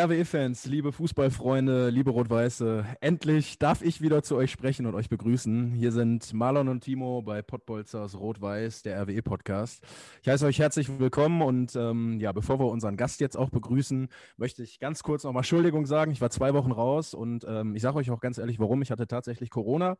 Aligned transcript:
RWE-Fans, 0.00 0.64
liebe 0.64 0.92
Fußballfreunde, 0.92 1.90
liebe 1.90 2.10
Rot-Weiße, 2.10 2.86
endlich 3.02 3.58
darf 3.58 3.82
ich 3.82 4.00
wieder 4.00 4.22
zu 4.22 4.34
euch 4.34 4.50
sprechen 4.50 4.86
und 4.86 4.94
euch 4.94 5.10
begrüßen. 5.10 5.72
Hier 5.72 5.92
sind 5.92 6.32
Marlon 6.32 6.68
und 6.68 6.82
Timo 6.82 7.20
bei 7.20 7.42
Pottbolzers 7.42 8.18
Rot-Weiß, 8.18 8.82
der 8.82 9.02
RWE-Podcast. 9.02 9.84
Ich 10.22 10.28
heiße 10.30 10.46
euch 10.46 10.58
herzlich 10.58 10.98
willkommen 10.98 11.42
und 11.42 11.76
ähm, 11.76 12.18
ja, 12.18 12.32
bevor 12.32 12.58
wir 12.58 12.68
unseren 12.68 12.96
Gast 12.96 13.20
jetzt 13.20 13.36
auch 13.36 13.50
begrüßen, 13.50 14.08
möchte 14.38 14.62
ich 14.62 14.78
ganz 14.80 15.02
kurz 15.02 15.24
nochmal 15.24 15.40
Entschuldigung 15.40 15.84
sagen. 15.84 16.12
Ich 16.12 16.22
war 16.22 16.30
zwei 16.30 16.54
Wochen 16.54 16.72
raus 16.72 17.12
und 17.12 17.44
ähm, 17.46 17.76
ich 17.76 17.82
sage 17.82 17.98
euch 17.98 18.10
auch 18.10 18.20
ganz 18.20 18.38
ehrlich, 18.38 18.58
warum. 18.58 18.80
Ich 18.80 18.90
hatte 18.90 19.06
tatsächlich 19.06 19.50
Corona. 19.50 19.98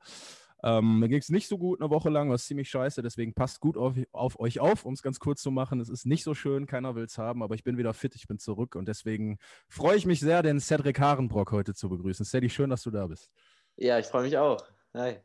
Ähm, 0.62 0.98
mir 0.98 1.08
ging 1.08 1.18
es 1.18 1.28
nicht 1.28 1.48
so 1.48 1.58
gut 1.58 1.80
eine 1.80 1.90
Woche 1.90 2.10
lang, 2.10 2.30
was 2.30 2.46
ziemlich 2.46 2.68
scheiße, 2.68 3.02
deswegen 3.02 3.34
passt 3.34 3.60
gut 3.60 3.76
auf, 3.76 3.94
auf 4.12 4.38
euch 4.40 4.60
auf, 4.60 4.84
um 4.84 4.94
es 4.94 5.02
ganz 5.02 5.18
kurz 5.18 5.42
zu 5.42 5.50
machen. 5.50 5.80
Es 5.80 5.88
ist 5.88 6.06
nicht 6.06 6.24
so 6.24 6.34
schön, 6.34 6.66
keiner 6.66 6.94
will 6.94 7.04
es 7.04 7.18
haben, 7.18 7.42
aber 7.42 7.54
ich 7.54 7.64
bin 7.64 7.78
wieder 7.78 7.94
fit, 7.94 8.14
ich 8.14 8.26
bin 8.26 8.38
zurück 8.38 8.74
und 8.76 8.86
deswegen 8.88 9.38
freue 9.68 9.96
ich 9.96 10.06
mich 10.06 10.20
sehr, 10.20 10.42
den 10.42 10.60
Cedric 10.60 11.00
Harenbrock 11.00 11.52
heute 11.52 11.74
zu 11.74 11.88
begrüßen. 11.88 12.24
Sadie, 12.24 12.50
schön, 12.50 12.70
dass 12.70 12.82
du 12.82 12.90
da 12.90 13.06
bist. 13.06 13.30
Ja, 13.76 13.98
ich 13.98 14.06
freue 14.06 14.24
mich 14.24 14.36
auch. 14.36 14.62
Hi. 14.94 15.20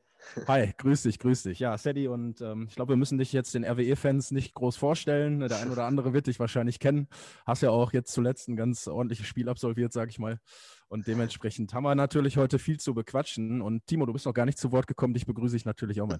Hi, 0.48 0.73
grüß 0.78 1.04
dich, 1.04 1.20
grüß 1.20 1.44
dich. 1.44 1.59
Ja, 1.59 1.78
Sadie, 1.78 2.08
und 2.08 2.42
ähm, 2.42 2.68
ich 2.70 2.76
glaube, 2.76 2.94
wir 2.94 2.98
müssen 2.98 3.18
dich 3.18 3.34
jetzt 3.34 3.54
den 3.56 3.64
RWE-Fans 3.64 4.32
nicht 4.32 4.54
groß 4.54 4.78
vorstellen. 4.78 5.40
Der 5.40 5.59
ein 5.59 5.72
oder 5.72 5.86
andere 5.86 6.14
wird 6.14 6.28
dich 6.28 6.40
wahrscheinlich 6.40 6.80
kennen. 6.80 7.08
Hast 7.45 7.62
ja 7.62 7.70
auch 7.70 7.94
jetzt 7.94 8.14
zuletzt 8.14 8.48
ein 8.50 8.56
ganz 8.56 8.88
ordentliches 8.88 9.28
Spiel 9.28 9.50
absolviert, 9.50 9.94
sag 9.94 10.09
ich 10.09 10.20
mal. 10.20 10.40
Und 10.88 11.08
dementsprechend 11.08 11.73
haben 11.73 11.84
wir 11.84 11.95
natürlich 11.95 12.38
heute 12.38 12.59
viel 12.59 12.80
zu 12.80 12.94
bequatschen. 12.94 13.62
Und 13.62 13.86
Timo, 13.88 14.06
du 14.06 14.14
bist 14.14 14.26
noch 14.26 14.34
gar 14.34 14.45
nicht 14.45 14.58
zu 14.58 14.72
Wort 14.72 14.88
gekommen. 14.88 15.14
Dich 15.14 15.26
begrüße 15.26 15.56
ich 15.56 15.66
natürlich 15.66 16.02
auch 16.02 16.08
mal. 16.08 16.20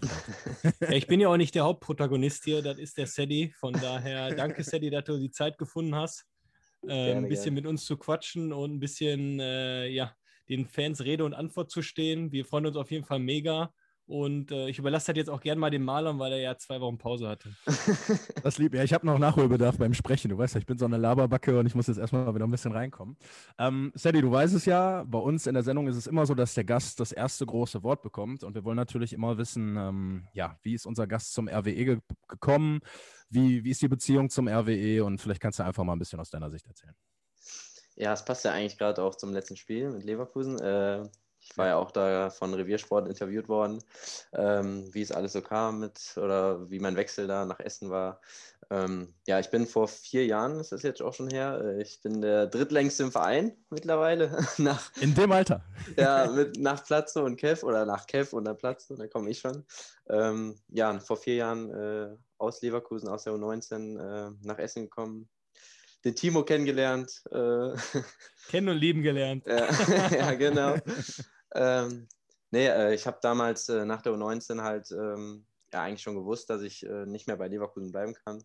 ich 0.90 1.08
bin 1.08 1.19
ja 1.19 1.30
auch 1.30 1.38
nicht 1.38 1.53
der 1.56 1.66
Hauptprotagonist 1.66 2.44
hier, 2.44 2.62
das 2.62 2.80
ist 2.80 2.97
der 2.97 3.08
Sadie. 3.08 3.53
Von 3.59 3.73
daher 3.73 4.34
danke, 4.34 4.64
Sadie, 4.64 4.90
dass 4.90 5.03
du 5.03 5.19
die 5.19 5.31
Zeit 5.31 5.58
gefunden 5.58 5.95
hast, 5.95 6.25
äh, 6.88 7.14
ein 7.14 7.28
bisschen 7.28 7.56
gerne. 7.56 7.62
mit 7.62 7.66
uns 7.67 7.86
zu 7.86 7.97
quatschen 7.97 8.52
und 8.53 8.73
ein 8.73 8.80
bisschen 8.80 9.40
äh, 9.40 9.88
ja, 9.88 10.14
den 10.50 10.66
Fans 10.67 11.03
Rede 11.03 11.25
und 11.25 11.34
Antwort 11.34 11.69
zu 11.69 11.81
stehen. 11.81 12.31
Wir 12.31 12.45
freuen 12.45 12.66
uns 12.66 12.78
auf 12.78 12.92
jeden 12.92 13.06
Fall 13.06 13.19
mega. 13.19 13.72
Und 14.08 14.52
äh, 14.52 14.70
ich 14.70 14.78
überlasse 14.78 15.11
das 15.11 15.17
jetzt 15.17 15.30
auch 15.30 15.42
gerne 15.42 15.59
mal 15.59 15.72
dem 15.72 15.84
Malern, 15.84 16.20
weil 16.20 16.34
er 16.34 16.39
ja 16.39 16.58
zwei 16.58 16.80
Wochen 16.80 16.98
Pause 16.98 17.28
hatte. 17.28 17.50
Das 18.44 18.59
lieb. 18.59 18.75
Ja, 18.75 18.84
ich 18.84 18.94
habe 18.94 19.06
noch 19.06 19.17
Nachholbedarf 19.17 19.78
beim 19.80 19.95
Sprechen. 19.95 20.30
Du 20.30 20.38
weißt 20.38 20.53
ja, 20.53 20.59
ich 20.59 20.67
bin 20.67 20.78
so 20.78 20.86
eine 20.86 20.97
Laberbacke 20.97 21.58
und 21.58 21.66
ich 21.66 21.73
muss 21.73 21.88
jetzt 21.88 21.97
erstmal 21.97 22.34
wieder 22.36 22.45
ein 22.45 22.52
bisschen 22.52 22.72
reinkommen. 22.72 23.17
Ähm, 23.58 23.92
Sadie, 23.95 24.22
du 24.22 24.31
weißt 24.31 24.53
es 24.53 24.66
ja, 24.66 25.03
bei 25.08 25.17
uns 25.17 25.47
in 25.47 25.56
der 25.56 25.64
Sendung 25.64 25.88
ist 25.88 25.95
es 25.95 26.06
immer 26.06 26.28
so, 26.28 26.36
dass 26.36 26.53
der 26.53 26.64
Gast 26.64 27.00
das 27.00 27.12
erste 27.12 27.45
große 27.45 27.81
Wort 27.81 28.03
bekommt. 28.03 28.44
Und 28.44 28.53
wir 28.53 28.64
wollen 28.64 28.75
natürlich 28.75 29.14
immer 29.14 29.38
wissen, 29.39 29.75
ähm, 29.78 30.28
ja, 30.34 30.59
wie 30.62 30.75
ist 30.75 30.86
unser 30.86 31.08
Gast 31.08 31.34
zum 31.34 31.47
RWE 31.47 31.73
ge 31.73 32.00
gekommen? 32.28 32.81
Wie, 33.30 33.64
wie 33.64 33.72
ist 33.72 33.81
die 33.81 33.88
Beziehung 33.88 34.30
zum 34.30 34.47
RWE? 34.47 35.03
Und 35.03 35.19
vielleicht 35.19 35.42
kannst 35.42 35.58
du 35.58 35.64
einfach 35.64 35.84
mal 35.84 35.94
ein 35.94 36.00
bisschen 36.00 36.19
aus 36.19 36.30
deiner 36.30 36.52
Sicht 36.52 36.67
erzählen. 36.67 36.95
Ja, 37.95 38.14
es 38.14 38.23
passt 38.23 38.45
ja 38.45 38.52
eigentlich 38.52 38.78
gerade 38.78 39.02
auch 39.02 39.16
zum 39.16 39.34
letzten 39.34 39.56
Spiel 39.56 39.90
mit 39.90 40.03
Leverkusen. 40.03 40.59
Äh, 40.59 41.08
ich 41.45 41.57
war 41.57 41.67
ja 41.67 41.77
auch 41.77 41.91
da 41.91 42.31
von 42.31 42.53
Reviersport 42.53 43.07
interviewt 43.07 43.47
worden, 43.47 43.79
ähm, 44.33 44.89
wie 44.93 45.01
es 45.01 45.11
alles 45.11 45.33
so 45.33 45.41
kam 45.41 45.79
mit 45.79 46.17
oder 46.17 46.69
wie 46.69 46.79
mein 46.79 46.95
Wechsel 46.95 47.28
da 47.28 47.45
nach 47.45 47.59
Essen 47.59 47.91
war. 47.91 48.19
Ähm, 48.72 49.13
ja, 49.28 49.39
ich 49.39 49.51
bin 49.51 49.67
vor 49.67 49.88
vier 49.88 50.25
Jahren, 50.25 50.59
ist 50.59 50.72
das 50.72 50.81
jetzt 50.81 51.01
auch 51.01 51.13
schon 51.13 51.29
her, 51.29 51.61
äh, 51.63 51.81
ich 51.84 52.01
bin 52.01 52.22
der 52.22 52.47
drittlängste 52.47 53.03
im 53.03 53.11
Verein 53.11 53.55
mittlerweile. 53.69 54.35
nach, 54.57 54.91
In 55.00 55.13
dem 55.13 55.31
Alter? 55.31 55.63
ja, 55.97 56.25
mit, 56.31 56.57
nach 56.57 56.84
Platze 56.84 57.22
und 57.22 57.38
Kev 57.38 57.63
oder 57.63 57.85
nach 57.85 58.07
Kev 58.07 58.35
und 58.35 58.45
dann 58.45 58.57
Platze, 58.57 58.95
da 58.95 59.07
komme 59.07 59.29
ich 59.29 59.39
schon. 59.39 59.66
Ähm, 60.09 60.59
ja, 60.69 61.00
vor 61.00 61.17
vier 61.17 61.35
Jahren 61.35 61.69
äh, 61.69 62.17
aus 62.39 62.61
Leverkusen, 62.63 63.07
aus 63.07 63.23
der 63.23 63.34
U19 63.34 64.00
äh, 64.00 64.31
nach 64.41 64.57
Essen 64.57 64.84
gekommen, 64.84 65.29
den 66.03 66.16
Timo 66.16 66.44
kennengelernt. 66.44 67.22
Äh, 67.31 67.75
Kennen 68.50 68.69
und 68.69 68.78
lieben 68.78 69.03
gelernt. 69.03 69.45
ja, 69.45 69.67
ja, 70.09 70.34
genau. 70.34 70.75
Ähm, 71.55 72.07
nee, 72.51 72.67
äh, 72.67 72.93
ich 72.93 73.07
habe 73.07 73.17
damals 73.21 73.69
äh, 73.69 73.85
nach 73.85 74.01
der 74.01 74.13
U19 74.13 74.61
halt 74.61 74.91
ähm, 74.91 75.45
ja 75.73 75.81
eigentlich 75.83 76.01
schon 76.01 76.16
gewusst, 76.16 76.49
dass 76.49 76.61
ich 76.61 76.85
äh, 76.85 77.05
nicht 77.05 77.27
mehr 77.27 77.38
bei 77.38 77.47
Leverkusen 77.47 77.91
bleiben 77.91 78.13
kann. 78.13 78.43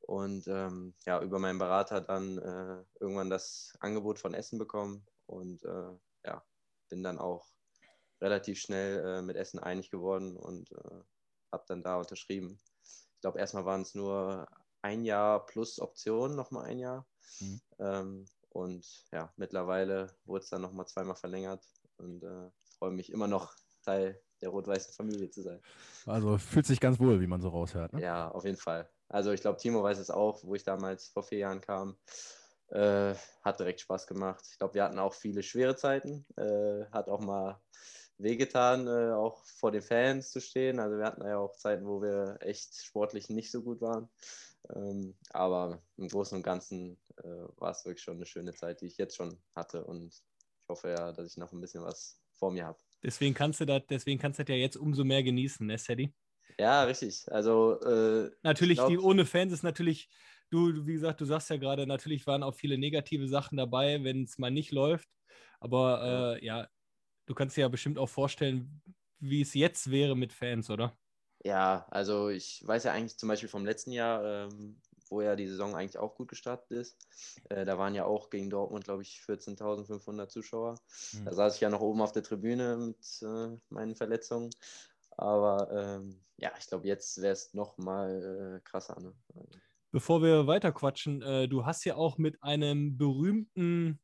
Und 0.00 0.46
ähm, 0.48 0.94
ja, 1.06 1.22
über 1.22 1.38
meinen 1.38 1.58
Berater 1.58 2.02
dann 2.02 2.38
äh, 2.38 2.84
irgendwann 3.00 3.30
das 3.30 3.74
Angebot 3.80 4.18
von 4.18 4.34
Essen 4.34 4.58
bekommen 4.58 5.06
und 5.26 5.64
äh, 5.64 5.96
ja, 6.26 6.44
bin 6.90 7.02
dann 7.02 7.18
auch 7.18 7.48
relativ 8.20 8.60
schnell 8.60 9.02
äh, 9.04 9.22
mit 9.22 9.36
Essen 9.36 9.58
einig 9.58 9.90
geworden 9.90 10.36
und 10.36 10.70
habe 11.50 11.64
dann 11.68 11.82
da 11.82 11.96
unterschrieben. 11.96 12.60
Ich 12.82 13.20
glaube, 13.20 13.38
erstmal 13.38 13.64
waren 13.64 13.80
es 13.82 13.94
nur 13.94 14.46
ein 14.82 15.04
Jahr 15.04 15.46
plus 15.46 15.80
Option, 15.80 16.36
nochmal 16.36 16.66
ein 16.66 16.78
Jahr. 16.78 17.06
Mhm. 17.40 17.60
Ähm, 17.78 18.26
und 18.50 19.04
ja, 19.12 19.32
mittlerweile 19.36 20.14
wurde 20.26 20.44
es 20.44 20.50
dann 20.50 20.60
nochmal 20.60 20.86
zweimal 20.86 21.16
verlängert 21.16 21.64
und 21.98 22.22
äh, 22.22 22.50
freue 22.78 22.92
mich 22.92 23.10
immer 23.10 23.28
noch 23.28 23.54
Teil 23.84 24.20
der 24.40 24.50
rot-weißen 24.50 24.94
Familie 24.94 25.30
zu 25.30 25.42
sein. 25.42 25.60
Also 26.06 26.38
fühlt 26.38 26.66
sich 26.66 26.80
ganz 26.80 26.98
wohl, 27.00 27.20
wie 27.20 27.26
man 27.26 27.40
so 27.40 27.48
raushört. 27.48 27.92
Ne? 27.92 28.02
Ja, 28.02 28.30
auf 28.30 28.44
jeden 28.44 28.58
Fall. 28.58 28.88
Also 29.08 29.32
ich 29.32 29.40
glaube, 29.40 29.58
Timo 29.58 29.82
weiß 29.82 29.98
es 29.98 30.10
auch, 30.10 30.42
wo 30.44 30.54
ich 30.54 30.64
damals 30.64 31.08
vor 31.08 31.22
vier 31.22 31.38
Jahren 31.38 31.60
kam. 31.60 31.96
Äh, 32.68 33.14
hat 33.42 33.60
direkt 33.60 33.80
Spaß 33.80 34.06
gemacht. 34.06 34.44
Ich 34.50 34.58
glaube, 34.58 34.74
wir 34.74 34.84
hatten 34.84 34.98
auch 34.98 35.14
viele 35.14 35.42
schwere 35.42 35.76
Zeiten. 35.76 36.26
Äh, 36.36 36.86
hat 36.90 37.08
auch 37.08 37.20
mal 37.20 37.60
wehgetan, 38.18 38.86
äh, 38.86 39.12
auch 39.12 39.44
vor 39.44 39.70
den 39.70 39.82
Fans 39.82 40.30
zu 40.30 40.40
stehen. 40.40 40.78
Also 40.78 40.98
wir 40.98 41.04
hatten 41.04 41.24
ja 41.24 41.38
auch 41.38 41.56
Zeiten, 41.56 41.86
wo 41.86 42.02
wir 42.02 42.38
echt 42.40 42.74
sportlich 42.82 43.28
nicht 43.28 43.50
so 43.50 43.62
gut 43.62 43.80
waren. 43.80 44.08
Ähm, 44.74 45.14
aber 45.30 45.82
im 45.96 46.08
Großen 46.08 46.36
und 46.36 46.42
Ganzen 46.42 46.98
äh, 47.18 47.46
war 47.56 47.70
es 47.70 47.84
wirklich 47.84 48.02
schon 48.02 48.16
eine 48.16 48.26
schöne 48.26 48.54
Zeit, 48.54 48.80
die 48.80 48.86
ich 48.86 48.96
jetzt 48.96 49.16
schon 49.16 49.38
hatte. 49.54 49.84
Und 49.84 50.14
ich 50.64 50.68
hoffe 50.68 50.88
ja, 50.88 51.12
dass 51.12 51.30
ich 51.30 51.36
noch 51.36 51.52
ein 51.52 51.60
bisschen 51.60 51.82
was 51.82 52.18
vor 52.32 52.50
mir 52.50 52.64
habe. 52.64 52.78
Deswegen 53.02 53.34
kannst 53.34 53.60
du 53.60 53.66
das, 53.66 53.82
deswegen 53.88 54.18
kannst 54.18 54.38
du 54.38 54.44
das 54.44 54.50
ja 54.50 54.56
jetzt 54.56 54.76
umso 54.76 55.04
mehr 55.04 55.22
genießen, 55.22 55.66
ne, 55.66 55.76
Sadie? 55.76 56.14
Ja, 56.58 56.84
richtig. 56.84 57.26
Also 57.30 57.80
äh, 57.82 58.30
natürlich, 58.42 58.78
glaub, 58.78 58.88
die 58.88 58.98
ohne 58.98 59.26
Fans 59.26 59.52
ist 59.52 59.62
natürlich, 59.62 60.08
du, 60.50 60.86
wie 60.86 60.94
gesagt, 60.94 61.20
du 61.20 61.26
sagst 61.26 61.50
ja 61.50 61.56
gerade, 61.56 61.86
natürlich 61.86 62.26
waren 62.26 62.42
auch 62.42 62.54
viele 62.54 62.78
negative 62.78 63.28
Sachen 63.28 63.58
dabei, 63.58 64.02
wenn 64.04 64.24
es 64.24 64.38
mal 64.38 64.50
nicht 64.50 64.72
läuft. 64.72 65.08
Aber 65.60 66.38
äh, 66.40 66.44
ja, 66.44 66.68
du 67.26 67.34
kannst 67.34 67.56
dir 67.56 67.62
ja 67.62 67.68
bestimmt 67.68 67.98
auch 67.98 68.08
vorstellen, 68.08 68.82
wie 69.18 69.42
es 69.42 69.54
jetzt 69.54 69.90
wäre 69.90 70.16
mit 70.16 70.32
Fans, 70.32 70.70
oder? 70.70 70.96
Ja, 71.44 71.86
also 71.90 72.30
ich 72.30 72.62
weiß 72.66 72.84
ja 72.84 72.92
eigentlich 72.92 73.18
zum 73.18 73.28
Beispiel 73.28 73.50
vom 73.50 73.66
letzten 73.66 73.92
Jahr, 73.92 74.24
ähm, 74.24 74.80
wo 75.08 75.20
ja 75.20 75.36
die 75.36 75.48
Saison 75.48 75.74
eigentlich 75.74 75.98
auch 75.98 76.14
gut 76.14 76.28
gestartet 76.28 76.70
ist. 76.70 76.96
Äh, 77.50 77.64
da 77.64 77.78
waren 77.78 77.94
ja 77.94 78.04
auch 78.04 78.30
gegen 78.30 78.50
Dortmund, 78.50 78.84
glaube 78.84 79.02
ich, 79.02 79.20
14.500 79.26 80.28
Zuschauer. 80.28 80.76
Mhm. 81.12 81.24
Da 81.24 81.32
saß 81.32 81.56
ich 81.56 81.60
ja 81.60 81.70
noch 81.70 81.80
oben 81.80 82.00
auf 82.02 82.12
der 82.12 82.22
Tribüne 82.22 82.76
mit 82.76 83.22
äh, 83.22 83.56
meinen 83.68 83.96
Verletzungen. 83.96 84.50
Aber 85.16 85.70
ähm, 85.70 86.24
ja, 86.36 86.52
ich 86.58 86.66
glaube, 86.66 86.86
jetzt 86.88 87.20
wäre 87.22 87.32
es 87.32 87.54
noch 87.54 87.78
mal 87.78 88.58
äh, 88.58 88.60
krasser. 88.64 89.00
Ne? 89.00 89.14
Bevor 89.92 90.22
wir 90.22 90.46
weiter 90.46 90.72
quatschen, 90.72 91.22
äh, 91.22 91.48
du 91.48 91.64
hast 91.64 91.84
ja 91.84 91.94
auch 91.94 92.18
mit 92.18 92.42
einem 92.42 92.96
berühmten 92.96 94.00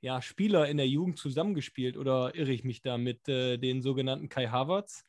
ja, 0.00 0.22
Spieler 0.22 0.68
in 0.68 0.76
der 0.76 0.88
Jugend 0.88 1.18
zusammengespielt 1.18 1.96
oder 1.96 2.34
irre 2.34 2.52
ich 2.52 2.64
mich 2.64 2.82
da 2.82 2.98
mit 2.98 3.28
äh, 3.28 3.58
den 3.58 3.82
sogenannten 3.82 4.28
Kai 4.28 4.46
Havertz? 4.46 5.04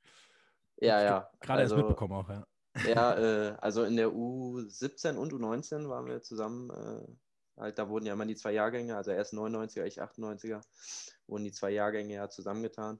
Ja, 0.78 1.02
ja. 1.02 1.32
Gerade 1.40 1.62
also, 1.62 1.76
erst 1.76 1.88
mitbekommen 1.88 2.14
auch, 2.14 2.30
ja. 2.30 2.46
Ja, 2.86 3.18
äh, 3.18 3.56
also 3.60 3.84
in 3.84 3.96
der 3.96 4.10
U17 4.10 5.16
und 5.16 5.34
U19 5.34 5.90
waren 5.90 6.06
wir 6.06 6.22
zusammen. 6.22 6.70
Äh, 6.70 7.62
halt, 7.62 7.78
da 7.78 7.90
wurden 7.90 8.06
ja 8.06 8.14
immer 8.14 8.26
die 8.26 8.36
zwei 8.36 8.54
Jahrgänge, 8.54 8.96
also 8.96 9.12
erst 9.12 9.34
99er, 9.34 9.86
ich 9.86 10.02
98er, 10.02 10.62
wurden 11.28 11.44
die 11.44 11.52
zwei 11.52 11.72
Jahrgänge 11.72 12.14
ja 12.14 12.30
zusammengetan. 12.30 13.00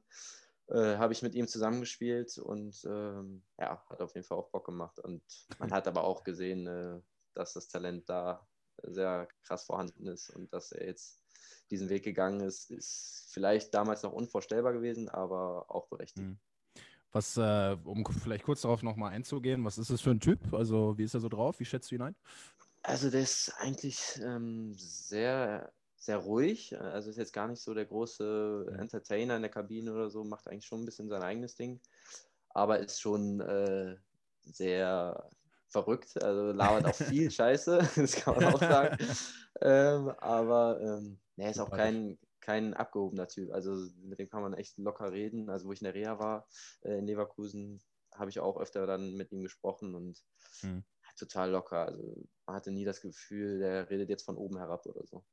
Äh, 0.68 0.98
Habe 0.98 1.14
ich 1.14 1.22
mit 1.22 1.34
ihm 1.34 1.48
zusammengespielt 1.48 2.38
und 2.38 2.84
ähm, 2.86 3.44
ja, 3.58 3.84
hat 3.90 4.02
auf 4.02 4.14
jeden 4.14 4.26
Fall 4.26 4.38
auch 4.38 4.52
Bock 4.52 4.66
gemacht. 4.66 5.00
Und 5.00 5.24
man 5.58 5.72
hat 5.72 5.88
aber 5.88 6.04
auch 6.04 6.24
gesehen, 6.24 6.68
äh, 6.68 7.02
dass 7.34 7.54
das 7.54 7.68
Talent 7.68 8.10
da 8.10 8.48
sehr 8.84 9.28
krass 9.44 9.66
vorhanden 9.66 10.08
ist 10.08 10.30
und 10.30 10.54
dass 10.54 10.72
er 10.72 10.86
jetzt 10.86 11.22
diesen 11.70 11.90
Weg 11.90 12.04
gegangen 12.04 12.42
ist, 12.42 12.72
ist 12.72 13.30
vielleicht 13.32 13.74
damals 13.74 14.04
noch 14.04 14.14
unvorstellbar 14.14 14.74
gewesen, 14.74 15.10
aber 15.10 15.70
auch 15.70 15.88
berechtigt. 15.88 16.28
Mhm. 16.28 16.40
Was, 17.12 17.38
äh, 17.38 17.76
um 17.84 18.06
vielleicht 18.06 18.44
kurz 18.44 18.62
darauf 18.62 18.84
nochmal 18.84 19.14
einzugehen, 19.14 19.66
was 19.66 19.78
ist 19.78 19.90
das 19.90 20.02
für 20.02 20.12
ein 20.12 20.20
Typ? 20.20 20.54
Also, 20.54 20.98
wie 20.98 21.04
ist 21.04 21.14
er 21.14 21.20
so 21.20 21.30
drauf? 21.30 21.60
Wie 21.60 21.66
schätzt 21.66 21.90
du 21.92 21.96
ihn 21.96 22.02
ein? 22.02 22.16
Also, 22.84 23.10
der 23.10 23.22
ist 23.22 23.54
eigentlich 23.60 24.20
ähm, 24.24 24.74
sehr 24.78 25.72
sehr 26.00 26.18
ruhig. 26.18 26.80
Also 26.80 27.10
ist 27.10 27.18
jetzt 27.18 27.34
gar 27.34 27.48
nicht 27.48 27.62
so 27.62 27.74
der 27.74 27.86
große 27.86 28.76
Entertainer 28.80 29.36
in 29.36 29.42
der 29.42 29.52
Kabine 29.52 29.94
oder 29.94 30.10
so, 30.10 30.24
macht 30.24 30.48
eigentlich 30.48 30.66
schon 30.66 30.82
ein 30.82 30.86
bisschen 30.86 31.10
sein 31.10 31.22
eigenes 31.22 31.56
Ding. 31.56 31.80
Aber 32.50 32.80
ist 32.80 33.02
schon 33.02 33.42
äh, 33.42 33.96
sehr 34.44 35.30
verrückt, 35.68 36.22
also 36.24 36.52
labert 36.52 36.86
auch 36.86 36.96
viel 36.96 37.30
Scheiße, 37.32 37.88
das 37.96 38.16
kann 38.16 38.36
man 38.36 38.56
auch 38.56 38.60
sagen. 38.60 38.98
ähm, 39.62 40.10
aber 40.18 40.80
ähm, 40.82 41.20
er 41.38 41.52
ist 41.52 41.60
auch 41.60 41.70
kein, 41.70 42.18
kein 42.50 42.74
abgehobener 42.74 43.28
Typ. 43.28 43.52
Also 43.52 43.76
mit 44.02 44.18
dem 44.18 44.28
kann 44.28 44.42
man 44.42 44.56
echt 44.56 44.80
locker 44.80 45.12
reden. 45.12 45.50
Also 45.50 45.68
wo 45.68 45.72
ich 45.72 45.82
in 45.82 45.86
der 45.86 45.94
Reha 45.94 46.18
war, 46.18 46.48
äh, 46.82 46.98
in 46.98 47.06
Leverkusen, 47.06 47.80
habe 48.16 48.32
ich 48.32 48.40
auch 48.40 48.60
öfter 48.60 48.88
dann 48.88 49.14
mit 49.14 49.32
ihm 49.32 49.44
gesprochen 49.44 49.94
und 49.94 50.20
hm. 50.62 50.84
total 51.16 51.52
locker. 51.52 51.86
Also 51.86 52.26
man 52.48 52.56
hatte 52.56 52.72
nie 52.72 52.86
das 52.86 53.02
Gefühl, 53.02 53.60
der 53.60 53.90
redet 53.92 54.10
jetzt 54.10 54.26
von 54.26 54.36
oben 54.36 54.58
herab 54.58 54.84
oder 54.88 55.06
so. 55.06 55.24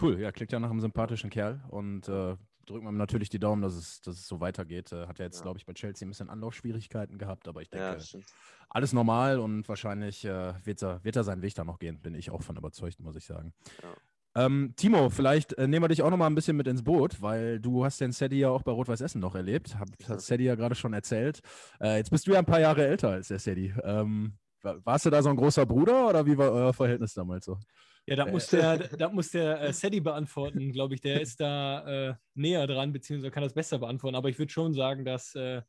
Cool, 0.00 0.20
ja, 0.20 0.30
klingt 0.30 0.52
ja 0.52 0.60
nach 0.60 0.68
einem 0.68 0.82
sympathischen 0.82 1.30
Kerl 1.30 1.64
und 1.70 2.06
äh, 2.06 2.36
drücken 2.66 2.84
wir 2.84 2.92
natürlich 2.92 3.30
die 3.30 3.38
Daumen, 3.38 3.62
dass 3.62 3.74
es, 3.74 4.02
dass 4.02 4.16
es 4.16 4.26
so 4.26 4.38
weitergeht. 4.40 4.92
Äh, 4.92 5.06
hat 5.06 5.18
ja 5.18 5.24
jetzt, 5.24 5.38
ja. 5.38 5.42
glaube 5.42 5.58
ich, 5.58 5.64
bei 5.64 5.72
Chelsea 5.72 6.06
ein 6.06 6.10
bisschen 6.10 6.28
Anlaufschwierigkeiten 6.28 7.16
gehabt, 7.16 7.48
aber 7.48 7.62
ich 7.62 7.70
denke, 7.70 7.96
ja, 7.98 8.20
alles 8.68 8.92
normal 8.92 9.38
und 9.38 9.66
wahrscheinlich 9.70 10.22
äh, 10.26 10.52
wird, 10.66 10.82
er, 10.82 11.02
wird 11.02 11.16
er 11.16 11.24
seinen 11.24 11.40
Weg 11.40 11.54
da 11.54 11.64
noch 11.64 11.78
gehen, 11.78 12.02
bin 12.02 12.14
ich 12.14 12.30
auch 12.30 12.42
von 12.42 12.58
überzeugt, 12.58 13.00
muss 13.00 13.16
ich 13.16 13.24
sagen. 13.24 13.54
Ja. 13.82 13.96
Ähm, 14.36 14.74
Timo, 14.76 15.08
vielleicht 15.08 15.54
äh, 15.54 15.66
nehmen 15.66 15.84
wir 15.84 15.88
dich 15.88 16.02
auch 16.02 16.10
noch 16.10 16.18
mal 16.18 16.26
ein 16.26 16.34
bisschen 16.34 16.58
mit 16.58 16.66
ins 16.66 16.84
Boot, 16.84 17.22
weil 17.22 17.58
du 17.58 17.86
hast 17.86 18.02
den 18.02 18.12
Sadie 18.12 18.40
ja 18.40 18.50
auch 18.50 18.62
bei 18.62 18.70
Rot-Weiß 18.70 19.00
Essen 19.00 19.20
noch 19.20 19.34
erlebt. 19.34 19.78
Hab, 19.78 19.88
hat 20.06 20.20
Sadie 20.20 20.44
ja 20.44 20.54
gerade 20.54 20.74
schon 20.74 20.92
erzählt. 20.92 21.40
Äh, 21.80 21.96
jetzt 21.96 22.10
bist 22.10 22.26
du 22.26 22.32
ja 22.32 22.38
ein 22.38 22.44
paar 22.44 22.60
Jahre 22.60 22.86
älter 22.86 23.10
als 23.10 23.28
der 23.28 23.38
Sadie. 23.38 23.74
Ähm, 23.82 24.34
warst 24.62 25.06
du 25.06 25.10
da 25.10 25.22
so 25.22 25.30
ein 25.30 25.36
großer 25.36 25.64
Bruder 25.64 26.08
oder 26.08 26.26
wie 26.26 26.36
war 26.36 26.52
euer 26.52 26.74
Verhältnis 26.74 27.14
damals 27.14 27.46
so? 27.46 27.58
Ja, 28.06 28.14
da 28.14 28.26
muss 28.26 28.48
der, 28.48 28.76
da 28.76 29.08
muss 29.08 29.30
der 29.30 29.60
äh, 29.60 29.72
Sadie 29.72 30.00
beantworten, 30.00 30.70
glaube 30.70 30.94
ich. 30.94 31.00
Der 31.00 31.20
ist 31.20 31.40
da 31.40 32.10
äh, 32.10 32.14
näher 32.34 32.66
dran, 32.66 32.92
beziehungsweise 32.92 33.30
kann 33.30 33.42
das 33.42 33.54
besser 33.54 33.78
beantworten. 33.78 34.16
Aber 34.16 34.28
ich 34.28 34.38
würde 34.38 34.52
schon 34.52 34.74
sagen, 34.74 35.04
dass 35.04 35.34
äh, 35.34 35.62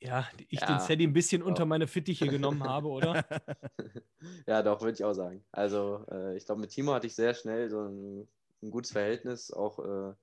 ja, 0.00 0.26
ich 0.48 0.60
ja, 0.60 0.66
den 0.66 0.80
Sadie 0.80 1.06
ein 1.06 1.12
bisschen 1.12 1.40
doch. 1.40 1.48
unter 1.48 1.64
meine 1.64 1.86
Fittiche 1.86 2.26
genommen 2.26 2.62
habe, 2.64 2.88
oder? 2.88 3.24
ja, 4.46 4.62
doch, 4.62 4.80
würde 4.80 4.94
ich 4.94 5.04
auch 5.04 5.14
sagen. 5.14 5.44
Also, 5.52 6.04
äh, 6.10 6.36
ich 6.36 6.44
glaube, 6.46 6.60
mit 6.60 6.70
Timo 6.70 6.92
hatte 6.92 7.06
ich 7.06 7.14
sehr 7.14 7.34
schnell 7.34 7.70
so 7.70 7.82
ein, 7.82 8.28
ein 8.62 8.70
gutes 8.70 8.92
Verhältnis, 8.92 9.50
auch 9.50 9.78
äh, 9.78 10.14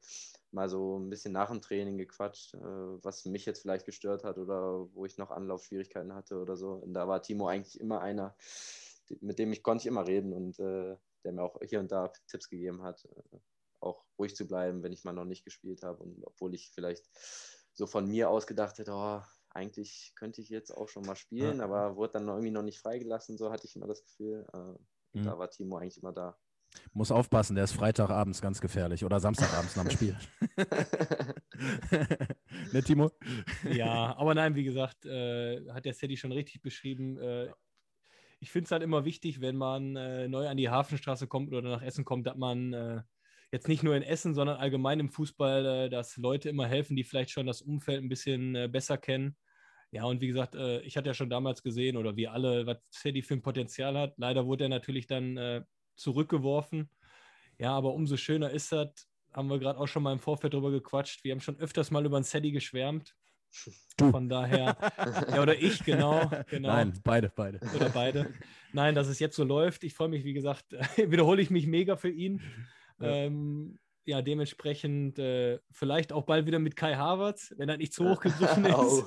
mal 0.51 0.69
so 0.69 0.99
ein 0.99 1.09
bisschen 1.09 1.33
nach 1.33 1.49
dem 1.49 1.61
Training 1.61 1.97
gequatscht, 1.97 2.53
äh, 2.53 2.59
was 3.03 3.25
mich 3.25 3.45
jetzt 3.45 3.61
vielleicht 3.61 3.85
gestört 3.85 4.23
hat 4.23 4.37
oder 4.37 4.87
wo 4.93 5.05
ich 5.05 5.17
noch 5.17 5.31
Anlaufschwierigkeiten 5.31 6.13
hatte 6.13 6.39
oder 6.39 6.55
so. 6.55 6.73
Und 6.73 6.93
da 6.93 7.07
war 7.07 7.21
Timo 7.21 7.47
eigentlich 7.47 7.79
immer 7.79 8.01
einer, 8.01 8.35
mit 9.21 9.39
dem 9.39 9.51
ich 9.51 9.63
konnte 9.63 9.83
ich 9.83 9.87
immer 9.87 10.07
reden 10.07 10.33
und 10.33 10.57
der 11.23 11.31
mir 11.31 11.43
auch 11.43 11.59
hier 11.63 11.79
und 11.79 11.91
da 11.91 12.11
Tipps 12.27 12.49
gegeben 12.49 12.83
hat, 12.83 13.05
äh, 13.05 13.37
auch 13.79 14.05
ruhig 14.17 14.35
zu 14.35 14.47
bleiben, 14.47 14.83
wenn 14.83 14.93
ich 14.93 15.03
mal 15.03 15.13
noch 15.13 15.25
nicht 15.25 15.43
gespielt 15.43 15.83
habe. 15.83 16.03
Und 16.03 16.23
obwohl 16.25 16.53
ich 16.53 16.71
vielleicht 16.71 17.05
so 17.73 17.87
von 17.87 18.07
mir 18.07 18.29
aus 18.29 18.47
gedacht 18.47 18.77
hätte, 18.77 18.93
oh, 18.93 19.21
eigentlich 19.53 20.13
könnte 20.15 20.41
ich 20.41 20.49
jetzt 20.49 20.71
auch 20.71 20.89
schon 20.89 21.05
mal 21.05 21.15
spielen, 21.15 21.59
ja. 21.59 21.65
aber 21.65 21.95
wurde 21.95 22.13
dann 22.13 22.27
irgendwie 22.27 22.51
noch 22.51 22.63
nicht 22.63 22.79
freigelassen, 22.79 23.37
so 23.37 23.51
hatte 23.51 23.67
ich 23.67 23.75
immer 23.75 23.87
das 23.87 24.03
Gefühl. 24.03 24.45
Äh, 24.53 25.19
mhm. 25.19 25.23
Da 25.23 25.37
war 25.37 25.49
Timo 25.49 25.77
eigentlich 25.77 26.01
immer 26.01 26.13
da. 26.13 26.37
Muss 26.93 27.11
aufpassen, 27.11 27.55
der 27.55 27.65
ist 27.65 27.73
Freitagabends 27.73 28.41
ganz 28.41 28.59
gefährlich 28.59 29.05
oder 29.05 29.19
Samstagabends 29.19 29.75
nach 29.75 29.83
dem 29.83 29.91
Spiel. 29.91 30.17
ne, 32.71 32.81
Timo? 32.81 33.11
Ja, 33.71 34.15
aber 34.17 34.33
nein, 34.33 34.55
wie 34.55 34.63
gesagt, 34.63 35.05
äh, 35.05 35.69
hat 35.71 35.85
der 35.85 35.93
Sadie 35.93 36.17
schon 36.17 36.31
richtig 36.31 36.61
beschrieben. 36.61 37.17
Äh, 37.19 37.51
ich 38.39 38.51
finde 38.51 38.65
es 38.65 38.71
halt 38.71 38.83
immer 38.83 39.05
wichtig, 39.05 39.39
wenn 39.39 39.55
man 39.55 39.95
äh, 39.95 40.27
neu 40.27 40.47
an 40.47 40.57
die 40.57 40.69
Hafenstraße 40.69 41.27
kommt 41.27 41.53
oder 41.53 41.69
nach 41.69 41.81
Essen 41.81 42.05
kommt, 42.05 42.27
dass 42.27 42.35
man 42.35 42.73
äh, 42.73 43.01
jetzt 43.51 43.67
nicht 43.67 43.83
nur 43.83 43.95
in 43.95 44.03
Essen, 44.03 44.33
sondern 44.33 44.57
allgemein 44.57 44.99
im 44.99 45.09
Fußball, 45.09 45.65
äh, 45.65 45.89
dass 45.89 46.17
Leute 46.17 46.49
immer 46.49 46.67
helfen, 46.67 46.95
die 46.95 47.03
vielleicht 47.03 47.29
schon 47.29 47.45
das 47.45 47.61
Umfeld 47.61 48.03
ein 48.03 48.09
bisschen 48.09 48.55
äh, 48.55 48.67
besser 48.67 48.97
kennen. 48.97 49.37
Ja, 49.93 50.05
und 50.05 50.21
wie 50.21 50.27
gesagt, 50.27 50.55
äh, 50.55 50.79
ich 50.81 50.97
hatte 50.97 51.09
ja 51.09 51.13
schon 51.13 51.29
damals 51.29 51.61
gesehen, 51.61 51.97
oder 51.97 52.15
wir 52.15 52.33
alle, 52.33 52.65
was 52.65 52.77
Teddy 52.89 53.21
für 53.21 53.35
ein 53.35 53.43
Potenzial 53.43 53.95
hat. 53.95 54.15
Leider 54.17 54.47
wurde 54.47 54.65
er 54.65 54.69
natürlich 54.69 55.05
dann 55.05 55.37
äh, 55.37 55.63
zurückgeworfen. 55.95 56.89
Ja, 57.59 57.73
aber 57.73 57.93
umso 57.93 58.17
schöner 58.17 58.49
ist 58.49 58.71
das, 58.71 59.07
haben 59.31 59.51
wir 59.51 59.59
gerade 59.59 59.77
auch 59.77 59.85
schon 59.85 60.01
mal 60.01 60.11
im 60.11 60.19
Vorfeld 60.19 60.55
drüber 60.55 60.71
gequatscht. 60.71 61.23
Wir 61.23 61.31
haben 61.31 61.41
schon 61.41 61.59
öfters 61.59 61.91
mal 61.91 62.03
über 62.03 62.15
einen 62.15 62.23
Sadie 62.23 62.51
geschwärmt. 62.51 63.15
Du. 63.97 64.09
Von 64.09 64.29
daher, 64.29 64.75
ja, 65.29 65.39
oder 65.39 65.61
ich, 65.61 65.83
genau, 65.83 66.27
genau. 66.49 66.69
Nein, 66.69 66.93
beide, 67.03 67.29
beide. 67.29 67.59
Oder 67.75 67.89
beide. 67.89 68.33
Nein, 68.71 68.95
dass 68.95 69.07
es 69.07 69.19
jetzt 69.19 69.35
so 69.35 69.43
läuft. 69.43 69.83
Ich 69.83 69.93
freue 69.93 70.09
mich, 70.09 70.23
wie 70.23 70.33
gesagt, 70.33 70.71
wiederhole 70.97 71.39
ich 71.39 71.51
mich 71.51 71.67
mega 71.67 71.97
für 71.97 72.09
ihn. 72.09 72.41
Ja, 72.99 73.09
ähm, 73.09 73.77
ja 74.05 74.21
dementsprechend 74.21 75.17
äh, 75.19 75.59
vielleicht 75.71 76.11
auch 76.11 76.23
bald 76.23 76.45
wieder 76.45 76.59
mit 76.59 76.75
Kai 76.75 76.95
Havertz, 76.95 77.53
wenn 77.57 77.69
er 77.69 77.77
nicht 77.77 77.93
zu 77.93 78.09
hoch 78.09 78.19
gegriffen 78.19 78.65
ist. 78.65 79.05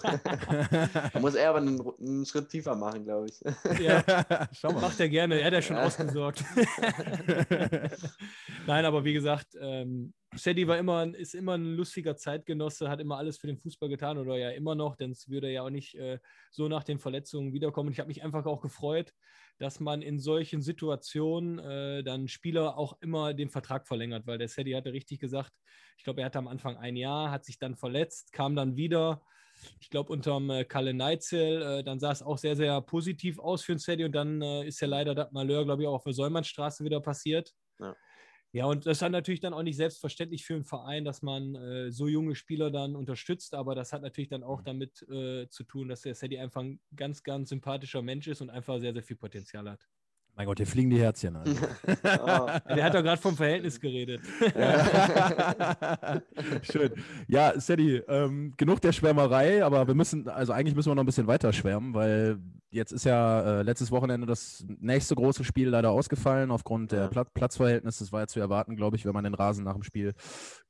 muss 1.20 1.34
er 1.34 1.50
aber 1.50 1.58
einen, 1.58 1.81
einen, 2.00 2.26
Schritt 2.26 2.48
tiefer 2.48 2.75
machen, 2.75 3.04
glaube 3.04 3.26
ich. 3.28 3.40
ja, 3.81 4.02
Schau 4.52 4.72
mal. 4.72 4.82
macht 4.82 5.00
er 5.00 5.08
gerne. 5.08 5.40
Er 5.40 5.46
hat 5.46 5.52
ja 5.52 5.62
schon 5.62 5.76
ausgesorgt. 5.76 6.44
Nein, 8.66 8.84
aber 8.84 9.04
wie 9.04 9.12
gesagt, 9.12 9.56
ähm, 9.60 10.14
Sadie 10.34 10.66
war 10.66 10.78
immer, 10.78 11.14
ist 11.14 11.34
immer 11.34 11.54
ein 11.54 11.76
lustiger 11.76 12.16
Zeitgenosse, 12.16 12.88
hat 12.88 13.00
immer 13.00 13.16
alles 13.16 13.38
für 13.38 13.46
den 13.46 13.58
Fußball 13.58 13.88
getan 13.88 14.19
oder 14.19 14.37
ja 14.37 14.50
immer 14.50 14.75
noch, 14.75 14.96
denn 14.96 15.10
es 15.10 15.28
würde 15.28 15.50
ja 15.50 15.62
auch 15.62 15.70
nicht 15.70 15.94
äh, 15.94 16.19
so 16.50 16.69
nach 16.69 16.84
den 16.84 16.98
Verletzungen 16.98 17.52
wiederkommen. 17.52 17.93
Ich 17.93 17.98
habe 17.98 18.08
mich 18.08 18.22
einfach 18.22 18.46
auch 18.46 18.60
gefreut, 18.60 19.12
dass 19.58 19.81
man 19.81 20.03
in 20.03 20.19
solchen 20.19 20.62
Situationen 20.62 21.58
äh, 21.58 22.05
dann 22.05 22.29
Spieler 22.29 22.76
auch 22.76 22.99
immer 23.00 23.35
den 23.35 23.50
Vertrag 23.50 23.87
verlängert, 23.87 24.26
weil 24.26 24.38
der 24.38 24.49
Sadie 24.49 24.76
hatte 24.76 24.93
richtig 24.93 25.20
gesagt, 25.20 25.53
ich 25.97 26.05
glaube, 26.05 26.20
er 26.20 26.26
hatte 26.26 26.38
am 26.38 26.49
Anfang 26.49 26.76
ein 26.76 26.97
Jahr, 26.97 27.31
hat 27.31 27.44
sich 27.44 27.58
dann 27.58 27.76
verletzt, 27.76 28.32
kam 28.32 28.55
dann 28.55 28.76
wieder. 28.76 29.23
Ich 29.81 29.88
glaube, 29.88 30.12
unterm 30.12 30.50
äh, 30.50 30.64
Kalle 30.64 30.93
Neitzel, 30.93 31.62
äh, 31.62 31.85
dann 31.85 31.99
sah 31.99 32.12
es 32.12 32.23
auch 32.23 32.37
sehr, 32.37 32.56
sehr 32.56 32.81
positiv 32.82 33.38
aus 33.38 33.64
für 33.64 33.73
den 33.73 33.79
Sadie 33.79 34.05
und 34.05 34.12
dann 34.12 34.43
äh, 34.43 34.67
ist 34.67 34.81
ja 34.81 34.88
leider 34.88 35.14
das 35.14 35.32
Malheur, 35.32 35.64
glaube 35.64 35.82
ich, 35.82 35.88
auch 35.88 35.94
auf 35.94 36.05
der 36.05 36.12
Säumannstraße 36.12 36.85
wieder 36.85 37.00
passiert. 37.00 37.53
Ja. 37.79 37.97
Ja, 38.52 38.66
und 38.66 38.87
das 38.87 39.02
ist 39.02 39.08
natürlich 39.08 39.40
dann 39.40 39.52
auch 39.52 39.62
nicht 39.62 39.76
selbstverständlich 39.76 40.46
für 40.46 40.54
einen 40.54 40.64
Verein, 40.64 41.04
dass 41.04 41.22
man 41.22 41.54
äh, 41.56 41.93
so 41.93 42.08
junge 42.08 42.34
Spieler 42.34 42.70
dann 42.70 42.96
unterstützt, 42.96 43.54
aber 43.54 43.75
das 43.75 43.93
hat 43.93 44.02
natürlich 44.02 44.28
dann 44.28 44.43
auch 44.43 44.60
mhm. 44.60 44.64
damit 44.64 45.02
äh, 45.10 45.48
zu 45.48 45.64
tun, 45.64 45.88
dass 45.88 46.02
der 46.02 46.14
Sadie 46.14 46.38
einfach 46.38 46.62
ein 46.62 46.81
ganz, 46.94 47.22
ganz 47.22 47.50
sympathischer 47.50 48.02
Mensch 48.02 48.28
ist 48.28 48.40
und 48.40 48.50
einfach 48.50 48.81
sehr, 48.81 48.93
sehr 48.93 49.02
viel 49.02 49.16
Potenzial 49.16 49.70
hat. 49.70 49.87
Mein 50.37 50.46
Gott, 50.46 50.58
hier 50.58 50.66
fliegen 50.66 50.90
die 50.90 51.00
Herzchen 51.00 51.34
an. 51.34 51.48
oh. 51.88 52.46
Der 52.75 52.84
hat 52.84 52.94
doch 52.94 53.02
gerade 53.02 53.20
vom 53.20 53.34
Verhältnis 53.34 53.81
geredet. 53.81 54.20
Schön. 56.62 56.93
Ja, 57.26 57.58
Sadie, 57.58 58.03
ähm, 58.06 58.53
genug 58.58 58.82
der 58.82 58.93
Schwärmerei, 58.93 59.65
aber 59.65 59.86
wir 59.86 59.94
müssen, 59.94 60.29
also 60.29 60.53
eigentlich 60.53 60.74
müssen 60.74 60.91
wir 60.91 60.94
noch 60.94 61.05
ein 61.05 61.06
bisschen 61.06 61.26
weiter 61.26 61.55
schwärmen, 61.55 61.94
weil 61.94 62.38
jetzt 62.76 62.92
ist 62.92 63.04
ja 63.04 63.40
äh, 63.40 63.62
letztes 63.62 63.90
Wochenende 63.90 64.26
das 64.26 64.64
nächste 64.78 65.14
große 65.14 65.42
Spiel 65.42 65.70
leider 65.70 65.90
ausgefallen 65.90 66.50
aufgrund 66.50 66.92
der 66.92 67.08
Pla 67.08 67.24
Platzverhältnisse. 67.24 68.04
Das 68.04 68.12
war 68.12 68.20
ja 68.20 68.26
zu 68.26 68.38
erwarten, 68.38 68.76
glaube 68.76 68.96
ich, 68.96 69.04
wenn 69.04 69.14
man 69.14 69.24
den 69.24 69.34
Rasen 69.34 69.64
nach 69.64 69.74
dem 69.74 69.82
Spiel 69.82 70.12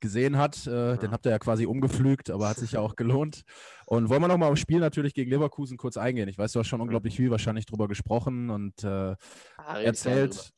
gesehen 0.00 0.38
hat. 0.38 0.66
Äh, 0.66 0.70
ja. 0.70 0.96
Den 0.96 1.10
habt 1.10 1.26
ihr 1.26 1.32
ja 1.32 1.38
quasi 1.38 1.66
umgepflügt, 1.66 2.30
aber 2.30 2.48
hat 2.48 2.56
sich 2.56 2.72
ja 2.72 2.80
auch 2.80 2.96
gelohnt. 2.96 3.42
Und 3.84 4.08
wollen 4.08 4.22
wir 4.22 4.28
noch 4.28 4.38
mal 4.38 4.50
aufs 4.50 4.60
Spiel 4.60 4.80
natürlich 4.80 5.14
gegen 5.14 5.30
Leverkusen 5.30 5.76
kurz 5.76 5.96
eingehen. 5.96 6.28
Ich 6.28 6.38
weiß, 6.38 6.52
du 6.52 6.60
hast 6.60 6.66
schon 6.66 6.80
unglaublich 6.80 7.16
viel 7.16 7.30
wahrscheinlich 7.30 7.66
drüber 7.66 7.86
gesprochen 7.86 8.50
und 8.50 8.82
äh, 8.82 9.14
ah, 9.58 9.78
erzählt. 9.80 10.52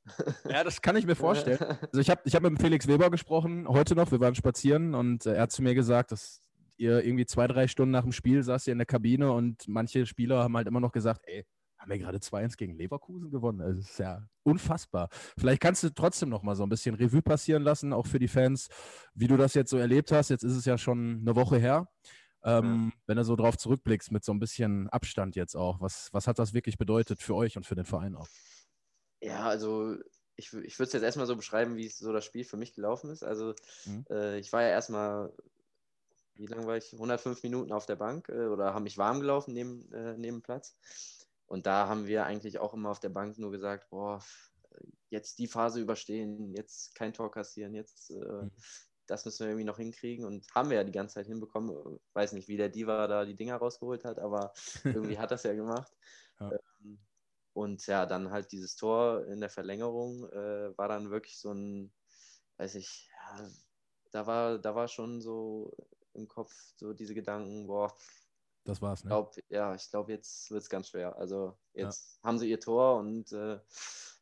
Ja, 0.48 0.64
das 0.64 0.80
kann 0.80 0.96
ich 0.96 1.06
mir 1.06 1.14
vorstellen. 1.16 1.58
Also 1.60 2.00
ich 2.00 2.10
habe 2.10 2.20
ich 2.24 2.34
hab 2.34 2.42
mit 2.42 2.60
Felix 2.60 2.86
Weber 2.86 3.10
gesprochen, 3.10 3.68
heute 3.68 3.94
noch, 3.94 4.10
wir 4.12 4.20
waren 4.20 4.34
spazieren 4.34 4.94
und 4.94 5.26
äh, 5.26 5.34
er 5.34 5.42
hat 5.42 5.52
zu 5.52 5.62
mir 5.62 5.74
gesagt, 5.74 6.12
dass 6.12 6.40
ihr 6.78 7.04
irgendwie 7.04 7.26
zwei, 7.26 7.47
drei 7.47 7.68
Stunden 7.68 7.92
nach 7.92 8.02
dem 8.02 8.12
Spiel 8.12 8.42
saß 8.42 8.66
ihr 8.66 8.73
in 8.73 8.78
der 8.78 8.87
Kabine 8.87 9.32
und 9.32 9.66
manche 9.68 10.06
Spieler 10.06 10.42
haben 10.42 10.56
halt 10.56 10.66
immer 10.66 10.80
noch 10.80 10.92
gesagt, 10.92 11.23
ey, 11.26 11.44
haben 11.78 11.90
wir 11.90 11.99
gerade 11.99 12.18
2-1 12.18 12.56
gegen 12.56 12.76
Leverkusen 12.76 13.30
gewonnen. 13.30 13.61
Also, 13.61 13.80
das 13.80 13.90
ist 13.90 13.99
ja 13.99 14.26
unfassbar. 14.42 15.08
Vielleicht 15.38 15.61
kannst 15.61 15.85
du 15.85 15.90
trotzdem 15.90 16.28
noch 16.28 16.42
mal 16.42 16.56
so 16.56 16.64
ein 16.64 16.68
bisschen 16.68 16.94
Revue 16.97 17.23
passieren 17.23 17.62
lassen, 17.62 17.92
auch 17.92 18.06
für 18.06 18.18
die 18.18 18.28
Fans, 18.28 18.68
wie 19.14 19.28
du 19.28 19.37
das 19.37 19.54
jetzt 19.54 19.70
so 19.70 19.76
erlebt 19.76 20.11
hast. 20.11 20.28
Jetzt 20.28 20.42
ist 20.42 20.56
es 20.56 20.64
ja 20.64 20.76
schon 20.76 21.20
eine 21.20 21.37
Woche 21.37 21.58
her. 21.58 21.88
Ähm, 22.44 22.92
ja. 22.92 23.00
Wenn 23.06 23.16
du 23.16 23.25
so 23.25 23.37
drauf 23.37 23.56
zurückblickst, 23.56 24.11
mit 24.11 24.25
so 24.25 24.32
ein 24.32 24.40
bisschen 24.40 24.88
Abstand 24.88 25.37
jetzt 25.37 25.54
auch, 25.54 25.80
was, 25.80 26.08
was 26.12 26.26
hat 26.26 26.38
das 26.38 26.54
wirklich 26.54 26.78
bedeutet 26.78 27.23
für 27.23 27.35
euch 27.35 27.56
und 27.56 27.66
für 27.66 27.75
den 27.75 27.85
Verein 27.85 28.14
auch? 28.14 28.28
Ja, 29.20 29.47
also 29.49 29.97
ich, 30.37 30.52
ich 30.52 30.78
würde 30.78 30.87
es 30.87 30.92
jetzt 30.92 31.02
erstmal 31.02 31.26
so 31.26 31.37
beschreiben, 31.37 31.76
wie 31.76 31.88
so 31.88 32.12
das 32.12 32.25
Spiel 32.25 32.44
für 32.44 32.56
mich 32.56 32.75
gelaufen 32.75 33.11
ist. 33.11 33.25
Also 33.25 33.54
mhm. 33.85 34.04
äh, 34.08 34.38
ich 34.38 34.52
war 34.52 34.62
ja 34.62 34.68
erstmal, 34.68 35.32
wie 36.38 36.47
lange 36.47 36.66
war 36.66 36.76
ich? 36.76 36.92
105 36.92 37.42
Minuten 37.42 37.73
auf 37.73 37.87
der 37.87 37.97
Bank 37.97 38.28
äh, 38.28 38.47
oder 38.47 38.73
habe 38.73 38.85
mich 38.85 38.99
warm 38.99 39.21
gelaufen 39.21 39.52
neben, 39.52 39.92
äh, 39.92 40.16
neben 40.16 40.42
Platz. 40.42 40.76
Und 41.47 41.66
da 41.66 41.88
haben 41.88 42.07
wir 42.07 42.26
eigentlich 42.26 42.59
auch 42.59 42.75
immer 42.75 42.90
auf 42.90 43.00
der 43.00 43.09
Bank 43.09 43.38
nur 43.38 43.50
gesagt, 43.50 43.88
boah, 43.90 44.21
jetzt 45.11 45.38
die 45.38 45.49
Phase 45.49 45.80
überstehen, 45.80 46.54
jetzt 46.54 46.95
kein 46.95 47.12
Tor 47.12 47.30
kassieren, 47.30 47.75
jetzt 47.75 48.11
äh, 48.11 48.14
mhm. 48.14 48.50
das 49.07 49.25
müssen 49.25 49.40
wir 49.40 49.49
irgendwie 49.49 49.64
noch 49.64 49.78
hinkriegen 49.78 50.25
und 50.25 50.47
haben 50.54 50.71
wir 50.71 50.76
ja 50.76 50.85
die 50.85 50.92
ganze 50.92 51.14
Zeit 51.14 51.26
hinbekommen. 51.26 51.99
Weiß 52.12 52.33
nicht, 52.33 52.49
wie 52.49 52.57
der 52.57 52.68
Diva 52.68 53.07
da 53.07 53.25
die 53.25 53.37
Dinger 53.37 53.57
rausgeholt 53.57 54.04
hat, 54.04 54.18
aber 54.18 54.52
irgendwie 54.85 55.18
hat 55.18 55.30
das 55.30 55.42
ja 55.42 55.54
gemacht. 55.54 55.92
Ja. 56.40 56.52
Ähm, 56.52 56.99
und 57.54 57.87
ja, 57.87 58.07
dann 58.07 58.30
halt 58.30 58.52
dieses 58.52 58.76
Tor 58.76 59.26
in 59.26 59.40
der 59.40 59.50
Verlängerung 59.50 60.28
äh, 60.30 60.76
war 60.78 60.88
dann 60.88 61.11
wirklich 61.11 61.40
so 61.40 61.52
ein, 61.52 61.92
weiß 62.59 62.76
ich, 62.76 63.11
ja, 63.12 63.49
da 64.12 64.26
war, 64.26 64.59
da 64.59 64.75
war 64.75 64.87
schon 64.87 65.21
so 65.21 65.75
im 66.18 66.28
Kopf 66.28 66.52
so 66.76 66.92
diese 66.92 67.14
Gedanken, 67.14 67.66
boah, 67.66 67.94
das 68.64 68.82
war's, 68.82 69.02
ne? 69.02 69.08
Glaub, 69.08 69.34
ja, 69.48 69.75
ich 69.75 69.88
glaube, 69.88 70.12
jetzt 70.12 70.50
wird 70.50 70.62
es 70.62 70.68
ganz 70.68 70.88
schwer. 70.88 71.16
Also 71.16 71.56
jetzt 71.72 72.18
ja. 72.22 72.28
haben 72.28 72.38
sie 72.38 72.50
ihr 72.50 72.60
Tor 72.60 72.98
und 72.98 73.32
äh, 73.32 73.54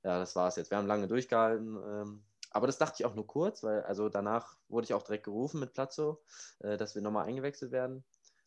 ja, 0.04 0.18
das 0.20 0.36
war's 0.36 0.54
jetzt. 0.54 0.70
Wir 0.70 0.78
haben 0.78 0.86
lange 0.86 1.08
durchgehalten. 1.08 1.76
Ähm, 1.76 2.24
aber 2.50 2.68
das 2.68 2.78
dachte 2.78 2.96
ich 2.98 3.04
auch 3.04 3.14
nur 3.14 3.26
kurz, 3.26 3.64
weil 3.64 3.82
also 3.82 4.08
danach 4.08 4.56
wurde 4.68 4.84
ich 4.84 4.94
auch 4.94 5.02
direkt 5.02 5.24
gerufen 5.24 5.58
mit 5.58 5.72
Platzo, 5.72 6.22
äh, 6.60 6.76
dass 6.76 6.94
wir 6.94 7.02
nochmal 7.02 7.26
eingewechselt 7.26 7.72
werden. 7.72 8.04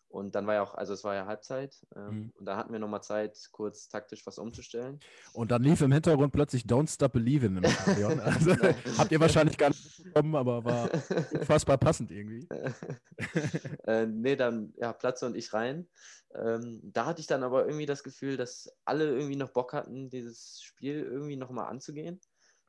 Und 0.10 0.34
dann 0.34 0.48
war 0.48 0.56
ja 0.56 0.64
auch, 0.64 0.74
also 0.74 0.94
es 0.94 1.04
war 1.04 1.14
ja 1.14 1.28
Halbzeit. 1.28 1.86
Ähm, 1.96 2.10
mhm. 2.10 2.34
Und 2.36 2.46
da 2.46 2.58
hatten 2.58 2.74
wir 2.74 2.80
nochmal 2.80 3.04
Zeit, 3.04 3.38
kurz 3.52 3.90
taktisch 3.90 4.26
was 4.26 4.40
umzustellen. 4.40 5.00
Und 5.34 5.52
dann 5.52 5.62
lief 5.62 5.82
im 5.82 5.92
Hintergrund 5.92 6.34
plötzlich 6.34 6.64
Don't 6.64 6.92
Stop 6.92 7.14
Believing 7.14 7.58
im 7.58 7.70
Stadion. 7.70 8.20
Also, 8.30 8.56
habt 8.98 9.12
ihr 9.12 9.20
wahrscheinlich 9.20 9.58
gar 9.58 9.70
nicht 9.70 10.04
bekommen, 10.04 10.36
aber 10.36 10.64
war 10.64 10.90
unfassbar 11.32 11.78
passend 11.78 12.12
irgendwie. 12.12 12.48
äh, 13.86 14.06
nee, 14.08 14.36
dann 14.36 14.74
ja, 14.78 14.94
Platze 14.94 15.26
und 15.26 15.36
ich 15.36 15.54
rein. 15.54 15.88
Ähm, 16.34 16.80
da 16.84 17.06
hatte 17.06 17.22
ich 17.22 17.28
dann 17.28 17.44
aber 17.44 17.66
irgendwie 17.66 17.86
das 17.86 18.04
Gefühl, 18.04 18.38
dass 18.38 18.72
alle 18.86 19.06
irgendwie 19.06 19.36
noch 19.36 19.52
Bock 19.52 19.74
hatten, 19.74 20.10
dieses 20.10 20.62
Spiel 20.62 21.04
irgendwie 21.04 21.38
nochmal 21.38 21.70
anzugehen. 21.70 22.20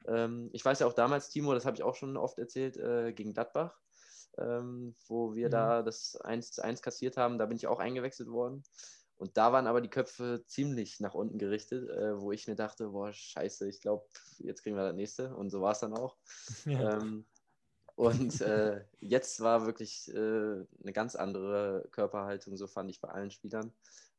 Ähm, 0.06 0.50
ich 0.52 0.64
weiß 0.64 0.80
ja 0.80 0.86
auch 0.86 0.94
damals, 0.94 1.30
Timo, 1.30 1.54
das 1.54 1.64
habe 1.64 1.76
ich 1.76 1.82
auch 1.82 1.94
schon 1.94 2.16
oft 2.16 2.38
erzählt, 2.38 2.76
äh, 2.76 3.12
gegen 3.12 3.32
Gladbach 3.32 3.78
ähm, 4.40 4.94
wo 5.06 5.34
wir 5.34 5.46
mhm. 5.46 5.52
da 5.52 5.82
das 5.82 6.16
1 6.16 6.52
zu 6.52 6.64
1 6.64 6.82
kassiert 6.82 7.16
haben. 7.16 7.38
Da 7.38 7.46
bin 7.46 7.56
ich 7.56 7.66
auch 7.66 7.78
eingewechselt 7.78 8.30
worden. 8.30 8.62
Und 9.16 9.36
da 9.36 9.52
waren 9.52 9.66
aber 9.66 9.82
die 9.82 9.90
Köpfe 9.90 10.44
ziemlich 10.46 10.98
nach 11.00 11.12
unten 11.12 11.38
gerichtet, 11.38 11.90
äh, 11.90 12.18
wo 12.18 12.32
ich 12.32 12.46
mir 12.46 12.54
dachte, 12.54 12.88
boah, 12.88 13.12
scheiße, 13.12 13.68
ich 13.68 13.82
glaube, 13.82 14.06
jetzt 14.38 14.62
kriegen 14.62 14.76
wir 14.76 14.86
das 14.86 14.96
nächste. 14.96 15.34
Und 15.34 15.50
so 15.50 15.60
war 15.60 15.72
es 15.72 15.80
dann 15.80 15.94
auch. 15.94 16.16
Ja. 16.64 16.96
Ähm, 16.96 17.26
und 17.96 18.40
äh, 18.40 18.82
jetzt 19.00 19.40
war 19.40 19.66
wirklich 19.66 20.08
äh, 20.14 20.16
eine 20.16 20.92
ganz 20.94 21.16
andere 21.16 21.86
Körperhaltung, 21.90 22.56
so 22.56 22.66
fand 22.66 22.88
ich 22.88 22.98
bei 23.02 23.08
allen 23.08 23.30
Spielern. 23.30 23.74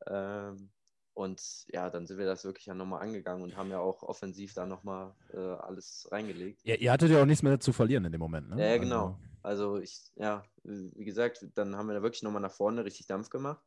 Ähm, 0.06 0.70
und 1.16 1.42
ja, 1.68 1.90
dann 1.90 2.06
sind 2.06 2.20
wir 2.20 2.28
das 2.28 2.46
wirklich 2.46 2.68
ja 2.68 2.76
nochmal 2.76 3.02
angegangen 3.02 3.42
und 3.44 3.58
haben 3.58 3.72
ja 3.72 3.80
auch 3.80 4.04
offensiv 4.04 4.54
da 4.54 4.68
nochmal 4.68 5.16
äh, 5.34 5.38
alles 5.38 6.08
reingelegt. 6.12 6.62
Ja, 6.64 6.76
ihr 6.76 6.92
hattet 6.92 7.10
ja 7.10 7.22
auch 7.22 7.26
nichts 7.26 7.42
mehr 7.42 7.60
zu 7.60 7.74
verlieren 7.74 8.06
in 8.06 8.12
dem 8.12 8.22
Moment, 8.22 8.50
ne? 8.50 8.72
Ja, 8.72 8.78
genau. 8.78 9.06
Also, 9.06 9.31
also 9.44 9.78
ich, 9.80 10.12
ja, 10.16 10.44
wie 10.64 11.06
gesagt, 11.06 11.46
dann 11.56 11.76
haben 11.76 11.88
wir 11.88 11.96
da 11.96 12.02
wirklich 12.02 12.24
nochmal 12.24 12.42
nach 12.42 12.52
vorne 12.52 12.86
richtig 12.86 13.08
Dampf 13.08 13.30
gemacht. 13.30 13.64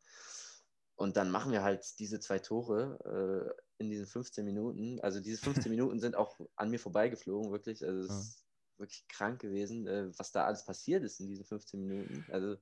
Und 0.97 1.17
dann 1.17 1.31
machen 1.31 1.51
wir 1.51 1.63
halt 1.63 1.99
diese 1.99 2.21
zwei 2.21 2.39
Tore 2.39 3.55
äh, 3.59 3.83
in 3.83 3.91
diesen 3.91 4.07
15 4.07 4.45
Minuten. 4.45 5.01
Also 5.01 5.21
diese 5.21 5.43
15 5.43 5.71
Minuten 5.71 5.99
sind 5.99 6.15
auch 6.15 6.39
an 6.57 6.71
mir 6.71 6.79
vorbeigeflogen, 6.79 7.51
wirklich. 7.51 7.85
Also 7.85 8.01
es 8.01 8.09
ja. 8.09 8.19
ist 8.19 8.45
wirklich 8.79 9.07
krank 9.09 9.41
gewesen, 9.41 9.87
äh, 9.87 10.11
was 10.19 10.33
da 10.33 10.45
alles 10.45 10.65
passiert 10.65 11.03
ist 11.03 11.21
in 11.21 11.27
diesen 11.27 11.45
15 11.45 11.81
Minuten. 11.81 12.25
Also, 12.31 12.57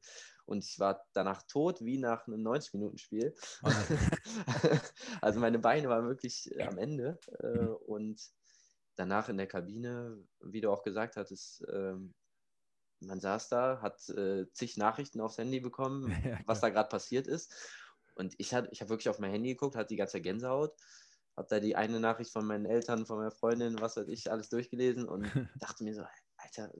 und 0.46 0.64
ich 0.64 0.78
war 0.78 1.06
danach 1.12 1.42
tot 1.42 1.84
wie 1.84 1.98
nach 1.98 2.26
einem 2.26 2.46
90-Minuten-Spiel. 2.46 3.34
also 5.20 5.40
meine 5.40 5.58
Beine 5.58 5.88
waren 5.88 6.08
wirklich 6.08 6.50
äh, 6.56 6.62
am 6.62 6.78
Ende. 6.78 7.18
Äh, 7.40 7.46
mhm. 7.48 7.76
und 7.86 8.22
danach 8.96 9.28
in 9.28 9.36
der 9.36 9.46
Kabine, 9.46 10.18
wie 10.40 10.60
du 10.60 10.70
auch 10.70 10.82
gesagt 10.82 11.16
hattest, 11.16 11.64
ähm, 11.72 12.14
man 13.06 13.20
saß 13.20 13.48
da, 13.48 13.80
hat 13.80 14.08
äh, 14.10 14.50
zig 14.52 14.76
Nachrichten 14.76 15.20
aufs 15.20 15.38
Handy 15.38 15.60
bekommen, 15.60 16.10
ja, 16.24 16.38
was 16.46 16.60
da 16.60 16.70
gerade 16.70 16.88
passiert 16.88 17.26
ist. 17.26 17.54
Und 18.14 18.34
ich, 18.38 18.52
ich 18.52 18.80
habe 18.80 18.90
wirklich 18.90 19.08
auf 19.08 19.18
mein 19.18 19.30
Handy 19.30 19.50
geguckt, 19.50 19.76
hatte 19.76 19.88
die 19.88 19.96
ganze 19.96 20.20
Gänsehaut, 20.20 20.74
habe 21.36 21.48
da 21.48 21.60
die 21.60 21.76
eine 21.76 21.98
Nachricht 21.98 22.32
von 22.32 22.46
meinen 22.46 22.66
Eltern, 22.66 23.06
von 23.06 23.18
meiner 23.18 23.30
Freundin, 23.30 23.80
was 23.80 23.96
weiß 23.96 24.08
ich, 24.08 24.30
alles 24.30 24.48
durchgelesen 24.50 25.08
und 25.08 25.22
dachte 25.60 25.84
mir 25.84 25.94
so, 25.94 26.04
Alter, 26.36 26.72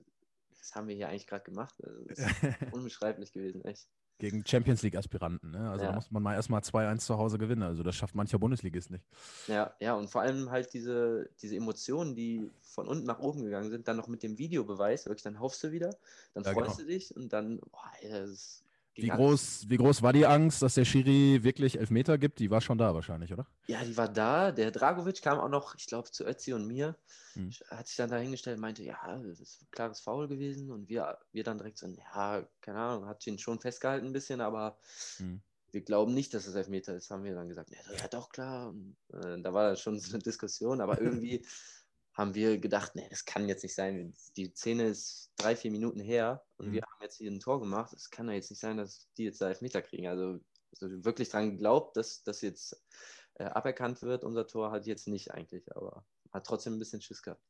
was 0.49 0.75
haben 0.75 0.87
wir 0.87 0.95
hier 0.95 1.09
eigentlich 1.09 1.27
gerade 1.27 1.43
gemacht? 1.43 1.75
Das 2.07 2.19
ist 2.19 2.27
unbeschreiblich 2.71 3.31
gewesen, 3.31 3.63
echt. 3.65 3.87
Gegen 4.19 4.45
Champions 4.45 4.83
League-Aspiranten, 4.83 5.51
ne? 5.51 5.69
Also 5.69 5.83
ja. 5.83 5.89
da 5.89 5.95
muss 5.95 6.11
man 6.11 6.23
mal 6.23 6.35
erstmal 6.35 6.61
2-1 6.61 6.99
zu 6.99 7.17
Hause 7.17 7.37
gewinnen. 7.37 7.63
Also 7.63 7.83
das 7.83 7.95
schafft 7.95 8.15
mancher 8.15 8.39
Bundesligist 8.39 8.91
nicht. 8.91 9.03
Ja, 9.47 9.73
ja, 9.79 9.95
und 9.95 10.09
vor 10.09 10.21
allem 10.21 10.49
halt 10.51 10.73
diese, 10.73 11.29
diese 11.41 11.55
Emotionen, 11.55 12.15
die 12.15 12.49
von 12.61 12.87
unten 12.87 13.05
nach 13.05 13.19
oben 13.19 13.43
gegangen 13.43 13.69
sind, 13.69 13.87
dann 13.87 13.97
noch 13.97 14.07
mit 14.07 14.23
dem 14.23 14.37
Videobeweis, 14.37 15.05
wirklich, 15.05 15.23
dann 15.23 15.39
hoffst 15.39 15.63
du 15.63 15.71
wieder, 15.71 15.95
dann 16.33 16.43
ja, 16.43 16.53
freust 16.53 16.77
genau. 16.77 16.87
du 16.87 16.93
dich 16.93 17.15
und 17.15 17.33
dann, 17.33 17.59
boah, 17.71 17.91
das 18.01 18.29
ist 18.29 18.63
wie 18.95 19.07
groß, 19.07 19.65
wie 19.69 19.77
groß 19.77 20.01
war 20.03 20.13
die 20.13 20.25
Angst, 20.25 20.61
dass 20.61 20.75
der 20.75 20.85
Schiri 20.85 21.43
wirklich 21.43 21.79
Elfmeter 21.79 22.17
gibt? 22.17 22.39
Die 22.39 22.51
war 22.51 22.61
schon 22.61 22.77
da 22.77 22.93
wahrscheinlich, 22.93 23.33
oder? 23.33 23.47
Ja, 23.65 23.83
die 23.83 23.97
war 23.97 24.07
da. 24.07 24.51
Der 24.51 24.71
Dragovic 24.71 25.21
kam 25.21 25.39
auch 25.39 25.49
noch, 25.49 25.75
ich 25.75 25.87
glaube, 25.87 26.11
zu 26.11 26.25
Ötzi 26.25 26.53
und 26.53 26.67
mir. 26.67 26.95
Hm. 27.33 27.49
Hat 27.71 27.87
sich 27.87 27.97
dann 27.97 28.11
dahingestellt 28.11 28.57
und 28.57 28.61
meinte, 28.61 28.83
ja, 28.83 28.99
das 29.23 29.39
ist 29.39 29.63
ein 29.63 29.67
klares 29.71 29.99
Foul 29.99 30.27
gewesen. 30.27 30.69
Und 30.69 30.89
wir, 30.89 31.17
wir 31.31 31.43
dann 31.43 31.57
direkt 31.57 31.79
so, 31.79 31.87
ja, 31.87 32.47
keine 32.61 32.79
Ahnung, 32.79 33.07
hat 33.07 33.25
ihn 33.25 33.39
schon 33.39 33.59
festgehalten 33.59 34.05
ein 34.05 34.13
bisschen, 34.13 34.41
aber 34.41 34.77
hm. 35.17 35.41
wir 35.71 35.81
glauben 35.81 36.13
nicht, 36.13 36.33
dass 36.35 36.45
es 36.45 36.53
Elfmeter 36.53 36.95
ist, 36.95 37.09
haben 37.09 37.23
wir 37.23 37.33
dann 37.33 37.49
gesagt. 37.49 37.71
Ja, 37.71 38.07
doch, 38.09 38.29
klar. 38.29 38.69
Und, 38.69 38.95
äh, 39.11 39.41
da 39.41 39.53
war 39.53 39.75
schon 39.75 39.99
so 39.99 40.13
eine 40.13 40.21
Diskussion, 40.21 40.81
aber 40.81 41.01
irgendwie 41.01 41.43
haben 42.13 42.35
wir 42.35 42.59
gedacht, 42.59 42.95
nee, 42.95 43.07
das 43.09 43.25
kann 43.25 43.47
jetzt 43.47 43.63
nicht 43.63 43.75
sein. 43.75 44.13
Die 44.37 44.53
Szene 44.53 44.87
ist 44.87 45.31
drei, 45.35 45.55
vier 45.55 45.71
Minuten 45.71 45.99
her 45.99 46.43
und 46.57 46.69
mhm. 46.69 46.73
wir 46.73 46.81
haben 46.83 47.01
jetzt 47.01 47.17
hier 47.17 47.31
ein 47.31 47.39
Tor 47.39 47.59
gemacht. 47.59 47.93
Es 47.93 48.09
kann 48.09 48.27
ja 48.27 48.35
jetzt 48.35 48.51
nicht 48.51 48.59
sein, 48.59 48.77
dass 48.77 49.09
die 49.17 49.23
jetzt 49.25 49.41
da 49.41 49.49
Elfmeter 49.49 49.81
kriegen. 49.81 50.07
Also, 50.07 50.39
also 50.79 51.05
wirklich 51.05 51.29
dran 51.29 51.51
geglaubt, 51.51 51.97
dass 51.97 52.23
das 52.23 52.41
jetzt 52.41 52.81
äh, 53.35 53.45
aberkannt 53.45 54.01
wird. 54.03 54.23
Unser 54.23 54.45
Tor 54.47 54.71
hat 54.71 54.85
jetzt 54.85 55.07
nicht 55.07 55.31
eigentlich, 55.31 55.75
aber 55.75 56.05
hat 56.31 56.45
trotzdem 56.45 56.73
ein 56.73 56.79
bisschen 56.79 57.01
Schiss 57.01 57.23
gehabt. 57.23 57.41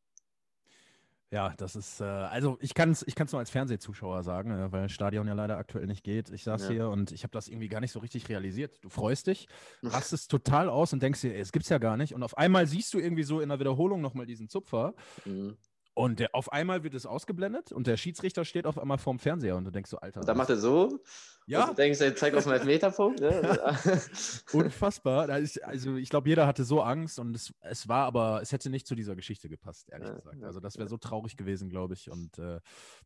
Ja, 1.33 1.51
das 1.57 1.75
ist, 1.75 1.99
äh, 1.99 2.03
also 2.03 2.59
ich 2.61 2.75
kann 2.75 2.91
es 2.91 3.03
ich 3.07 3.15
kann's 3.15 3.31
nur 3.31 3.39
als 3.39 3.49
Fernsehzuschauer 3.49 4.21
sagen, 4.21 4.51
äh, 4.51 4.71
weil 4.71 4.83
das 4.83 4.91
Stadion 4.91 5.27
ja 5.27 5.33
leider 5.33 5.57
aktuell 5.57 5.87
nicht 5.87 6.03
geht. 6.03 6.29
Ich 6.29 6.43
saß 6.43 6.65
ja. 6.65 6.69
hier 6.69 6.89
und 6.89 7.11
ich 7.11 7.23
habe 7.23 7.31
das 7.31 7.47
irgendwie 7.47 7.69
gar 7.69 7.79
nicht 7.79 7.91
so 7.91 7.97
richtig 7.97 8.29
realisiert. 8.29 8.77
Du 8.83 8.89
freust 8.89 9.25
dich, 9.25 9.47
rastest 9.81 10.29
total 10.29 10.69
aus 10.69 10.93
und 10.93 11.01
denkst 11.01 11.21
dir, 11.21 11.33
ey, 11.33 11.41
es 11.41 11.51
gibt's 11.51 11.69
ja 11.69 11.79
gar 11.79 11.97
nicht. 11.97 12.13
Und 12.13 12.21
auf 12.21 12.37
einmal 12.37 12.67
siehst 12.67 12.93
du 12.93 12.99
irgendwie 12.99 13.23
so 13.23 13.39
in 13.39 13.49
der 13.49 13.59
Wiederholung 13.59 13.99
nochmal 13.99 14.27
diesen 14.27 14.47
Zupfer. 14.47 14.93
Mhm. 15.25 15.57
Und 15.95 16.19
der, 16.19 16.33
auf 16.33 16.51
einmal 16.51 16.83
wird 16.83 16.95
es 16.95 17.05
ausgeblendet 17.05 17.71
und 17.71 17.85
der 17.85 17.97
Schiedsrichter 17.97 18.45
steht 18.45 18.65
auf 18.65 18.79
einmal 18.79 18.97
vorm 18.97 19.19
Fernseher 19.19 19.55
und 19.55 19.65
du 19.65 19.71
denkst 19.71 19.91
so, 19.91 19.97
Alter. 19.97 20.21
Und 20.21 20.27
dann 20.27 20.37
macht 20.37 20.49
er 20.49 20.57
so. 20.57 20.99
Ja. 21.45 21.63
Und 21.63 21.71
du 21.71 21.75
denkst, 21.75 21.99
er 21.99 22.15
zeigt 22.15 22.35
auf 22.35 22.45
den 22.45 22.53
Elfmeterpunkt. 22.53 23.19
Ne? 23.19 23.59
Unfassbar. 24.53 25.29
also 25.29 25.95
ich 25.97 26.09
glaube, 26.09 26.29
jeder 26.29 26.47
hatte 26.47 26.63
so 26.63 26.81
Angst 26.81 27.19
und 27.19 27.35
es, 27.35 27.53
es 27.61 27.87
war 27.87 28.05
aber, 28.05 28.41
es 28.41 28.51
hätte 28.51 28.69
nicht 28.69 28.87
zu 28.87 28.95
dieser 28.95 29.15
Geschichte 29.15 29.49
gepasst, 29.49 29.89
ehrlich 29.91 30.07
ja, 30.07 30.15
gesagt. 30.15 30.43
Also 30.43 30.59
das 30.59 30.77
wäre 30.77 30.87
so 30.87 30.97
traurig 30.97 31.37
gewesen, 31.37 31.69
glaube 31.69 31.93
ich. 31.93 32.09
Und 32.09 32.39
äh, 32.39 32.59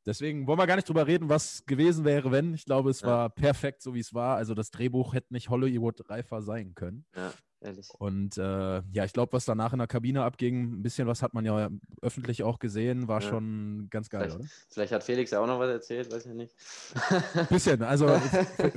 deswegen 0.05 0.47
wollen 0.47 0.59
wir 0.59 0.67
gar 0.67 0.75
nicht 0.75 0.87
drüber 0.87 1.07
reden, 1.07 1.29
was 1.29 1.65
gewesen 1.65 2.05
wäre, 2.05 2.31
wenn. 2.31 2.53
Ich 2.53 2.65
glaube, 2.65 2.89
es 2.89 3.01
ja. 3.01 3.07
war 3.07 3.29
perfekt, 3.29 3.81
so 3.81 3.95
wie 3.95 3.99
es 3.99 4.13
war. 4.13 4.37
Also 4.37 4.53
das 4.53 4.71
Drehbuch 4.71 5.13
hätte 5.13 5.33
nicht 5.33 5.49
Hollywood 5.49 6.09
reifer 6.09 6.41
sein 6.41 6.73
können. 6.75 7.05
Ehrlich. 7.59 7.89
Und 7.97 8.37
äh, 8.37 8.81
ja, 8.91 9.03
ich 9.03 9.13
glaube, 9.13 9.33
was 9.33 9.45
danach 9.45 9.73
in 9.73 9.79
der 9.79 9.87
Kabine 9.87 10.23
abging, 10.23 10.73
ein 10.73 10.83
bisschen 10.83 11.07
was 11.07 11.23
hat 11.23 11.33
man 11.33 11.43
ja 11.43 11.69
öffentlich 12.03 12.43
auch 12.43 12.59
gesehen, 12.59 13.07
war 13.07 13.21
ja. 13.21 13.29
schon 13.29 13.87
ganz 13.89 14.09
geil, 14.09 14.25
vielleicht, 14.25 14.39
oder? 14.39 14.49
Vielleicht 14.69 14.91
hat 14.93 15.03
Felix 15.03 15.31
ja 15.31 15.39
auch 15.39 15.47
noch 15.47 15.59
was 15.59 15.69
erzählt, 15.69 16.11
weiß 16.11 16.27
ich 16.27 16.33
nicht. 16.33 16.55
Ein 17.33 17.47
bisschen. 17.47 17.81
Also 17.81 18.07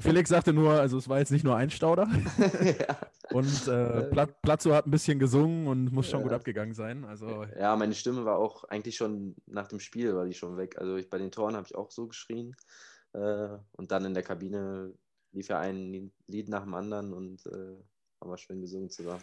Felix 0.00 0.30
sagte 0.30 0.54
nur, 0.54 0.72
also 0.72 0.96
es 0.96 1.08
war 1.10 1.18
jetzt 1.18 1.30
nicht 1.30 1.44
nur 1.44 1.56
ein 1.56 1.68
Stauder. 1.68 2.08
ja. 2.62 2.96
Und 3.32 3.68
äh, 3.68 4.04
Plat 4.04 4.40
Platzo 4.40 4.72
hat 4.72 4.86
ein 4.86 4.90
bisschen 4.90 5.18
gesungen 5.18 5.66
und 5.66 5.92
muss 5.92 6.08
schon 6.08 6.20
ja. 6.20 6.24
gut 6.24 6.32
abgegangen 6.32 6.74
sein. 6.74 7.04
Also, 7.04 7.44
ja, 7.58 7.76
meine 7.76 7.94
Stimme 7.94 8.24
war 8.24 8.38
auch 8.38 8.64
eigentlich 8.64 8.96
schon 8.96 9.36
nach 9.46 9.68
dem 9.68 9.80
Spiel 9.80 10.14
war 10.14 10.24
die 10.24 10.34
schon 10.34 10.56
weg. 10.56 10.78
Also 10.78 10.96
ich, 10.96 11.10
bei 11.10 11.18
den 11.18 11.30
Toren 11.30 11.54
habe 11.54 11.66
ich 11.66 11.74
auch 11.74 11.90
so 11.90 12.06
geschrien. 12.06 12.56
Äh, 13.12 13.48
und 13.72 13.90
dann 13.92 14.06
in 14.06 14.14
der 14.14 14.22
Kabine 14.22 14.94
lief 15.32 15.48
ja 15.48 15.58
ein 15.58 16.10
Lied 16.26 16.48
nach 16.48 16.64
dem 16.64 16.74
anderen 16.74 17.12
und 17.12 17.46
äh, 17.46 17.76
haben 18.20 18.30
wir 18.30 18.38
schön 18.38 18.60
gesungen 18.60 18.90
zusammen. 18.90 19.22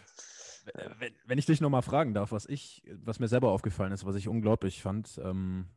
Wenn, 0.99 1.13
wenn 1.25 1.37
ich 1.37 1.45
dich 1.45 1.61
nochmal 1.61 1.81
fragen 1.81 2.13
darf, 2.13 2.31
was 2.31 2.45
ich, 2.45 2.83
was 3.03 3.19
mir 3.19 3.27
selber 3.27 3.51
aufgefallen 3.51 3.93
ist, 3.93 4.05
was 4.05 4.15
ich 4.15 4.27
unglaublich 4.27 4.81
fand, 4.81 5.19
ähm, 5.23 5.67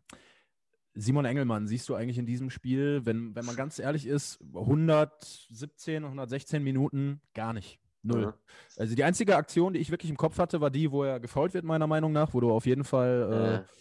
Simon 0.94 1.24
Engelmann, 1.24 1.68
siehst 1.68 1.88
du 1.88 1.94
eigentlich 1.94 2.18
in 2.18 2.26
diesem 2.26 2.50
Spiel, 2.50 3.02
wenn, 3.04 3.34
wenn 3.36 3.44
man 3.44 3.54
ganz 3.54 3.78
ehrlich 3.78 4.06
ist, 4.06 4.40
117, 4.54 6.04
116 6.04 6.62
Minuten 6.62 7.20
gar 7.34 7.52
nicht. 7.52 7.78
Null. 8.02 8.22
Ja. 8.22 8.34
Also 8.76 8.94
die 8.94 9.04
einzige 9.04 9.36
Aktion, 9.36 9.74
die 9.74 9.80
ich 9.80 9.90
wirklich 9.90 10.10
im 10.10 10.16
Kopf 10.16 10.38
hatte, 10.38 10.60
war 10.60 10.70
die, 10.70 10.90
wo 10.90 11.04
er 11.04 11.20
gefault 11.20 11.54
wird, 11.54 11.64
meiner 11.64 11.86
Meinung 11.86 12.12
nach, 12.12 12.34
wo 12.34 12.40
du 12.40 12.50
auf 12.50 12.66
jeden 12.66 12.84
Fall 12.84 13.64
äh, 13.66 13.72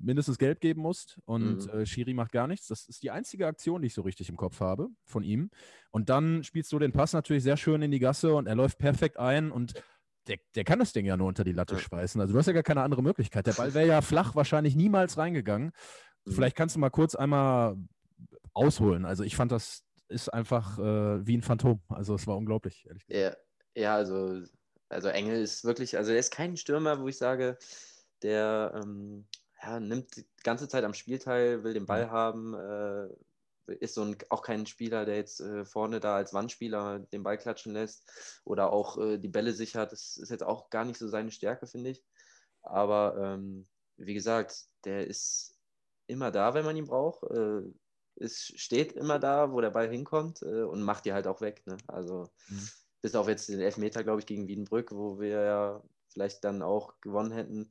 mindestens 0.00 0.38
Gelb 0.38 0.60
geben 0.60 0.82
musst 0.82 1.18
und 1.24 1.66
mhm. 1.66 1.80
äh, 1.80 1.86
Schiri 1.86 2.14
macht 2.14 2.32
gar 2.32 2.46
nichts. 2.46 2.66
Das 2.66 2.88
ist 2.88 3.02
die 3.02 3.10
einzige 3.10 3.46
Aktion, 3.46 3.82
die 3.82 3.86
ich 3.86 3.94
so 3.94 4.02
richtig 4.02 4.28
im 4.28 4.36
Kopf 4.36 4.60
habe 4.60 4.88
von 5.04 5.22
ihm. 5.22 5.50
Und 5.90 6.08
dann 6.08 6.42
spielst 6.42 6.72
du 6.72 6.78
den 6.78 6.92
Pass 6.92 7.12
natürlich 7.12 7.42
sehr 7.42 7.56
schön 7.56 7.82
in 7.82 7.90
die 7.90 7.98
Gasse 7.98 8.34
und 8.34 8.46
er 8.46 8.54
läuft 8.54 8.78
perfekt 8.78 9.18
ein 9.18 9.50
und 9.50 9.74
der, 10.26 10.38
der 10.54 10.64
kann 10.64 10.78
das 10.78 10.92
Ding 10.92 11.06
ja 11.06 11.16
nur 11.16 11.28
unter 11.28 11.44
die 11.44 11.52
Latte 11.52 11.74
ja. 11.74 11.80
schweißen. 11.80 12.20
Also 12.20 12.32
du 12.32 12.38
hast 12.38 12.46
ja 12.46 12.52
gar 12.52 12.62
keine 12.62 12.82
andere 12.82 13.02
Möglichkeit. 13.02 13.46
Der 13.46 13.52
Ball 13.52 13.74
wäre 13.74 13.86
ja 13.86 14.00
flach 14.00 14.34
wahrscheinlich 14.34 14.76
niemals 14.76 15.18
reingegangen. 15.18 15.72
Mhm. 16.24 16.32
Vielleicht 16.32 16.56
kannst 16.56 16.76
du 16.76 16.80
mal 16.80 16.90
kurz 16.90 17.14
einmal 17.14 17.76
ausholen. 18.52 19.04
Also 19.04 19.24
ich 19.24 19.36
fand, 19.36 19.52
das 19.52 19.82
ist 20.08 20.28
einfach 20.28 20.78
äh, 20.78 21.26
wie 21.26 21.36
ein 21.36 21.42
Phantom. 21.42 21.80
Also 21.88 22.14
es 22.14 22.26
war 22.26 22.36
unglaublich, 22.36 22.84
ehrlich 22.86 23.06
gesagt. 23.06 23.38
Ja, 23.74 23.82
ja 23.82 23.96
also, 23.96 24.42
also 24.88 25.08
Engel 25.08 25.42
ist 25.42 25.64
wirklich, 25.64 25.96
also 25.96 26.12
er 26.12 26.18
ist 26.18 26.32
kein 26.32 26.56
Stürmer, 26.56 27.00
wo 27.00 27.08
ich 27.08 27.16
sage, 27.16 27.58
der 28.22 28.80
ähm, 28.82 29.26
ja, 29.62 29.80
nimmt 29.80 30.16
die 30.16 30.26
ganze 30.42 30.68
Zeit 30.68 30.84
am 30.84 30.94
Spiel 30.94 31.18
teil, 31.18 31.64
will 31.64 31.74
den 31.74 31.86
Ball 31.86 32.06
mhm. 32.06 32.10
haben, 32.10 32.54
äh, 32.54 33.08
ist 33.74 33.94
so 33.94 34.02
ein, 34.02 34.16
auch 34.30 34.42
kein 34.42 34.66
Spieler, 34.66 35.04
der 35.04 35.16
jetzt 35.16 35.40
äh, 35.40 35.64
vorne 35.64 36.00
da 36.00 36.16
als 36.16 36.32
Wandspieler 36.32 37.00
den 37.12 37.22
Ball 37.22 37.38
klatschen 37.38 37.72
lässt 37.72 38.10
oder 38.44 38.72
auch 38.72 38.98
äh, 38.98 39.18
die 39.18 39.28
Bälle 39.28 39.52
sichert. 39.52 39.92
Das 39.92 40.16
ist 40.16 40.30
jetzt 40.30 40.42
auch 40.42 40.70
gar 40.70 40.84
nicht 40.84 40.98
so 40.98 41.08
seine 41.08 41.30
Stärke, 41.30 41.66
finde 41.66 41.90
ich. 41.90 42.04
Aber 42.62 43.16
ähm, 43.18 43.68
wie 43.96 44.14
gesagt, 44.14 44.66
der 44.84 45.06
ist 45.06 45.54
immer 46.06 46.30
da, 46.30 46.54
wenn 46.54 46.64
man 46.64 46.76
ihn 46.76 46.86
braucht. 46.86 47.22
Äh, 47.30 47.62
es 48.16 48.52
steht 48.56 48.92
immer 48.92 49.18
da, 49.18 49.52
wo 49.52 49.60
der 49.60 49.70
Ball 49.70 49.88
hinkommt 49.88 50.42
äh, 50.42 50.62
und 50.62 50.82
macht 50.82 51.04
die 51.04 51.12
halt 51.12 51.26
auch 51.26 51.40
weg. 51.40 51.62
Ne? 51.66 51.76
Also 51.86 52.28
mhm. 52.48 52.68
bis 53.02 53.14
auf 53.14 53.28
jetzt 53.28 53.48
den 53.48 53.60
Elfmeter, 53.60 54.02
glaube 54.02 54.20
ich, 54.20 54.26
gegen 54.26 54.48
Wiedenbrück, 54.48 54.92
wo 54.92 55.20
wir 55.20 55.42
ja 55.42 55.82
vielleicht 56.08 56.44
dann 56.44 56.62
auch 56.62 57.00
gewonnen 57.00 57.32
hätten, 57.32 57.70